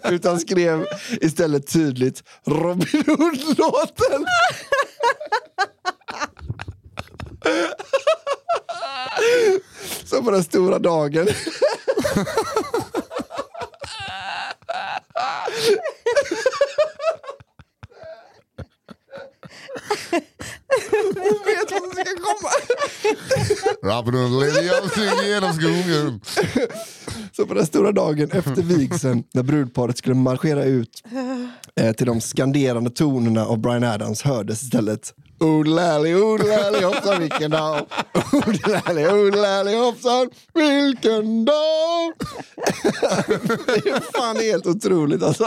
Utan 0.10 0.40
skrev 0.40 0.86
istället 1.22 1.68
tydligt 1.68 2.24
Robin 2.46 3.04
Hood-låten. 3.08 4.26
Så 10.06 10.24
på 10.24 10.32
den 10.32 10.44
stora 10.44 10.80
dagen. 10.80 11.28
Hon 21.16 21.40
vet 21.46 21.72
vad 21.72 21.82
som 21.82 21.92
ska 21.92 22.04
komma. 22.04 22.52
Robin 23.84 24.16
och 24.16 24.42
Liljan 24.42 24.90
flyger 24.90 25.28
genom 25.34 25.54
skogen. 25.54 26.22
Så 27.32 27.46
på 27.46 27.54
den 27.54 27.66
stora 27.66 27.92
dagen 27.92 28.32
efter 28.32 28.62
vigseln, 28.62 29.24
när 29.34 29.44
brudparet 29.44 29.98
skulle 29.98 30.16
marschera 30.16 30.64
ut 30.64 31.04
eh, 31.76 31.92
till 31.92 32.06
de 32.06 32.22
skanderande 32.22 32.90
tonerna 32.90 33.46
av 33.46 33.60
Brian 33.60 33.84
Adams 33.84 34.22
hördes 34.22 34.64
istället 34.64 35.14
Odelali, 35.42 36.16
odelali 36.16 36.84
hoppsan 36.84 37.20
vilken 37.20 37.52
dag. 37.52 37.86
Odelali, 38.32 39.08
odelali 39.08 39.76
hoppsan 39.76 40.30
vilken 40.54 41.46
dag. 41.46 42.14
Det 43.66 43.90
är 43.90 44.12
fan 44.20 44.36
helt 44.36 44.68
otroligt 44.68 45.24
alltså. 45.24 45.44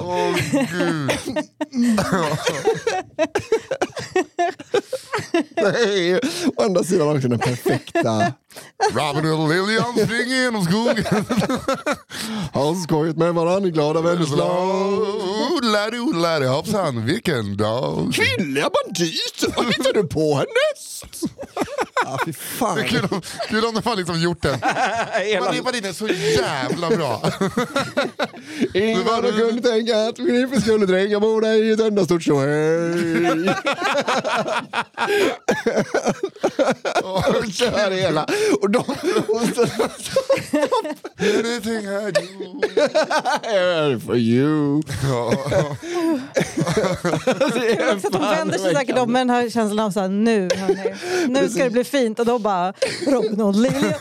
Åh 0.00 0.36
gud. 0.52 1.10
Det 5.54 5.82
är 5.84 6.02
ju 6.02 6.20
å 6.56 6.62
andra 6.62 6.84
sidan 6.84 7.16
också 7.16 7.28
den 7.28 7.38
perfekta. 7.38 8.32
Robin 8.92 9.32
och 9.32 9.48
Lilian 9.48 9.92
springer 9.92 10.42
genom 10.42 10.64
skogen. 10.64 11.24
Har 12.52 12.82
skojat 12.82 13.16
med 13.16 13.34
varandra 13.34 13.68
i 13.68 13.70
glada 13.70 14.00
vänners 14.00 14.30
lag. 14.30 14.94
Hoppsan 16.54 17.06
vilken 17.06 17.56
dag. 17.56 18.14
Kvinnliga 18.14 18.70
banditer, 18.70 19.52
vad 19.56 19.66
hittar 19.66 19.92
du 19.92 20.08
på 20.08 20.34
härnäst? 20.34 21.24
Ja, 22.04 22.18
fy 22.24 22.32
fan. 22.32 22.76
Det 22.76 22.82
är 22.82 22.88
Kul 22.88 23.08
om, 23.10 23.22
kul 23.48 23.64
om 23.64 23.74
de 23.74 23.88
har 23.88 23.96
liksom 23.96 24.20
gjort 24.20 24.42
den. 24.42 24.54
Är, 24.54 25.40
man 25.64 25.74
är 25.74 25.92
så 25.92 26.06
jävla 26.42 26.90
bra. 26.90 27.22
Ingen 28.74 29.08
annan 29.08 29.32
kunde 29.32 29.62
tänka 29.70 30.08
att 30.08 30.16
Filippa 30.16 30.60
skulle 30.60 30.86
dränga 30.86 31.20
Mona 31.20 31.54
i 31.54 31.72
ett 31.72 31.80
enda 31.80 32.04
stort 32.04 32.22
tjohej. 32.22 33.54
Och 37.02 37.52
kör 37.52 37.90
hela. 37.90 38.26
Och 38.60 38.70
de... 38.70 38.84
Anything 41.18 41.84
I 41.84 42.12
do. 42.12 44.00
For 44.00 44.16
you. 44.16 44.82
Ja. 45.02 45.32
Det 47.54 47.82
är 47.82 47.96
Också 47.96 48.10
de 48.10 48.20
vänder 48.20 48.58
sig 48.58 48.74
säkert 48.74 48.98
om 48.98 49.12
med 49.12 49.20
den 49.20 49.30
här 49.30 49.50
känslan 49.50 49.86
av 49.86 49.90
så 49.90 50.00
här, 50.00 50.08
nu 50.08 50.48
hörni, 50.56 50.94
nu 51.28 51.48
ska 51.48 51.64
det 51.64 51.70
bli 51.70 51.84
fint 51.84 52.18
och 52.20 52.26
då 52.26 52.38
bara 52.38 52.72
Robin 53.06 53.40
och 53.40 53.54
Lilian. 53.54 53.82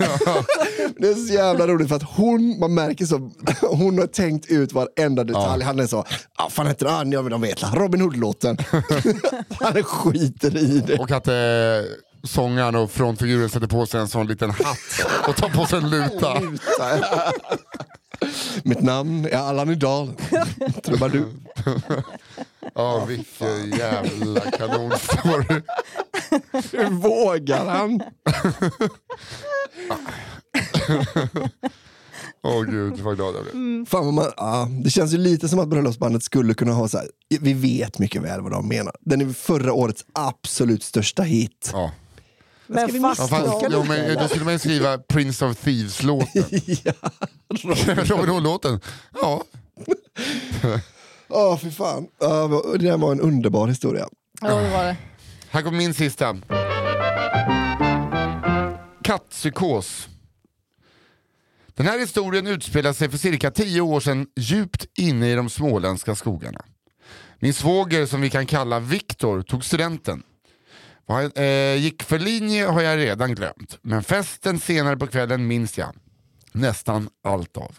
Det 0.97 1.07
är 1.07 1.27
så 1.27 1.33
jävla 1.33 1.67
roligt 1.67 1.89
för 1.89 1.95
att 1.95 2.03
hon, 2.15 2.59
man 2.59 2.73
märker 2.73 3.05
så, 3.05 3.31
hon 3.61 3.99
har 3.99 4.07
tänkt 4.07 4.51
ut 4.51 4.73
varenda 4.73 5.23
detalj. 5.23 5.63
Han 5.63 5.79
är 5.79 5.87
så, 5.87 6.05
ah, 6.35 6.49
fan 6.49 6.67
heter 6.67 6.85
han? 6.85 7.11
Ja 7.11 7.21
men 7.21 7.31
de 7.31 7.41
vet 7.41 7.73
Robin 7.73 8.01
Hood-låten. 8.01 8.57
Han 9.59 9.83
skiter 9.83 10.57
i 10.57 10.83
det. 10.87 10.99
Och 10.99 11.11
att 11.13 11.27
eh, 11.27 11.33
sångaren 12.23 12.75
och 12.75 12.91
frontfiguren 12.91 13.49
sätter 13.49 13.67
på 13.67 13.85
sig 13.85 13.99
en 13.99 14.07
sån 14.07 14.27
liten 14.27 14.49
hatt 14.49 15.05
och 15.27 15.35
tar 15.35 15.49
på 15.49 15.65
sig 15.65 15.77
en 15.77 15.89
luta. 15.89 16.41
Mitt 18.63 18.81
namn 18.81 19.25
är 19.25 19.37
Allan 19.37 19.69
Idal. 19.69 20.13
Trubadur. 20.83 21.33
Ja, 22.75 23.05
vilken 23.05 23.69
jävla 23.69 24.41
kanonstory. 24.41 25.61
Hur 26.71 26.89
vågar 26.89 27.65
han? 27.65 28.01
Åh 32.43 32.63
gud, 32.63 32.99
vad 32.99 33.15
glad 33.15 33.35
jag 33.35 33.43
blev. 33.43 33.85
Fan 33.85 34.05
vad 34.05 34.13
man, 34.13 34.31
ja, 34.37 34.67
det 34.83 34.89
känns 34.89 35.13
ju 35.13 35.17
lite 35.17 35.49
som 35.49 35.59
att 35.59 35.67
bröllopsbandet 35.67 36.23
skulle 36.23 36.53
kunna 36.53 36.71
ha 36.73 36.87
så 36.87 36.97
här, 36.97 37.07
vi 37.41 37.53
vet 37.53 37.99
mycket 37.99 38.21
väl 38.21 38.41
vad 38.41 38.51
de 38.51 38.67
menar. 38.67 38.95
Den 38.99 39.21
är 39.21 39.33
förra 39.33 39.73
årets 39.73 40.05
absolut 40.13 40.83
största 40.83 41.23
hit. 41.23 41.69
Ja. 41.73 41.91
Men 42.67 42.91
vi 42.91 42.99
fast 42.99 43.21
Ja, 43.21 43.27
fan, 43.27 43.69
jo, 43.71 43.83
men, 43.87 44.17
då 44.17 44.27
skulle 44.27 44.43
man 44.43 44.53
ju 44.53 44.59
skriva 44.59 44.97
Prince 44.97 45.45
of 45.45 45.57
Thieves-låten. 45.57 46.43
ja. 46.83 46.93
Robin 48.03 48.29
Hood-låten. 48.29 48.79
Ja, 49.21 49.43
Åh 51.29 51.57
fy 51.57 51.71
fan. 51.71 52.07
Ja, 52.19 52.63
det 52.79 52.85
där 52.85 52.97
var 52.97 53.11
en 53.11 53.21
underbar 53.21 53.67
historia. 53.67 54.07
ja, 54.41 54.47
det 54.47 54.69
var 54.69 54.83
det. 54.83 54.97
här 55.49 55.61
kommer 55.61 55.77
min 55.77 55.93
sista. 55.93 56.37
Kattpsykos. 59.03 60.07
Den 61.75 61.85
här 61.85 61.99
historien 61.99 62.47
utspelar 62.47 62.93
sig 62.93 63.09
för 63.09 63.17
cirka 63.17 63.51
tio 63.51 63.81
år 63.81 63.99
sedan 63.99 64.27
djupt 64.35 64.85
inne 64.97 65.31
i 65.31 65.35
de 65.35 65.49
småländska 65.49 66.15
skogarna. 66.15 66.65
Min 67.39 67.53
svåger 67.53 68.05
som 68.05 68.21
vi 68.21 68.29
kan 68.29 68.45
kalla 68.45 68.79
Viktor 68.79 69.41
tog 69.41 69.65
studenten. 69.65 70.23
Vad 71.05 71.17
han 71.17 71.31
eh, 71.35 71.75
gick 71.75 72.03
för 72.03 72.19
linje 72.19 72.65
har 72.65 72.81
jag 72.81 72.97
redan 72.97 73.35
glömt, 73.35 73.79
men 73.81 74.03
festen 74.03 74.59
senare 74.59 74.97
på 74.97 75.07
kvällen 75.07 75.47
minns 75.47 75.77
jag 75.77 75.95
nästan 76.51 77.09
allt 77.23 77.57
av. 77.57 77.75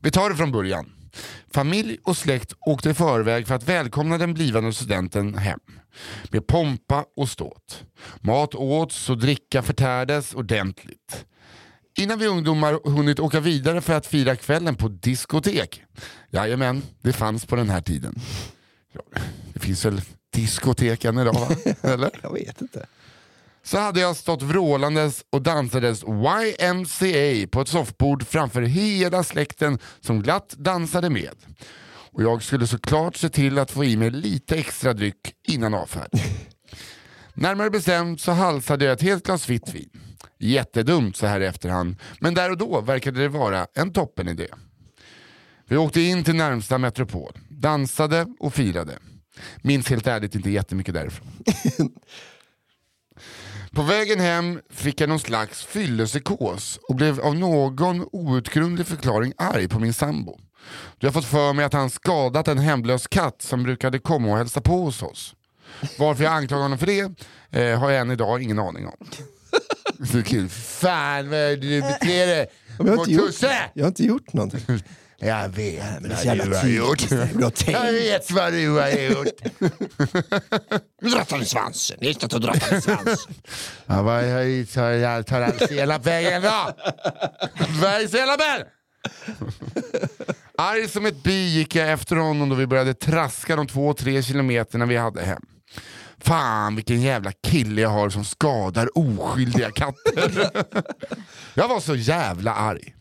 Vi 0.00 0.10
tar 0.10 0.30
det 0.30 0.36
från 0.36 0.52
början. 0.52 0.92
Familj 1.52 1.98
och 2.04 2.16
släkt 2.16 2.52
åkte 2.60 2.90
i 2.90 2.94
förväg 2.94 3.46
för 3.46 3.54
att 3.54 3.68
välkomna 3.68 4.18
den 4.18 4.34
blivande 4.34 4.72
studenten 4.72 5.34
hem. 5.34 5.60
Med 6.30 6.46
pompa 6.46 7.04
och 7.16 7.28
ståt. 7.28 7.84
Mat 8.20 8.54
åts 8.54 9.10
och 9.10 9.18
dricka 9.18 9.62
förtärdes 9.62 10.34
ordentligt. 10.34 11.26
Innan 11.98 12.18
vi 12.18 12.26
ungdomar 12.26 12.90
hunnit 12.90 13.20
åka 13.20 13.40
vidare 13.40 13.80
för 13.80 13.94
att 13.94 14.06
fira 14.06 14.36
kvällen 14.36 14.76
på 14.76 14.88
diskotek. 14.88 15.82
Jajamän, 16.30 16.82
det 17.02 17.12
fanns 17.12 17.46
på 17.46 17.56
den 17.56 17.70
här 17.70 17.80
tiden. 17.80 18.20
Det 19.52 19.60
finns 19.60 19.84
väl 19.84 20.00
diskotek 20.32 21.04
än 21.04 21.18
idag 21.18 21.32
va? 21.34 21.48
Eller? 21.82 22.10
Jag 22.22 22.32
vet 22.32 22.60
inte. 22.60 22.86
så 23.62 23.78
hade 23.78 24.00
jag 24.00 24.16
stått 24.16 24.42
vrålandes 24.42 25.24
och 25.30 25.42
dansades 25.42 26.02
YMCA 26.04 27.48
på 27.50 27.60
ett 27.60 27.68
soffbord 27.68 28.26
framför 28.26 28.62
hela 28.62 29.24
släkten 29.24 29.78
som 30.00 30.22
glatt 30.22 30.54
dansade 30.58 31.10
med. 31.10 31.34
Och 32.12 32.22
jag 32.22 32.42
skulle 32.42 32.66
såklart 32.66 33.16
se 33.16 33.28
till 33.28 33.58
att 33.58 33.70
få 33.70 33.84
i 33.84 33.96
mig 33.96 34.10
lite 34.10 34.56
extra 34.56 34.92
dryck 34.92 35.34
innan 35.48 35.74
avfärd. 35.74 36.10
Närmare 37.34 37.70
bestämt 37.70 38.20
så 38.20 38.32
halsade 38.32 38.84
jag 38.84 38.92
ett 38.92 39.02
helt 39.02 39.26
glas 39.26 39.48
vitt 39.48 39.74
vin. 39.74 39.99
Jättedumt 40.42 41.16
så 41.16 41.26
här 41.26 41.40
i 41.40 41.46
efterhand, 41.46 41.96
men 42.20 42.34
där 42.34 42.50
och 42.50 42.58
då 42.58 42.80
verkade 42.80 43.20
det 43.20 43.28
vara 43.28 43.66
en 43.74 43.92
toppenidé. 43.92 44.48
Vi 45.66 45.76
åkte 45.76 46.00
in 46.00 46.24
till 46.24 46.36
närmsta 46.36 46.78
metropol, 46.78 47.32
dansade 47.48 48.26
och 48.40 48.54
firade. 48.54 48.98
Minns 49.62 49.90
helt 49.90 50.06
ärligt 50.06 50.34
inte 50.34 50.50
jättemycket 50.50 50.94
därifrån. 50.94 51.28
På 53.72 53.82
vägen 53.82 54.20
hem 54.20 54.60
fick 54.70 55.00
jag 55.00 55.08
någon 55.08 55.20
slags 55.20 55.64
fyllepsykos 55.64 56.78
och 56.88 56.94
blev 56.94 57.20
av 57.20 57.34
någon 57.34 58.08
outgrundlig 58.12 58.86
förklaring 58.86 59.32
arg 59.36 59.68
på 59.68 59.78
min 59.78 59.92
sambo. 59.92 60.38
Du 60.98 61.06
har 61.06 61.12
fått 61.12 61.24
för 61.24 61.52
mig 61.52 61.64
att 61.64 61.72
han 61.72 61.90
skadat 61.90 62.48
en 62.48 62.58
hemlös 62.58 63.06
katt 63.06 63.42
som 63.42 63.62
brukade 63.62 63.98
komma 63.98 64.30
och 64.30 64.36
hälsa 64.36 64.60
på 64.60 64.82
hos 64.82 65.02
oss. 65.02 65.34
Varför 65.98 66.24
jag 66.24 66.32
anklagar 66.32 66.62
honom 66.62 66.78
för 66.78 66.86
det 66.86 67.12
eh, 67.50 67.78
har 67.78 67.90
jag 67.90 68.00
än 68.00 68.10
idag 68.10 68.42
ingen 68.42 68.58
aning 68.58 68.86
om. 68.86 69.06
Så 70.06 70.22
kul. 70.22 70.48
Fan 70.48 71.30
vad 71.30 71.60
du 71.60 71.80
beter 71.80 72.26
dig 72.26 72.46
mot 72.78 73.04
Tusse! 73.06 73.70
jag 73.74 73.84
har 73.84 73.88
inte 73.88 74.04
gjort 74.04 74.32
någonting. 74.32 74.80
Jag 75.22 75.48
vet 75.48 76.02
är 76.26 76.36
vad 76.36 76.46
du 76.46 76.56
har 76.56 76.66
gjort. 76.66 77.08
Du. 77.08 77.72
Jag 77.72 77.92
vet 77.92 78.30
vad 78.30 78.52
du 78.52 78.70
har 78.70 78.88
gjort. 78.90 79.28
Han 81.30 81.42
i 81.42 81.44
svansen. 81.44 81.96
Ni 82.00 82.14
dra 82.38 82.54
han 82.70 82.78
i 82.78 82.80
svansen. 82.80 83.34
Ja, 83.86 84.02
vad 84.02 84.24
tar 85.26 85.40
alltså 85.40 85.74
hela 85.74 85.98
vägen 85.98 86.42
då? 86.42 86.76
Dvärgsellaben! 87.80 88.66
Arg 90.58 90.88
som 90.88 91.06
ett 91.06 91.22
bi 91.22 91.48
gick 91.48 91.74
jag 91.74 91.92
efter 91.92 92.16
honom 92.16 92.48
då 92.48 92.54
vi 92.54 92.66
började 92.66 92.94
traska 92.94 93.56
de 93.56 93.66
två, 93.66 93.94
tre 93.94 94.22
kilometerna 94.22 94.86
vi 94.86 94.96
hade 94.96 95.22
hem. 95.22 95.42
Fan 96.20 96.76
vilken 96.76 97.00
jävla 97.00 97.32
kille 97.32 97.80
jag 97.80 97.88
har 97.88 98.10
som 98.10 98.24
skadar 98.24 98.98
oskyldiga 98.98 99.70
katter. 99.70 100.50
jag 101.54 101.68
var 101.68 101.80
så 101.80 101.94
jävla 101.94 102.54
arg. 102.54 102.94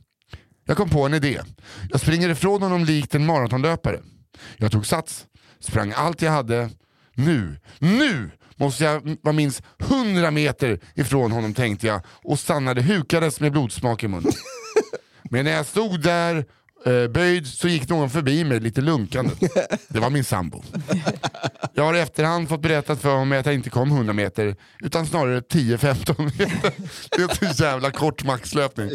Jag 0.66 0.78
kom 0.78 0.90
på 0.90 1.06
en 1.06 1.14
idé. 1.14 1.42
Jag 1.90 2.02
springer 2.02 2.30
ifrån 2.30 2.62
honom 2.62 2.86
likt 2.86 3.16
en 3.16 3.26
maratonlöpare. 3.26 4.00
Jag 4.58 4.72
tog 4.72 4.86
sats, 4.86 5.26
sprang 5.60 5.94
allt 5.96 6.22
jag 6.22 6.32
hade. 6.32 6.70
Nu, 7.14 7.60
nu 7.80 8.32
måste 8.56 8.84
jag 8.84 9.18
vara 9.22 9.34
minst 9.34 9.62
100 9.80 10.32
meter 10.32 10.80
ifrån 10.96 11.32
honom 11.32 11.54
tänkte 11.54 11.88
jag 11.88 12.02
och 12.24 12.40
stannade 12.40 12.82
hukades 12.82 13.40
med 13.40 13.52
blodsmak 13.52 14.04
i 14.04 14.08
munnen. 14.08 14.32
Men 15.30 15.46
när 15.46 15.52
jag 15.52 15.66
stod 15.66 16.02
där 16.02 16.46
böjd 17.10 17.48
så 17.48 17.68
gick 17.68 17.90
någon 17.90 18.10
förbi 18.10 18.44
mig 18.44 18.60
lite 18.60 18.82
lunkande. 18.82 19.32
Det 19.88 20.00
var 20.00 20.10
min 20.10 20.24
sambo. 20.24 20.64
Jag 21.74 21.84
har 21.84 21.94
i 21.94 22.00
efterhand 22.00 22.50
fått 22.50 22.62
berättat 22.62 23.02
för 23.02 23.26
mig 23.26 23.40
att 23.40 23.46
jag 23.46 23.56
inte 23.56 23.70
kom 23.70 23.92
100 23.92 24.14
meter 24.14 24.56
utan 24.80 25.08
snarare 25.08 25.40
10-15 25.40 26.24
meter. 26.24 26.72
Det 27.18 27.22
är 27.22 27.48
en 27.48 27.54
jävla 27.54 27.92
kort 27.92 28.24
maxlöpning. 28.24 28.90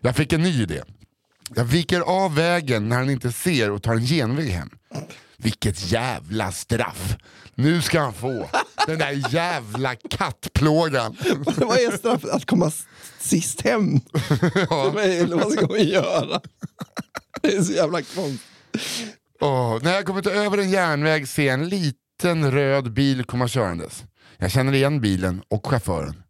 Jag 0.00 0.16
fick 0.16 0.32
en 0.32 0.42
ny 0.42 0.62
idé. 0.62 0.82
Jag 1.54 1.64
viker 1.64 2.00
av 2.00 2.34
vägen 2.34 2.88
när 2.88 2.96
han 2.96 3.10
inte 3.10 3.32
ser 3.32 3.70
och 3.70 3.82
tar 3.82 3.94
en 3.94 4.06
genväg 4.06 4.48
hem. 4.48 4.70
Vilket 5.36 5.92
jävla 5.92 6.52
straff. 6.52 7.16
Nu 7.54 7.82
ska 7.82 8.00
han 8.00 8.12
få 8.12 8.50
den 8.86 8.98
där 8.98 9.34
jävla 9.34 9.94
kattplågan. 9.94 11.16
Vad 11.56 11.78
är 11.78 11.96
straffet? 11.96 12.30
Att 12.30 12.46
komma 12.46 12.72
sist 13.18 13.60
hem? 13.60 14.00
Ja. 14.70 15.00
Eller 15.00 15.36
vad 15.36 15.52
ska 15.52 15.66
man 15.66 15.84
göra? 15.84 16.40
Det 17.42 17.54
är 17.54 17.62
så 17.62 17.72
jävla 17.72 18.02
konstigt. 18.02 18.40
Åh, 19.40 19.78
när 19.82 19.94
jag 19.94 20.06
kommit 20.06 20.26
över 20.26 20.58
en 20.58 20.70
järnväg 20.70 21.28
ser 21.28 21.46
jag 21.46 21.54
en 21.54 21.68
liten 21.68 22.52
röd 22.52 22.92
bil 22.92 23.24
komma 23.24 23.48
körandes. 23.48 24.04
Jag 24.36 24.50
känner 24.50 24.72
igen 24.72 25.00
bilen 25.00 25.42
och 25.48 25.66
chauffören. 25.66 26.22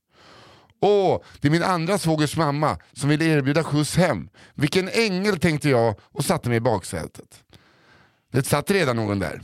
Åh, 0.80 1.20
det 1.40 1.48
är 1.48 1.52
min 1.52 1.62
andra 1.62 1.98
svågers 1.98 2.36
mamma 2.36 2.78
som 2.92 3.08
vill 3.08 3.22
erbjuda 3.22 3.64
skjuts 3.64 3.96
hem. 3.96 4.28
Vilken 4.54 4.88
ängel 4.88 5.38
tänkte 5.38 5.68
jag 5.68 5.94
och 6.02 6.24
satte 6.24 6.48
mig 6.48 6.56
i 6.56 6.60
baksätet. 6.60 7.42
Det 8.32 8.46
satt 8.46 8.70
redan 8.70 8.96
någon 8.96 9.18
där. 9.18 9.42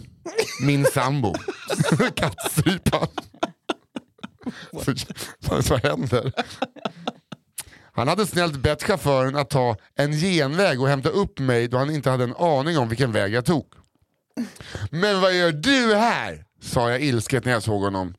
Min 0.63 0.85
sambo. 0.85 1.35
Kattstrypan. 2.15 3.09
Vad 5.41 5.69
vad 5.69 5.83
händer? 5.83 6.33
Han 7.93 8.09
hade 8.09 8.27
snällt 8.27 8.57
bett 8.57 8.83
chauffören 8.83 9.37
att 9.37 9.51
ta 9.51 9.77
en 9.97 10.13
genväg 10.13 10.81
och 10.81 10.89
hämta 10.89 11.09
upp 11.09 11.39
mig 11.39 11.69
då 11.69 11.79
han 11.79 11.91
inte 11.91 12.11
hade 12.11 12.25
en 12.25 12.37
aning 12.37 12.79
om 12.79 12.89
vilken 12.89 13.13
väg 13.13 13.33
jag 13.33 13.45
tog. 13.45 13.67
Men 14.91 15.21
vad 15.21 15.35
gör 15.35 15.53
du 15.53 15.95
här? 15.95 16.45
sa 16.61 16.91
jag 16.91 17.01
ilsket 17.01 17.45
när 17.45 17.53
jag 17.53 17.63
såg 17.63 17.83
honom. 17.83 18.15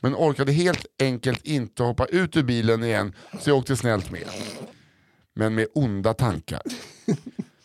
Men 0.00 0.14
orkade 0.14 0.52
helt 0.52 0.86
enkelt 0.98 1.46
inte 1.46 1.82
hoppa 1.82 2.06
ut 2.06 2.36
ur 2.36 2.42
bilen 2.42 2.84
igen 2.84 3.14
så 3.40 3.50
jag 3.50 3.56
åkte 3.58 3.76
snällt 3.76 4.10
med. 4.10 4.24
Men 5.34 5.54
med 5.54 5.66
onda 5.74 6.14
tankar. 6.14 6.62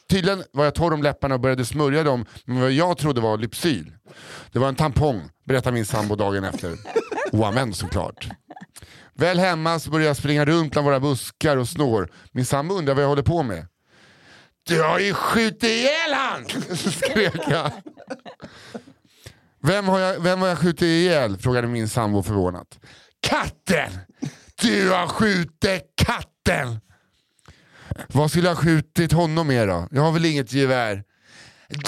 Tydligen 0.10 0.44
var 0.54 0.64
jag 0.64 0.76
torr 0.76 0.94
om 0.94 1.04
läpparna 1.04 1.36
och 1.36 1.42
började 1.42 1.66
smörja 1.66 2.04
dem 2.04 2.26
med 2.46 2.62
vad 2.62 2.72
jag 2.72 2.98
trodde 2.98 3.22
var 3.22 3.38
Lypsyl. 3.38 3.92
Det 4.52 4.60
var 4.60 4.68
en 4.68 4.76
tampong, 4.76 5.30
berättar 5.46 5.72
min 5.72 5.86
sambo 5.86 6.16
dagen 6.16 6.44
efter. 6.44 6.78
Oanvänd 7.32 7.76
såklart. 7.76 8.28
Väl 9.14 9.40
hemma 9.40 9.80
så 9.80 9.90
börjar 9.90 10.08
jag 10.08 10.18
springa 10.18 10.46
runt 10.46 10.72
bland 10.72 10.86
våra 10.86 11.00
buskar 11.00 11.58
och 11.58 11.68
snår. 11.68 12.12
Min 12.32 12.46
sambo 12.46 12.76
undrar 12.76 12.94
vad 12.94 13.04
jag 13.04 13.10
håller 13.10 13.24
på 13.24 13.44
med. 13.44 13.68
Du 14.68 14.84
har 14.84 15.00
ju 15.00 15.14
skjutit 15.14 15.64
ihjäl 15.64 16.14
han! 16.14 16.46
skrek 16.78 17.42
jag. 17.50 17.72
Vem 19.64 19.88
har, 19.88 20.00
jag, 20.00 20.20
vem 20.20 20.42
har 20.42 20.48
jag 20.48 20.58
skjutit 20.58 20.82
ihjäl? 20.82 21.38
frågade 21.38 21.68
min 21.68 21.90
sambo 21.90 22.24
förvånat. 22.24 22.80
Katten! 23.22 23.92
Du 24.62 24.90
har 24.90 25.08
skjutit 25.08 25.84
katten! 25.96 26.80
Vad 28.08 28.32
skulle 28.32 28.48
jag 28.48 28.56
ha 28.56 28.62
skjutit 28.64 29.12
honom 29.12 29.48
med 29.48 29.68
då? 29.68 29.88
Jag 29.92 30.02
har 30.02 30.12
väl 30.12 30.26
inget 30.26 30.54
gevär? 30.54 31.04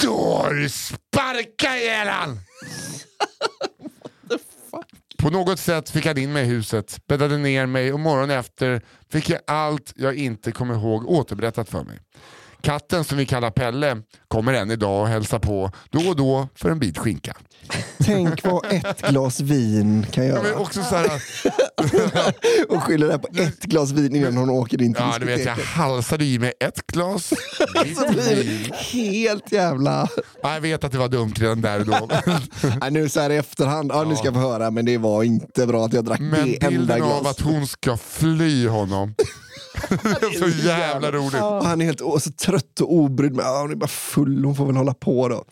Då 0.02 0.36
har 0.36 0.54
du 0.54 0.68
sparkat 0.68 1.76
ihjäl 1.76 2.08
han! 2.08 2.38
På 5.18 5.30
något 5.30 5.58
sätt 5.58 5.90
fick 5.90 6.06
han 6.06 6.18
in 6.18 6.32
mig 6.32 6.42
i 6.42 6.46
huset, 6.46 7.06
bäddade 7.06 7.38
ner 7.38 7.66
mig 7.66 7.92
och 7.92 8.00
morgonen 8.00 8.38
efter 8.38 8.82
fick 9.12 9.30
jag 9.30 9.40
allt 9.46 9.92
jag 9.96 10.14
inte 10.14 10.52
kommer 10.52 10.74
ihåg 10.74 11.06
återberättat 11.10 11.68
för 11.68 11.84
mig. 11.84 11.98
Katten 12.62 13.04
som 13.04 13.18
vi 13.18 13.26
kallar 13.26 13.50
Pelle 13.50 14.02
kommer 14.28 14.52
än 14.52 14.70
idag 14.70 15.00
och 15.02 15.08
hälsar 15.08 15.38
på 15.38 15.70
då 15.90 16.08
och 16.08 16.16
då 16.16 16.48
för 16.54 16.70
en 16.70 16.78
bit 16.78 16.98
skinka. 16.98 17.36
Tänk 18.04 18.44
vad 18.44 18.66
ett 18.72 19.02
glas 19.08 19.40
vin 19.40 20.06
kan 20.12 20.26
Ja, 20.26 20.34
men 20.34 20.44
göra. 20.44 20.58
också 20.58 20.82
så 20.82 20.94
här, 20.96 21.10
Och 22.68 22.82
skyller 22.82 23.06
det 23.06 23.12
här 23.12 23.18
på 23.18 23.28
ett 23.42 23.60
glas 23.62 23.90
vin 23.92 24.16
innan 24.16 24.36
hon 24.36 24.50
åker 24.50 24.82
in 24.82 24.94
till 24.94 25.02
ja, 25.12 25.18
du 25.18 25.26
vet, 25.26 25.44
jag 25.44 25.56
halsade 25.56 26.24
i 26.24 26.38
mig 26.38 26.52
ett 26.60 26.86
glas 26.86 27.32
vin. 28.26 28.72
helt 28.92 29.52
jävla... 29.52 30.08
Ja, 30.42 30.54
Jag 30.54 30.60
vet 30.60 30.84
att 30.84 30.92
det 30.92 30.98
var 30.98 31.08
dumt 31.08 31.32
redan 31.36 31.60
där 31.60 31.80
och 31.80 31.86
då. 31.86 32.08
Nej, 32.80 32.90
nu 32.90 33.08
så 33.08 33.20
här 33.20 33.30
i 33.30 33.36
efterhand, 33.36 33.90
ja, 33.94 34.04
nu 34.04 34.16
ska 34.16 34.24
jag 34.24 34.34
få 34.34 34.40
höra, 34.40 34.70
men 34.70 34.84
det 34.84 34.98
var 34.98 35.22
inte 35.22 35.66
bra 35.66 35.84
att 35.86 35.92
jag 35.92 36.04
drack 36.04 36.20
Men 36.20 36.30
det 36.46 36.56
enda 36.64 36.68
bilden 36.70 37.02
av 37.02 37.26
att 37.26 37.40
hon 37.40 37.66
ska 37.66 37.96
fly 37.96 38.68
honom. 38.68 39.14
Det 39.88 40.26
är 40.26 40.38
så 40.50 40.66
jävla 40.66 41.10
roligt. 41.12 41.42
Och 41.42 41.64
han 41.64 41.80
är 41.80 41.84
helt 41.84 42.00
å- 42.02 42.20
så 42.20 42.30
trött 42.32 42.80
och 42.80 42.92
obrydd. 42.94 43.34
Men, 43.36 43.44
ja, 43.44 43.60
hon 43.60 43.70
är 43.70 43.74
bara 43.74 43.86
full, 43.88 44.44
hon 44.44 44.54
får 44.54 44.66
väl 44.66 44.76
hålla 44.76 44.94
på 44.94 45.28
då. 45.28 45.44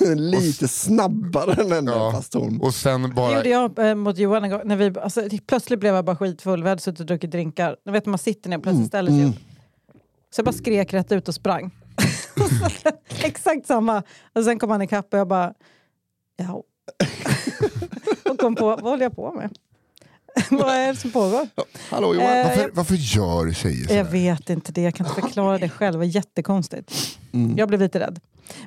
Lite 0.14 0.68
snabbare 0.68 1.62
än 1.62 1.72
henne, 1.72 1.90
Ja. 1.90 2.12
fast 2.12 2.34
hon... 2.34 2.60
Och 2.60 2.74
sen 2.74 3.02
Det 3.02 3.08
bara... 3.08 3.36
gjorde 3.36 3.48
jag 3.48 3.78
eh, 3.78 3.94
mot 3.94 4.18
Johan 4.18 4.44
en 4.44 4.50
gång. 4.50 4.60
När 4.64 4.76
vi, 4.76 4.92
alltså, 5.00 5.22
plötsligt 5.46 5.80
blev 5.80 5.94
jag 5.94 6.04
bara 6.04 6.16
skitfull. 6.16 6.62
Vi 6.62 6.68
hade 6.68 6.80
suttit 6.82 7.00
och 7.00 7.06
druckit 7.06 7.30
drinkar. 7.30 7.76
Du 7.84 7.90
vet 7.92 8.06
man 8.06 8.18
sitter 8.18 8.50
ner 8.50 8.56
och 8.56 8.62
plötsligt 8.62 8.88
ställer 8.88 9.10
sig 9.10 9.24
upp. 9.28 9.34
Så 10.30 10.38
jag 10.40 10.44
bara 10.44 10.52
skrek 10.52 10.92
rätt 10.92 11.12
ut 11.12 11.28
och 11.28 11.34
sprang. 11.34 11.70
Exakt 13.22 13.66
samma. 13.66 14.02
Och 14.34 14.44
sen 14.44 14.58
kom 14.58 14.70
han 14.70 14.82
ikapp 14.82 15.12
och 15.12 15.18
jag 15.18 15.28
bara... 15.28 15.52
Ja. 16.36 16.62
och 18.30 18.38
kom 18.38 18.54
på, 18.54 18.64
vad 18.66 18.80
håller 18.80 19.02
jag 19.02 19.16
på 19.16 19.32
med? 19.32 19.50
vad 20.50 20.74
är 20.74 20.86
det 20.92 20.96
som 20.98 21.10
pågår? 21.10 21.48
Hallå 21.90 22.14
Johan! 22.14 22.26
Eh, 22.38 22.46
Varför, 22.48 22.70
varför 22.74 22.94
gör 22.94 23.52
tjejer 23.52 23.80
Jag 23.80 23.88
sådär? 23.88 24.04
vet 24.04 24.50
inte 24.50 24.72
det, 24.72 24.80
jag 24.82 24.94
kan 24.94 25.06
inte 25.06 25.20
förklara 25.20 25.58
det 25.58 25.68
själv. 25.68 25.92
Det 25.92 25.98
var 25.98 26.04
jättekonstigt. 26.04 26.92
Jag 27.56 27.68
blev 27.68 27.80
lite 27.80 28.00
rädd. 28.00 28.20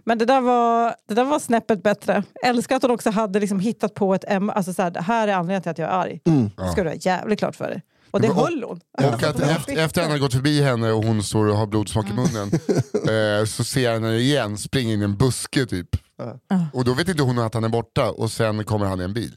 Men 0.04 0.18
det 0.18 0.26
där 0.26 0.42
var, 0.42 0.96
det 1.08 1.14
där 1.14 1.24
var 1.24 1.40
snäppet 1.40 1.84
bättre. 1.84 2.24
Älskar 2.46 2.76
att 2.76 2.82
hon 2.82 2.92
också 2.92 3.10
hade 3.10 3.40
liksom 3.40 3.60
hittat 3.60 3.94
på 3.94 4.14
ett 4.16 4.24
ämne. 4.28 4.54
Alltså 4.54 4.74
så 4.74 4.82
här, 4.82 4.92
det 4.92 5.02
här 5.02 5.28
är 5.28 5.34
anledningen 5.34 5.62
till 5.62 5.70
att 5.72 5.78
jag 5.78 5.90
är 5.90 5.94
arg. 5.94 6.20
Det 6.58 6.72
ska 6.72 6.84
du 6.84 6.90
ha 6.90 6.96
jävligt 6.96 7.40
klart 7.40 7.56
för 7.56 7.68
dig. 7.68 7.82
Och 8.12 8.22
det 8.22 8.30
och- 8.30 8.36
höll 8.36 8.64
hon. 8.64 8.80
Och 8.98 9.24
att 9.24 9.40
efter, 9.40 9.78
efter 9.78 10.02
han 10.02 10.12
har 10.12 10.18
gått 10.18 10.34
förbi 10.34 10.62
henne 10.64 10.92
och 10.92 11.04
hon 11.04 11.24
står 11.24 11.46
och 11.46 11.58
har 11.58 11.68
blodsmak 11.68 12.06
i 12.10 12.14
munnen 12.14 12.50
eh, 13.40 13.46
så 13.46 13.64
ser 13.64 13.82
jag 13.82 13.94
henne 13.94 14.16
igen 14.18 14.58
springa 14.58 14.94
in 14.94 15.02
i 15.02 15.04
en 15.04 15.18
buske 15.18 15.66
typ. 15.66 15.88
Och 16.74 16.84
då 16.84 16.94
vet 16.94 17.08
inte 17.10 17.24
hon 17.24 17.40
att 17.40 17.54
han 17.54 17.64
är 17.64 17.70
borta 17.70 18.12
och 18.12 18.32
sen 18.32 18.64
kommer 18.64 18.86
han 18.86 19.02
i 19.02 19.04
en 19.04 19.14
bil. 19.14 19.36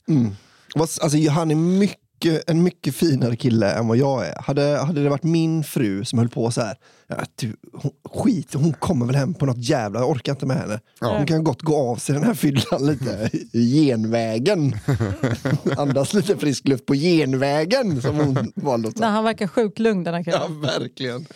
Vad- 0.74 0.88
Alltså, 1.02 1.30
han 1.30 1.50
är 1.50 1.54
mycket, 1.54 1.98
en 2.46 2.62
mycket 2.62 2.94
finare 2.94 3.36
kille 3.36 3.72
än 3.72 3.88
vad 3.88 3.96
jag 3.96 4.26
är. 4.26 4.42
Hade, 4.42 4.62
hade 4.62 5.02
det 5.02 5.08
varit 5.08 5.22
min 5.22 5.64
fru 5.64 6.04
som 6.04 6.18
höll 6.18 6.28
på 6.28 6.50
så 6.50 6.60
här, 6.60 6.76
ja, 7.06 7.16
du, 7.34 7.56
hon, 7.72 7.90
skit, 8.14 8.54
hon 8.54 8.72
kommer 8.72 9.06
väl 9.06 9.14
hem 9.16 9.34
på 9.34 9.46
något 9.46 9.68
jävla, 9.68 10.00
jag 10.00 10.10
orkar 10.10 10.32
inte 10.32 10.46
med 10.46 10.56
henne. 10.56 10.80
Hon 11.00 11.26
kan 11.26 11.44
gott 11.44 11.62
gå 11.62 11.90
av 11.90 11.96
sig 11.96 12.14
den 12.14 12.24
här 12.24 12.34
fyllan 12.34 12.86
lite, 12.86 13.30
genvägen. 13.52 14.74
Andas 15.76 16.14
lite 16.14 16.36
frisk 16.36 16.68
luft 16.68 16.86
på 16.86 16.94
genvägen 16.94 18.02
som 18.02 18.16
hon 18.16 18.52
valde 18.54 18.88
att 18.88 18.94
Nej, 18.96 19.06
ta. 19.08 19.12
han 19.12 19.24
verkar 19.24 19.46
sjukt 19.46 19.78
lugn 19.78 20.04
den 20.04 20.14
här 20.14 20.24
killen. 20.24 20.40
Ja, 20.62 20.68
verkligen. 20.78 21.26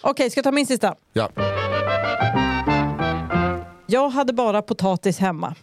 Okej, 0.00 0.30
ska 0.30 0.38
jag 0.38 0.44
ta 0.44 0.52
min 0.52 0.66
sista? 0.66 0.94
Ja. 1.12 1.30
Jag 3.86 4.08
hade 4.08 4.32
bara 4.32 4.62
potatis 4.62 5.18
hemma. 5.18 5.54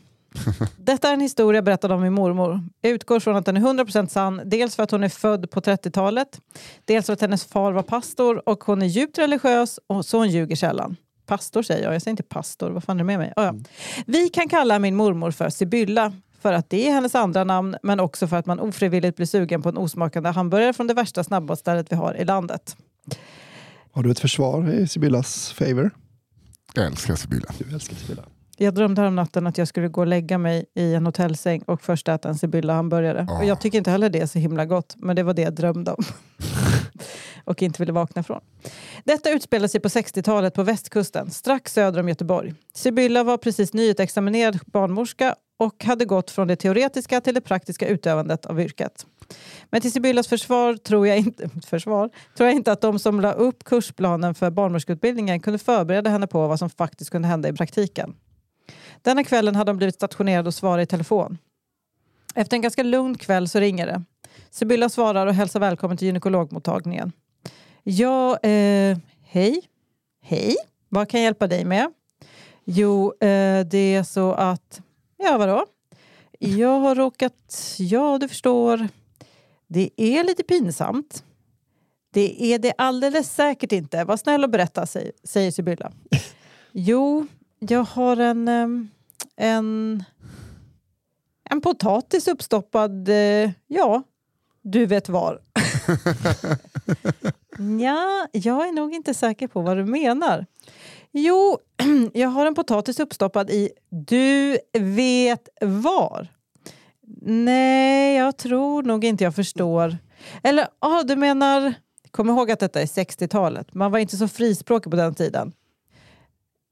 Detta 0.77 1.09
är 1.09 1.13
en 1.13 1.21
historia 1.21 1.61
berättad 1.61 1.91
av 1.91 2.01
min 2.01 2.13
mormor. 2.13 2.61
Jag 2.81 2.91
utgår 2.91 3.19
från 3.19 3.35
att 3.35 3.45
den 3.45 3.57
är 3.57 3.61
100% 3.61 4.07
sann. 4.07 4.41
Dels 4.45 4.75
för 4.75 4.83
att 4.83 4.91
hon 4.91 5.03
är 5.03 5.09
född 5.09 5.51
på 5.51 5.61
30-talet. 5.61 6.39
Dels 6.85 7.05
för 7.05 7.13
att 7.13 7.21
hennes 7.21 7.45
far 7.45 7.71
var 7.71 7.83
pastor 7.83 8.49
och 8.49 8.63
hon 8.63 8.81
är 8.81 8.85
djupt 8.85 9.17
religiös 9.17 9.79
och 9.87 10.05
så 10.05 10.17
hon 10.17 10.29
ljuger 10.29 10.55
sällan. 10.55 10.95
Pastor 11.25 11.61
säger 11.63 11.83
jag, 11.83 11.95
jag 11.95 12.01
säger 12.01 12.11
inte 12.11 12.23
pastor. 12.23 12.69
Vad 12.69 12.83
fan 12.83 12.97
är 12.97 12.97
det 12.97 13.03
med 13.03 13.19
mig? 13.19 13.33
Ah, 13.35 13.45
ja. 13.45 13.55
Vi 14.05 14.29
kan 14.29 14.49
kalla 14.49 14.79
min 14.79 14.95
mormor 14.95 15.31
för 15.31 15.49
Sibylla. 15.49 16.13
För 16.41 16.53
att 16.53 16.69
det 16.69 16.87
är 16.87 16.93
hennes 16.93 17.15
andra 17.15 17.43
namn, 17.43 17.75
men 17.83 17.99
också 17.99 18.27
för 18.27 18.37
att 18.37 18.45
man 18.45 18.59
ofrivilligt 18.59 19.15
blir 19.15 19.25
sugen 19.25 19.61
på 19.61 19.69
en 19.69 19.77
osmakande 19.77 20.29
hamburgare 20.29 20.73
från 20.73 20.87
det 20.87 20.93
värsta 20.93 21.23
snabbmatsstället 21.23 21.91
vi 21.91 21.95
har 21.95 22.13
i 22.13 22.25
landet. 22.25 22.77
Har 23.91 24.03
du 24.03 24.11
ett 24.11 24.19
försvar 24.19 24.69
i 24.73 24.87
Sibyllas 24.87 25.51
favor? 25.51 25.91
Jag 26.73 26.85
älskar 26.85 27.15
Sibylla. 27.15 27.53
Du 27.57 27.73
älskar 27.73 27.95
Sibylla. 27.95 28.23
Jag 28.63 28.73
drömde 28.73 29.07
om 29.07 29.15
natten 29.15 29.47
att 29.47 29.57
jag 29.57 29.67
skulle 29.67 29.87
gå 29.87 30.01
och 30.01 30.07
lägga 30.07 30.37
mig 30.37 30.65
i 30.75 30.93
en 30.93 31.05
hotellsäng 31.05 31.61
och 31.61 31.81
först 31.81 32.07
äta 32.07 32.29
en 32.29 32.35
Sibylla 32.35 32.73
hamburgare. 32.73 33.27
Och 33.39 33.45
jag 33.45 33.61
tycker 33.61 33.77
inte 33.77 33.91
heller 33.91 34.09
det 34.09 34.19
är 34.19 34.25
så 34.25 34.39
himla 34.39 34.65
gott, 34.65 34.95
men 34.97 35.15
det 35.15 35.23
var 35.23 35.33
det 35.33 35.41
jag 35.41 35.53
drömde 35.53 35.91
om. 35.91 36.03
och 37.43 37.61
inte 37.61 37.81
ville 37.81 37.91
vakna 37.91 38.23
från. 38.23 38.41
Detta 39.03 39.31
utspelade 39.31 39.69
sig 39.69 39.81
på 39.81 39.87
60-talet 39.87 40.53
på 40.53 40.63
västkusten, 40.63 41.31
strax 41.31 41.73
söder 41.73 41.99
om 41.99 42.09
Göteborg. 42.09 42.53
Sibylla 42.73 43.23
var 43.23 43.37
precis 43.37 43.73
nyutexaminerad 43.73 44.59
barnmorska 44.65 45.35
och 45.59 45.83
hade 45.83 46.05
gått 46.05 46.31
från 46.31 46.47
det 46.47 46.55
teoretiska 46.55 47.21
till 47.21 47.33
det 47.33 47.41
praktiska 47.41 47.87
utövandet 47.87 48.45
av 48.45 48.61
yrket. 48.61 49.05
Men 49.69 49.81
till 49.81 49.91
Sibyllas 49.91 50.27
försvar 50.27 50.75
tror 50.75 51.07
jag 51.07 51.17
inte, 51.17 51.49
försvar, 51.65 52.09
tror 52.37 52.47
jag 52.49 52.55
inte 52.55 52.71
att 52.71 52.81
de 52.81 52.99
som 52.99 53.21
la 53.21 53.31
upp 53.31 53.63
kursplanen 53.63 54.35
för 54.35 54.49
barnmorskeutbildningen 54.49 55.39
kunde 55.39 55.59
förbereda 55.59 56.09
henne 56.09 56.27
på 56.27 56.47
vad 56.47 56.59
som 56.59 56.69
faktiskt 56.69 57.09
kunde 57.09 57.27
hända 57.27 57.49
i 57.49 57.53
praktiken. 57.53 58.15
Denna 59.03 59.23
kvällen 59.23 59.55
hade 59.55 59.69
de 59.69 59.77
blivit 59.77 59.95
stationerade 59.95 60.47
och 60.47 60.53
svarade 60.53 60.83
i 60.83 60.85
telefon. 60.85 61.37
Efter 62.35 62.57
en 62.57 62.61
ganska 62.61 62.83
lugn 62.83 63.17
kväll 63.17 63.47
så 63.47 63.59
ringer 63.59 63.85
det. 63.85 64.03
Sibylla 64.49 64.89
svarar 64.89 65.27
och 65.27 65.33
hälsar 65.33 65.59
välkommen 65.59 65.97
till 65.97 66.05
gynekologmottagningen. 66.05 67.11
Ja, 67.83 68.37
eh, 68.37 68.97
hej. 69.21 69.61
Hej, 70.21 70.55
vad 70.89 71.09
kan 71.09 71.19
jag 71.19 71.25
hjälpa 71.25 71.47
dig 71.47 71.65
med? 71.65 71.93
Jo, 72.65 73.13
eh, 73.19 73.65
det 73.65 73.95
är 73.95 74.03
så 74.03 74.31
att... 74.31 74.81
Ja, 75.17 75.37
vadå? 75.37 75.65
Jag 76.39 76.79
har 76.79 76.95
råkat... 76.95 77.75
Ja, 77.77 78.17
du 78.17 78.27
förstår. 78.27 78.87
Det 79.67 79.89
är 79.97 80.23
lite 80.23 80.43
pinsamt. 80.43 81.23
Det 82.13 82.53
är 82.53 82.59
det 82.59 82.73
alldeles 82.77 83.35
säkert 83.35 83.71
inte. 83.71 84.03
Var 84.03 84.17
snäll 84.17 84.43
och 84.43 84.49
berätta, 84.49 84.85
säger, 84.85 85.11
säger 85.23 85.51
Sibylla. 85.51 85.91
Jo, 86.71 87.27
jag 87.69 87.83
har 87.83 88.17
en... 88.17 88.47
En, 89.35 90.03
en 91.49 91.61
potatis 91.61 92.27
uppstoppad... 92.27 93.09
eh, 93.09 93.51
Ja, 93.67 94.03
du 94.61 94.85
vet 94.85 95.09
var. 95.09 95.39
ja, 97.81 98.27
jag 98.31 98.67
är 98.67 98.71
nog 98.71 98.93
inte 98.93 99.13
säker 99.13 99.47
på 99.47 99.61
vad 99.61 99.77
du 99.77 99.85
menar. 99.85 100.45
Jo, 101.11 101.57
jag 102.13 102.29
har 102.29 102.45
en 102.45 102.55
potatis 102.55 102.99
uppstoppad 102.99 103.49
i 103.49 103.69
du 103.89 104.57
vet 104.79 105.49
var. 105.61 106.27
Nej, 107.21 108.15
jag 108.17 108.37
tror 108.37 108.83
nog 108.83 109.03
inte 109.05 109.23
jag 109.23 109.35
förstår. 109.35 109.97
Eller, 110.43 110.67
ah, 110.79 111.03
du 111.03 111.15
menar... 111.15 111.73
Kom 112.11 112.29
ihåg 112.29 112.51
att 112.51 112.59
detta 112.59 112.81
är 112.81 112.85
60-talet. 112.85 113.73
Man 113.73 113.91
var 113.91 113.99
inte 113.99 114.17
så 114.17 114.27
frispråkig 114.27 114.91
på 114.91 114.97
den 114.97 115.15
tiden. 115.15 115.53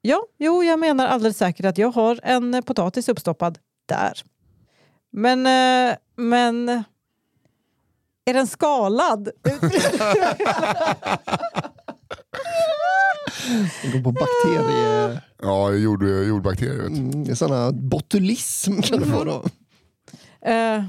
Ja, 0.01 0.25
jo, 0.37 0.63
jag 0.63 0.79
menar 0.79 1.07
alldeles 1.07 1.37
säkert 1.37 1.65
att 1.65 1.77
jag 1.77 1.91
har 1.91 2.19
en 2.23 2.53
eh, 2.53 2.61
potatis 2.61 3.09
uppstoppad 3.09 3.59
där. 3.85 4.21
Men, 5.11 5.39
eh, 5.39 5.97
men... 6.15 6.83
Är 8.25 8.33
den 8.33 8.47
skalad? 8.47 9.29
Den 13.81 13.91
går 13.91 14.03
på 14.03 14.11
bakterie... 14.11 15.21
Ja, 15.41 15.71
jord, 15.71 16.03
jordbakterier. 16.03 16.77
Vet. 16.77 16.93
du. 16.93 16.97
Mm, 16.97 17.35
sådana 17.35 17.71
botulism 17.71 18.81
kan 18.81 18.99
det 18.99 19.05
vara 19.05 19.23
då. 19.23 19.43
Eh, 20.49 20.83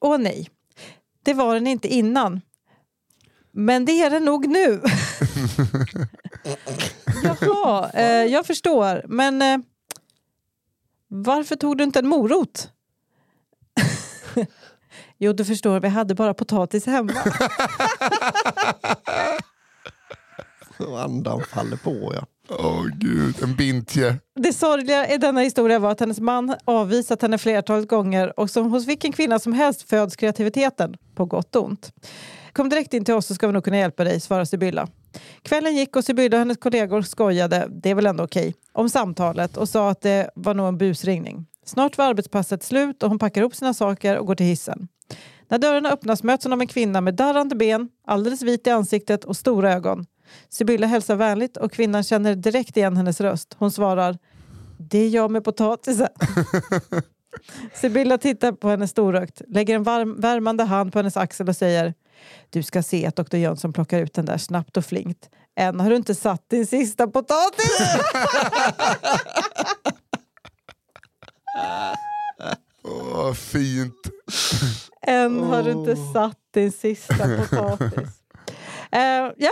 åh 0.00 0.18
nej, 0.18 0.48
det 1.24 1.34
var 1.34 1.54
den 1.54 1.66
inte 1.66 1.88
innan. 1.88 2.40
Men 3.52 3.84
det 3.84 3.92
är 3.92 4.10
den 4.10 4.24
nog 4.24 4.48
nu. 4.48 4.82
Jaha, 7.22 7.90
eh, 7.94 8.24
jag 8.24 8.46
förstår. 8.46 9.02
Men 9.08 9.42
eh, 9.42 9.58
varför 11.08 11.56
tog 11.56 11.78
du 11.78 11.84
inte 11.84 11.98
en 11.98 12.08
morot? 12.08 12.70
jo, 15.18 15.32
du 15.32 15.44
förstår, 15.44 15.80
vi 15.80 15.88
hade 15.88 16.14
bara 16.14 16.34
potatis 16.34 16.86
hemma. 16.86 17.12
Andan 20.96 21.40
faller 21.40 21.76
på 21.76 22.12
ja. 22.14 22.26
Åh 22.50 22.86
gud, 22.94 23.42
en 23.42 23.56
bintje. 23.56 24.16
Det 24.34 24.52
sorgliga 24.52 25.08
i 25.08 25.18
denna 25.18 25.40
historia 25.40 25.78
var 25.78 25.90
att 25.90 26.00
hennes 26.00 26.20
man 26.20 26.54
avvisat 26.64 27.22
henne 27.22 27.38
flertalet 27.38 27.88
gånger 27.88 28.40
och 28.40 28.50
som 28.50 28.70
hos 28.70 28.86
vilken 28.86 29.12
kvinna 29.12 29.38
som 29.38 29.52
helst 29.52 29.88
föds 29.88 30.16
kreativiteten, 30.16 30.96
på 31.14 31.24
gott 31.24 31.56
och 31.56 31.64
ont. 31.64 31.92
Kom 32.52 32.68
direkt 32.68 32.94
in 32.94 33.04
till 33.04 33.14
oss 33.14 33.26
så 33.26 33.34
ska 33.34 33.46
vi 33.46 33.52
nog 33.52 33.64
kunna 33.64 33.78
hjälpa 33.78 34.04
dig, 34.04 34.20
svarar 34.20 34.44
Sibylla. 34.44 34.88
Kvällen 35.42 35.76
gick 35.76 35.96
och 35.96 36.04
Sibylla 36.04 36.36
och 36.36 36.38
hennes 36.38 36.56
kollegor 36.56 37.02
skojade, 37.02 37.68
det 37.70 37.90
är 37.90 37.94
väl 37.94 38.06
ändå 38.06 38.24
okej, 38.24 38.54
om 38.72 38.88
samtalet 38.88 39.56
och 39.56 39.68
sa 39.68 39.90
att 39.90 40.00
det 40.00 40.30
var 40.34 40.54
nog 40.54 40.68
en 40.68 40.78
busringning. 40.78 41.46
Snart 41.64 41.98
var 41.98 42.04
arbetspasset 42.04 42.62
slut 42.62 43.02
och 43.02 43.08
hon 43.08 43.18
packar 43.18 43.40
ihop 43.40 43.54
sina 43.54 43.74
saker 43.74 44.18
och 44.18 44.26
går 44.26 44.34
till 44.34 44.46
hissen. 44.46 44.88
När 45.48 45.58
dörrarna 45.58 45.90
öppnas 45.90 46.22
möts 46.22 46.44
hon 46.44 46.52
av 46.52 46.60
en 46.60 46.66
kvinna 46.66 47.00
med 47.00 47.14
darrande 47.14 47.56
ben, 47.56 47.88
alldeles 48.06 48.42
vit 48.42 48.66
i 48.66 48.70
ansiktet 48.70 49.24
och 49.24 49.36
stora 49.36 49.72
ögon. 49.72 50.06
Sibylla 50.48 50.86
hälsar 50.86 51.16
vänligt 51.16 51.56
och 51.56 51.72
kvinnan 51.72 52.02
känner 52.02 52.34
direkt 52.34 52.76
igen 52.76 52.96
hennes 52.96 53.20
röst. 53.20 53.56
Hon 53.58 53.72
svarar 53.72 54.18
Det 54.78 54.98
är 54.98 55.08
jag 55.08 55.30
med 55.30 55.44
potatisen. 55.44 56.08
Sibylla 57.74 58.18
tittar 58.18 58.52
på 58.52 58.68
henne 58.68 58.88
storögt, 58.88 59.42
lägger 59.48 59.74
en 59.74 59.82
varm, 59.82 60.20
värmande 60.20 60.64
hand 60.64 60.92
på 60.92 60.98
hennes 60.98 61.16
axel 61.16 61.48
och 61.48 61.56
säger 61.56 61.94
Du 62.50 62.62
ska 62.62 62.82
se 62.82 63.06
att 63.06 63.16
Dr 63.16 63.36
Jönsson 63.36 63.72
plockar 63.72 63.98
ut 64.00 64.14
den 64.14 64.24
där 64.24 64.38
snabbt 64.38 64.76
och 64.76 64.84
flinkt. 64.84 65.28
Än 65.60 65.80
har 65.80 65.90
du 65.90 65.96
inte 65.96 66.14
satt 66.14 66.48
din 66.48 66.66
sista 66.66 67.06
potatis. 67.06 67.80
Åh, 72.84 73.14
vad 73.14 73.36
fint. 73.38 73.94
Än 75.06 75.42
har 75.42 75.62
du 75.62 75.70
inte 75.70 75.96
satt 76.12 76.38
din 76.54 76.72
sista 76.72 77.14
potatis. 77.14 77.92
Eh, 78.92 79.32
ja, 79.36 79.50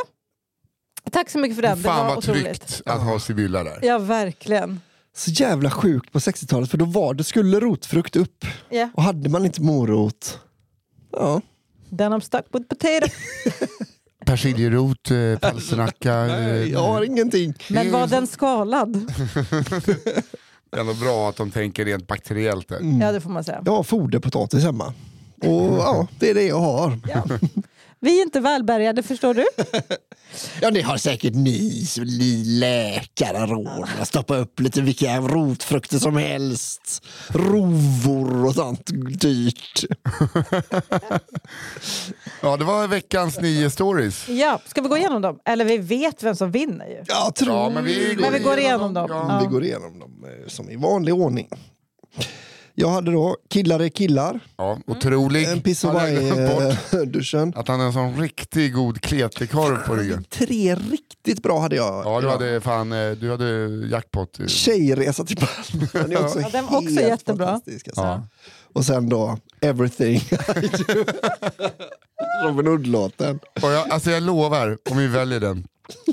tack 1.12 1.30
så 1.30 1.38
mycket 1.38 1.54
för 1.56 1.62
den. 1.62 1.76
Det 1.78 1.84
Fan 1.84 1.98
var 1.98 2.08
vad 2.08 2.18
otroligt. 2.18 2.44
tryggt 2.44 2.82
att 2.86 3.02
ha 3.02 3.18
Sibylla 3.20 3.64
där. 3.64 3.78
Ja, 3.82 3.98
verkligen. 3.98 4.80
Så 5.16 5.30
jävla 5.30 5.70
sjukt 5.70 6.12
på 6.12 6.18
60-talet 6.18 6.70
för 6.70 6.78
då 6.78 6.84
var 6.84 7.14
det, 7.14 7.24
skulle 7.24 7.60
rotfrukt 7.60 8.16
upp 8.16 8.44
Ja. 8.70 8.88
och 8.94 9.02
hade 9.02 9.28
man 9.28 9.44
inte 9.44 9.62
morot, 9.62 10.40
ja. 11.12 11.40
Then 11.98 12.12
I'm 12.12 12.20
stuck 12.20 12.44
with 12.52 12.68
potato. 12.68 13.06
Persiljerot, 14.26 15.10
eh, 15.10 15.38
palsternacka. 15.38 16.14
Nej, 16.26 16.70
jag 16.70 16.82
Eh, 16.84 16.86
har 16.92 17.02
ingenting. 17.02 17.54
Men 17.70 17.92
var 17.92 18.06
den 18.06 18.26
skalad? 18.26 18.92
det 20.70 20.76
är 20.76 20.80
ändå 20.80 20.94
bra 20.94 21.28
att 21.28 21.36
de 21.36 21.50
tänker 21.50 21.84
rent 21.84 22.06
bakteriellt 22.06 22.68
där. 22.68 22.80
Ja, 23.00 23.12
det 23.12 23.20
får 23.20 23.30
man 23.30 23.44
säga. 23.44 23.62
Jag 23.64 23.72
har 23.72 23.82
foderpotatis 23.82 24.64
hemma. 24.64 24.94
Och 25.42 25.78
ja, 25.78 26.06
det 26.18 26.30
är 26.30 26.34
det 26.34 26.42
jag 26.46 26.60
har. 26.60 26.98
Ja. 27.08 27.22
Vi 28.00 28.18
är 28.18 28.22
inte 28.22 28.40
välbärgade, 28.40 29.02
förstår 29.02 29.34
du? 29.34 29.44
Ja, 30.60 30.70
det 30.70 30.80
har 30.82 30.96
säkert 30.96 31.34
ni 31.34 31.86
som 31.86 32.04
ni 32.04 32.44
läkare 32.44 33.46
råd 33.46 33.88
att 34.00 34.08
stoppa 34.08 34.36
upp 34.36 34.60
lite 34.60 34.80
vilka 34.80 35.20
rotfrukter 35.20 35.98
som 35.98 36.16
helst. 36.16 37.04
Rovor 37.28 38.46
och 38.46 38.54
sånt 38.54 38.90
dyrt. 39.20 39.84
Ja, 42.40 42.56
det 42.56 42.64
var 42.64 42.88
veckans 42.88 43.40
nio 43.40 43.70
stories. 43.70 44.28
Ja, 44.28 44.60
ska 44.66 44.80
vi 44.80 44.88
gå 44.88 44.96
igenom 44.96 45.22
dem? 45.22 45.38
Eller 45.44 45.64
vi 45.64 45.78
vet 45.78 46.22
vem 46.22 46.36
som 46.36 46.50
vinner 46.50 46.86
ju. 46.86 47.04
Jag 47.06 47.34
tror 47.34 47.56
Ja, 47.56 47.70
men 47.70 47.84
vi. 47.84 48.16
Men 48.20 48.32
vi 48.32 48.38
går 48.38 48.58
igenom 48.58 48.94
dem. 48.94 49.06
Ja. 49.10 49.26
Ja. 49.28 49.40
Vi 49.40 49.46
går 49.46 49.64
igenom 49.64 49.98
dem 49.98 50.24
eh, 50.24 50.48
som 50.48 50.70
i 50.70 50.76
vanlig 50.76 51.14
ordning. 51.14 51.48
Jag 52.78 52.88
hade 52.90 53.10
då 53.12 53.36
Killar 53.50 53.80
är 53.80 53.88
killar, 53.88 54.40
Ja, 54.56 54.78
otrolig. 54.86 55.44
en 55.48 55.60
piss 55.60 55.84
och 55.84 55.90
Hade 55.90 56.12
jag 56.12 56.34
glömt 56.36 56.50
bort 56.92 57.12
duschen 57.12 57.52
Att 57.56 57.68
han 57.68 57.80
har 57.80 57.86
en 57.86 57.92
sån 57.92 58.16
riktigt 58.20 58.74
god 58.74 59.00
kletekorv 59.00 59.76
på 59.86 59.94
ryggen. 59.94 60.24
Tre 60.30 60.74
riktigt 60.74 61.42
bra 61.42 61.60
hade 61.60 61.76
jag. 61.76 62.02
Ja, 62.06 62.20
du 62.20 62.28
hade, 62.28 62.60
fan, 62.60 62.92
eh, 62.92 63.10
du 63.10 63.30
hade 63.30 63.46
jackpot. 63.90 64.38
Tjejresa 64.46 65.24
till 65.24 65.36
Palma. 65.36 65.88
Den 65.92 66.12
är 66.12 66.24
också, 66.24 66.40
Ja, 66.40 66.48
den 66.52 66.66
var 66.66 66.76
också 66.78 66.88
helt 66.90 67.00
jättebra. 67.08 67.46
fantastisk, 67.46 67.88
alltså. 67.88 68.02
Ja. 68.02 68.22
Och 68.72 68.84
sen 68.84 69.08
då 69.08 69.38
Everything 69.60 70.16
I 70.16 70.68
do. 70.94 71.04
Robin 72.44 72.66
Hood-låten. 72.66 73.38
Jag, 73.62 73.90
alltså 73.90 74.10
jag 74.10 74.22
lovar, 74.22 74.78
om 74.90 74.96
vi 74.98 75.06
väljer 75.06 75.40
den, 75.40 75.66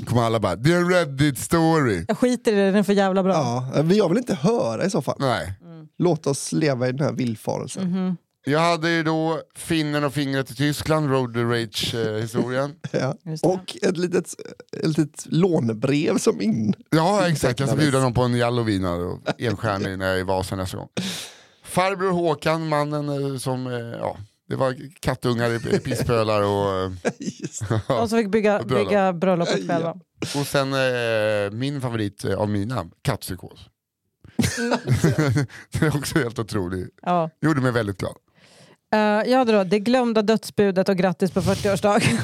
kommer 0.06 0.22
alla 0.22 0.40
bara 0.40 0.56
“det 0.56 0.72
är 0.72 0.76
en 0.76 0.90
Reddit-story”. 0.90 2.04
Jag 2.08 2.18
skiter 2.18 2.52
i 2.52 2.54
det, 2.54 2.64
den 2.64 2.74
är 2.74 2.82
för 2.82 2.92
jävla 2.92 3.22
bra. 3.22 3.32
Ja, 3.74 3.82
men 3.82 3.96
jag 3.96 4.08
vill 4.08 4.18
inte 4.18 4.34
höra 4.34 4.84
i 4.84 4.90
så 4.90 5.02
fall. 5.02 5.16
Nej. 5.18 5.52
Låt 5.98 6.26
oss 6.26 6.52
leva 6.52 6.88
i 6.88 6.92
den 6.92 7.00
här 7.06 7.12
villfarelsen. 7.12 7.90
Mhm. 7.90 8.16
Jag 8.46 8.60
hade 8.60 8.90
ju 8.90 9.02
då 9.02 9.40
Finnen 9.54 10.04
och 10.04 10.14
fingret 10.14 10.50
i 10.50 10.54
Tyskland, 10.54 11.10
Road 11.10 11.36
Rage-historien. 11.36 12.74
Ja. 12.92 13.14
Och 13.42 13.76
ett 13.82 13.96
litet, 13.96 14.34
ett 14.82 14.98
litet 14.98 15.26
lånebrev 15.26 16.18
som 16.18 16.40
in. 16.40 16.74
Ja 16.90 17.28
exakt, 17.28 17.60
jag 17.60 17.68
ska 17.68 17.78
bjuda 17.78 18.00
någon 18.00 18.14
på 18.14 18.22
en 18.22 18.34
Jallovina 18.34 18.92
och 18.94 19.20
enstjärnig 19.38 19.98
när 19.98 20.06
jag 20.06 20.14
är 20.16 20.20
i 20.20 20.22
Vasa 20.22 20.56
nästa 20.56 20.76
gång. 20.76 20.88
Farbror 21.64 22.10
Håkan, 22.12 22.68
mannen 22.68 23.08
eh, 23.32 23.38
som, 23.38 23.66
eh, 23.66 23.72
ja, 23.72 24.16
det 24.48 24.56
var 24.56 24.76
kattungar 25.00 25.50
i 25.74 25.78
pisspölar 25.78 26.42
och, 26.42 26.80
eh, 26.84 26.92
Just. 27.18 27.62
De 27.88 28.08
som 28.08 28.18
fick 28.18 28.30
bygga, 28.30 28.62
Bröllop. 28.62 28.88
bygga 28.88 29.12
bröllopet 29.12 29.68
själva. 29.68 29.94
och 30.36 30.46
sen 30.46 30.72
eh, 30.72 31.50
min 31.52 31.80
favorit 31.80 32.24
av 32.24 32.48
mina, 32.48 32.86
kattpsykos. 33.02 33.60
det 35.72 35.86
är 35.86 35.96
också 35.96 36.18
helt 36.18 36.38
otroligt. 36.38 36.88
Ja. 37.02 37.30
Gjorde 37.40 37.60
mig 37.60 37.72
väldigt 37.72 37.98
glad. 37.98 38.16
Eh, 38.94 38.98
jag 39.00 39.38
hade 39.38 39.52
då 39.52 39.64
Det 39.64 39.78
glömda 39.78 40.22
dödsbudet 40.22 40.88
och 40.88 40.96
grattis 40.96 41.30
på 41.30 41.40
40-årsdagen. 41.40 42.18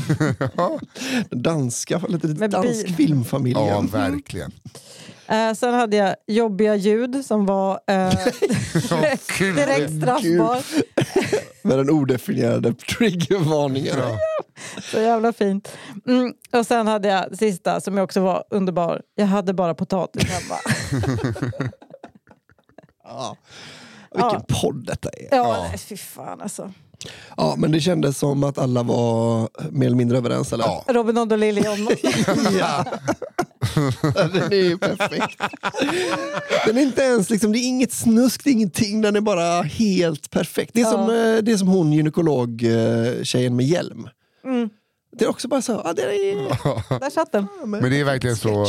Danska, 1.31 1.99
lite 2.09 2.27
Med 2.27 2.51
dansk 2.51 2.87
bil. 2.87 2.95
filmfamiljen. 2.97 3.67
Ja, 3.67 3.85
verkligen. 3.93 4.53
Eh, 5.27 5.53
sen 5.55 5.75
hade 5.75 5.97
jag 5.97 6.17
jobbiga 6.27 6.75
ljud 6.77 7.25
som 7.27 7.47
var 7.47 7.81
Kul. 9.39 9.57
direkt 9.57 9.91
straffbar. 9.97 10.63
Med 11.69 11.79
den 11.79 11.91
odefinierade 11.91 12.75
triggervarningen. 12.75 13.97
Ja. 13.99 14.19
Så 14.83 15.01
jävla 15.01 15.33
fint. 15.33 15.73
Mm. 16.07 16.33
Och 16.53 16.67
sen 16.67 16.87
hade 16.87 17.09
jag 17.09 17.39
sista 17.39 17.81
som 17.81 17.99
också 17.99 18.21
var 18.21 18.45
underbar. 18.51 19.03
Jag 19.15 19.27
hade 19.27 19.53
bara 19.55 19.75
potatis 19.75 20.23
hemma. 20.31 20.57
Ja. 23.11 23.37
Vilken 24.15 24.43
podd 24.61 24.87
detta 24.87 25.09
är. 25.09 25.29
Ja, 25.37 25.69
Ja. 25.73 25.79
fy 25.79 25.97
fan 25.97 26.41
alltså. 26.41 26.73
Ja, 27.37 27.55
men 27.59 27.73
det 27.73 27.81
kändes 27.81 28.19
som 28.19 28.45
att 28.45 28.59
alla 28.59 28.83
var 28.83 29.49
mer 29.71 29.87
eller 29.87 29.97
mindre 29.97 30.19
överens. 30.19 30.53
Eller? 30.53 30.65
Ja. 30.65 30.85
Robin 30.89 31.17
Hood 31.17 31.33
och 31.33 31.39
Liljon. 31.39 31.89
Ja. 32.59 32.85
Den 34.13 34.53
är 34.53 34.55
ju 34.69 34.79
perfekt. 34.79 35.41
Den 36.67 36.79
är 36.79 36.83
inte 36.83 37.03
ens 37.03 37.31
liksom, 37.31 37.53
det 37.53 37.59
är 37.59 37.69
inget 37.69 37.93
snusk, 37.93 38.45
det 38.45 38.51
är 38.51 38.53
ingenting. 38.53 39.01
Den 39.01 39.17
är 39.17 39.21
bara 39.21 39.63
helt 39.63 40.31
perfekt. 40.31 40.71
Det 40.75 40.81
är, 40.81 40.85
Ja. 40.85 40.91
som, 40.91 41.01
eh, 41.01 41.43
det 41.43 41.53
är 41.53 41.57
som 41.57 41.69
hon 41.69 41.93
gynekolog 41.93 42.63
eh, 42.65 43.23
tjejen 43.23 43.57
med 43.57 43.67
hjälm. 43.67 44.09
Mm. 44.45 44.71
Det 45.17 45.25
är 45.25 45.29
också 45.31 45.49
bara 45.49 45.63
så, 45.63 45.81
ja, 45.85 45.93
det 45.93 46.03
är, 46.03 46.35
Där 47.01 47.11
satt 47.11 47.33
den. 47.33 47.47
ja, 47.61 47.67
Men 47.67 47.91
det 47.91 48.01
är 48.01 48.05
verkligen 48.05 48.37
så. 48.37 48.67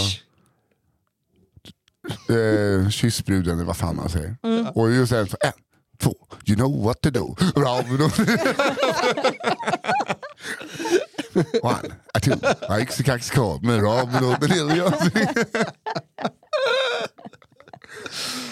Eh, 2.29 2.89
kyss 2.89 3.25
bruden 3.25 3.53
eller 3.53 3.65
vad 3.65 3.77
fan 3.77 3.95
man 3.95 4.09
säger. 4.09 4.37
Mm. 4.43 4.67
Och 4.67 4.91
just 4.91 5.09
så, 5.09 5.15
en, 5.15 5.27
två, 6.01 6.15
you 6.45 6.55
know 6.55 6.83
what 6.83 7.01
to 7.01 7.09
do. 7.09 7.35
One, 11.63 11.95
a 12.13 12.19
two, 12.19 12.33
a 12.69 12.79
yxikaxkab 12.79 13.63
med 13.63 13.81
Robin 13.81 14.23
Hood 14.23 14.43
och 14.43 14.49
Lilja. 14.49 14.93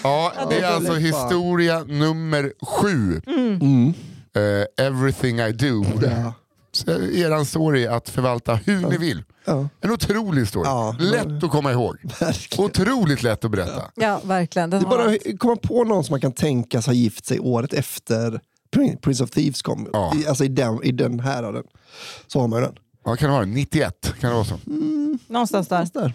Ja, 0.03 0.33
det 0.49 0.59
är 0.59 0.71
alltså 0.75 0.93
historia 0.93 1.83
nummer 1.83 2.53
sju. 2.61 3.21
Mm. 3.27 3.93
Eh, 4.33 4.85
everything 4.85 5.39
I 5.39 5.51
do. 5.51 5.85
Ja. 6.01 6.33
Så 6.79 6.91
eran 7.01 7.45
story 7.45 7.85
att 7.87 8.09
förvalta 8.09 8.55
hur 8.55 8.87
ni 8.87 8.97
vill. 8.97 9.23
Ja, 9.45 9.69
En 9.81 9.91
otrolig 9.91 10.47
story. 10.47 10.65
Ja. 10.67 10.95
Lätt 10.99 11.43
att 11.43 11.49
komma 11.51 11.71
ihåg. 11.71 11.97
verkligen. 12.19 12.65
Otroligt 12.65 13.23
lätt 13.23 13.45
att 13.45 13.51
berätta. 13.51 13.91
Ja, 13.95 14.21
verkligen. 14.23 14.69
Den 14.69 14.79
Det 14.83 14.87
är 14.87 14.89
bara 14.89 15.05
att 15.33 15.39
komma 15.39 15.55
på 15.55 15.83
någon 15.83 16.03
som 16.03 16.13
man 16.13 16.21
kan 16.21 16.31
tänkas 16.31 16.85
ha 16.85 16.93
gift 16.93 17.25
sig 17.25 17.39
året 17.39 17.73
efter 17.73 18.41
Prin- 18.75 18.97
Prince 19.01 19.23
of 19.23 19.29
Thieves 19.31 19.61
kom. 19.61 19.89
Ja. 19.93 20.13
I, 20.15 20.27
alltså 20.27 20.43
i 20.43 20.47
den, 20.47 20.83
i 20.83 20.91
den 20.91 21.19
häraden. 21.19 21.63
Så 22.27 22.39
har 22.39 22.47
man 22.47 22.59
ju 22.59 22.65
den. 22.65 22.75
Vad 23.03 23.19
kan 23.19 23.29
det 23.29 23.35
vara? 23.35 23.45
91? 23.45 24.13
Kan 24.19 24.29
det 24.29 24.35
vara 24.35 24.45
så? 24.45 24.59
Någonstans 25.27 25.67
där. 25.67 25.89
Där. 25.93 26.13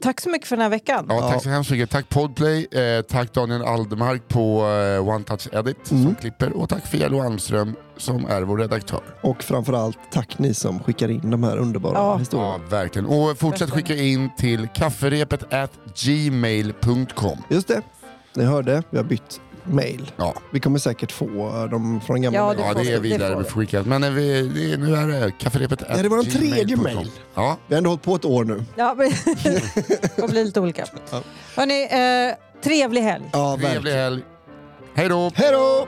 Tack 0.00 0.20
så 0.20 0.28
mycket 0.30 0.48
för 0.48 0.56
den 0.56 0.62
här 0.62 0.70
veckan. 0.70 1.06
Ja, 1.08 1.30
tack 1.30 1.42
så 1.42 1.48
hemskt 1.48 1.70
mycket. 1.70 1.90
Tack 1.90 2.08
Podplay, 2.08 2.66
eh, 2.72 3.02
tack 3.02 3.32
Daniel 3.34 3.62
Aldermark 3.62 4.28
på 4.28 4.60
eh, 4.98 5.08
One 5.08 5.24
Touch 5.24 5.48
Edit 5.52 5.76
som 5.84 5.96
Mm. 6.02 6.14
klipper 6.14 6.52
och 6.56 6.68
tack 6.68 6.86
Fialo 6.86 7.20
Almström 7.20 7.76
som 7.96 8.26
är 8.26 8.42
vår 8.42 8.58
redaktör. 8.58 9.00
Och 9.20 9.42
framförallt 9.42 9.98
tack 10.12 10.38
ni 10.38 10.54
som 10.54 10.80
skickar 10.80 11.08
in 11.10 11.30
de 11.30 11.42
här 11.42 11.56
underbara 11.56 11.94
Ja. 11.94 12.16
historierna. 12.16 12.52
Ja, 12.70 12.76
verkligen. 12.76 13.06
Och 13.06 13.38
fortsätt 13.38 13.70
skicka 13.70 13.94
in 13.96 14.30
till 14.38 14.68
kafferepet 14.74 15.52
at 15.54 15.72
gmail.com. 16.04 17.38
Just 17.50 17.68
det, 17.68 17.82
ni 18.36 18.44
hörde, 18.44 18.82
vi 18.90 18.96
har 18.96 19.04
bytt 19.04 19.40
mail. 19.72 20.12
Ja. 20.16 20.34
Vi 20.52 20.60
kommer 20.60 20.78
säkert 20.78 21.12
få 21.12 21.26
dem 21.70 22.00
från 22.06 22.14
den 22.14 22.22
gamla 22.22 22.38
Ja, 22.38 22.46
mailen. 22.46 22.64
ja, 22.66 22.72
får 22.72 22.80
det 22.84 22.92
är 22.92 23.00
vi, 23.00 23.08
det 23.08 23.14
vidare 23.14 23.32
får 23.32 23.38
vi. 23.38 23.44
beskickat. 23.44 23.86
Men 23.86 24.04
eh, 24.04 24.10
vi, 24.10 24.42
det, 24.42 24.72
är- 24.72 24.78
nu 24.78 24.94
är 24.94 25.06
det 25.06 25.32
kafferepet 25.38 25.82
Ja, 25.88 25.96
det 26.02 26.08
var 26.08 26.18
en 26.18 26.30
tredje 26.30 26.76
mail. 26.76 27.10
Ja, 27.34 27.56
Vi 27.66 27.74
har 27.74 27.78
ändå 27.78 27.90
hållit 27.90 28.02
på 28.02 28.14
ett 28.14 28.24
år 28.24 28.44
nu. 28.44 28.64
Ja, 28.76 28.94
men- 28.98 29.10
det 29.42 30.16
kommer 30.16 30.28
bli 30.28 30.44
lite 30.44 30.60
olika. 30.60 30.84
Ja. 31.10 31.22
Hörrni, 31.56 31.82
eh, 32.30 32.62
trevlig 32.64 33.00
helg. 33.02 33.24
Ja, 33.32 33.58
trevlig 33.60 33.92
helg. 33.92 34.22
Hej 34.94 35.08
då! 35.08 35.30
Hej 35.34 35.52
då! 35.52 35.86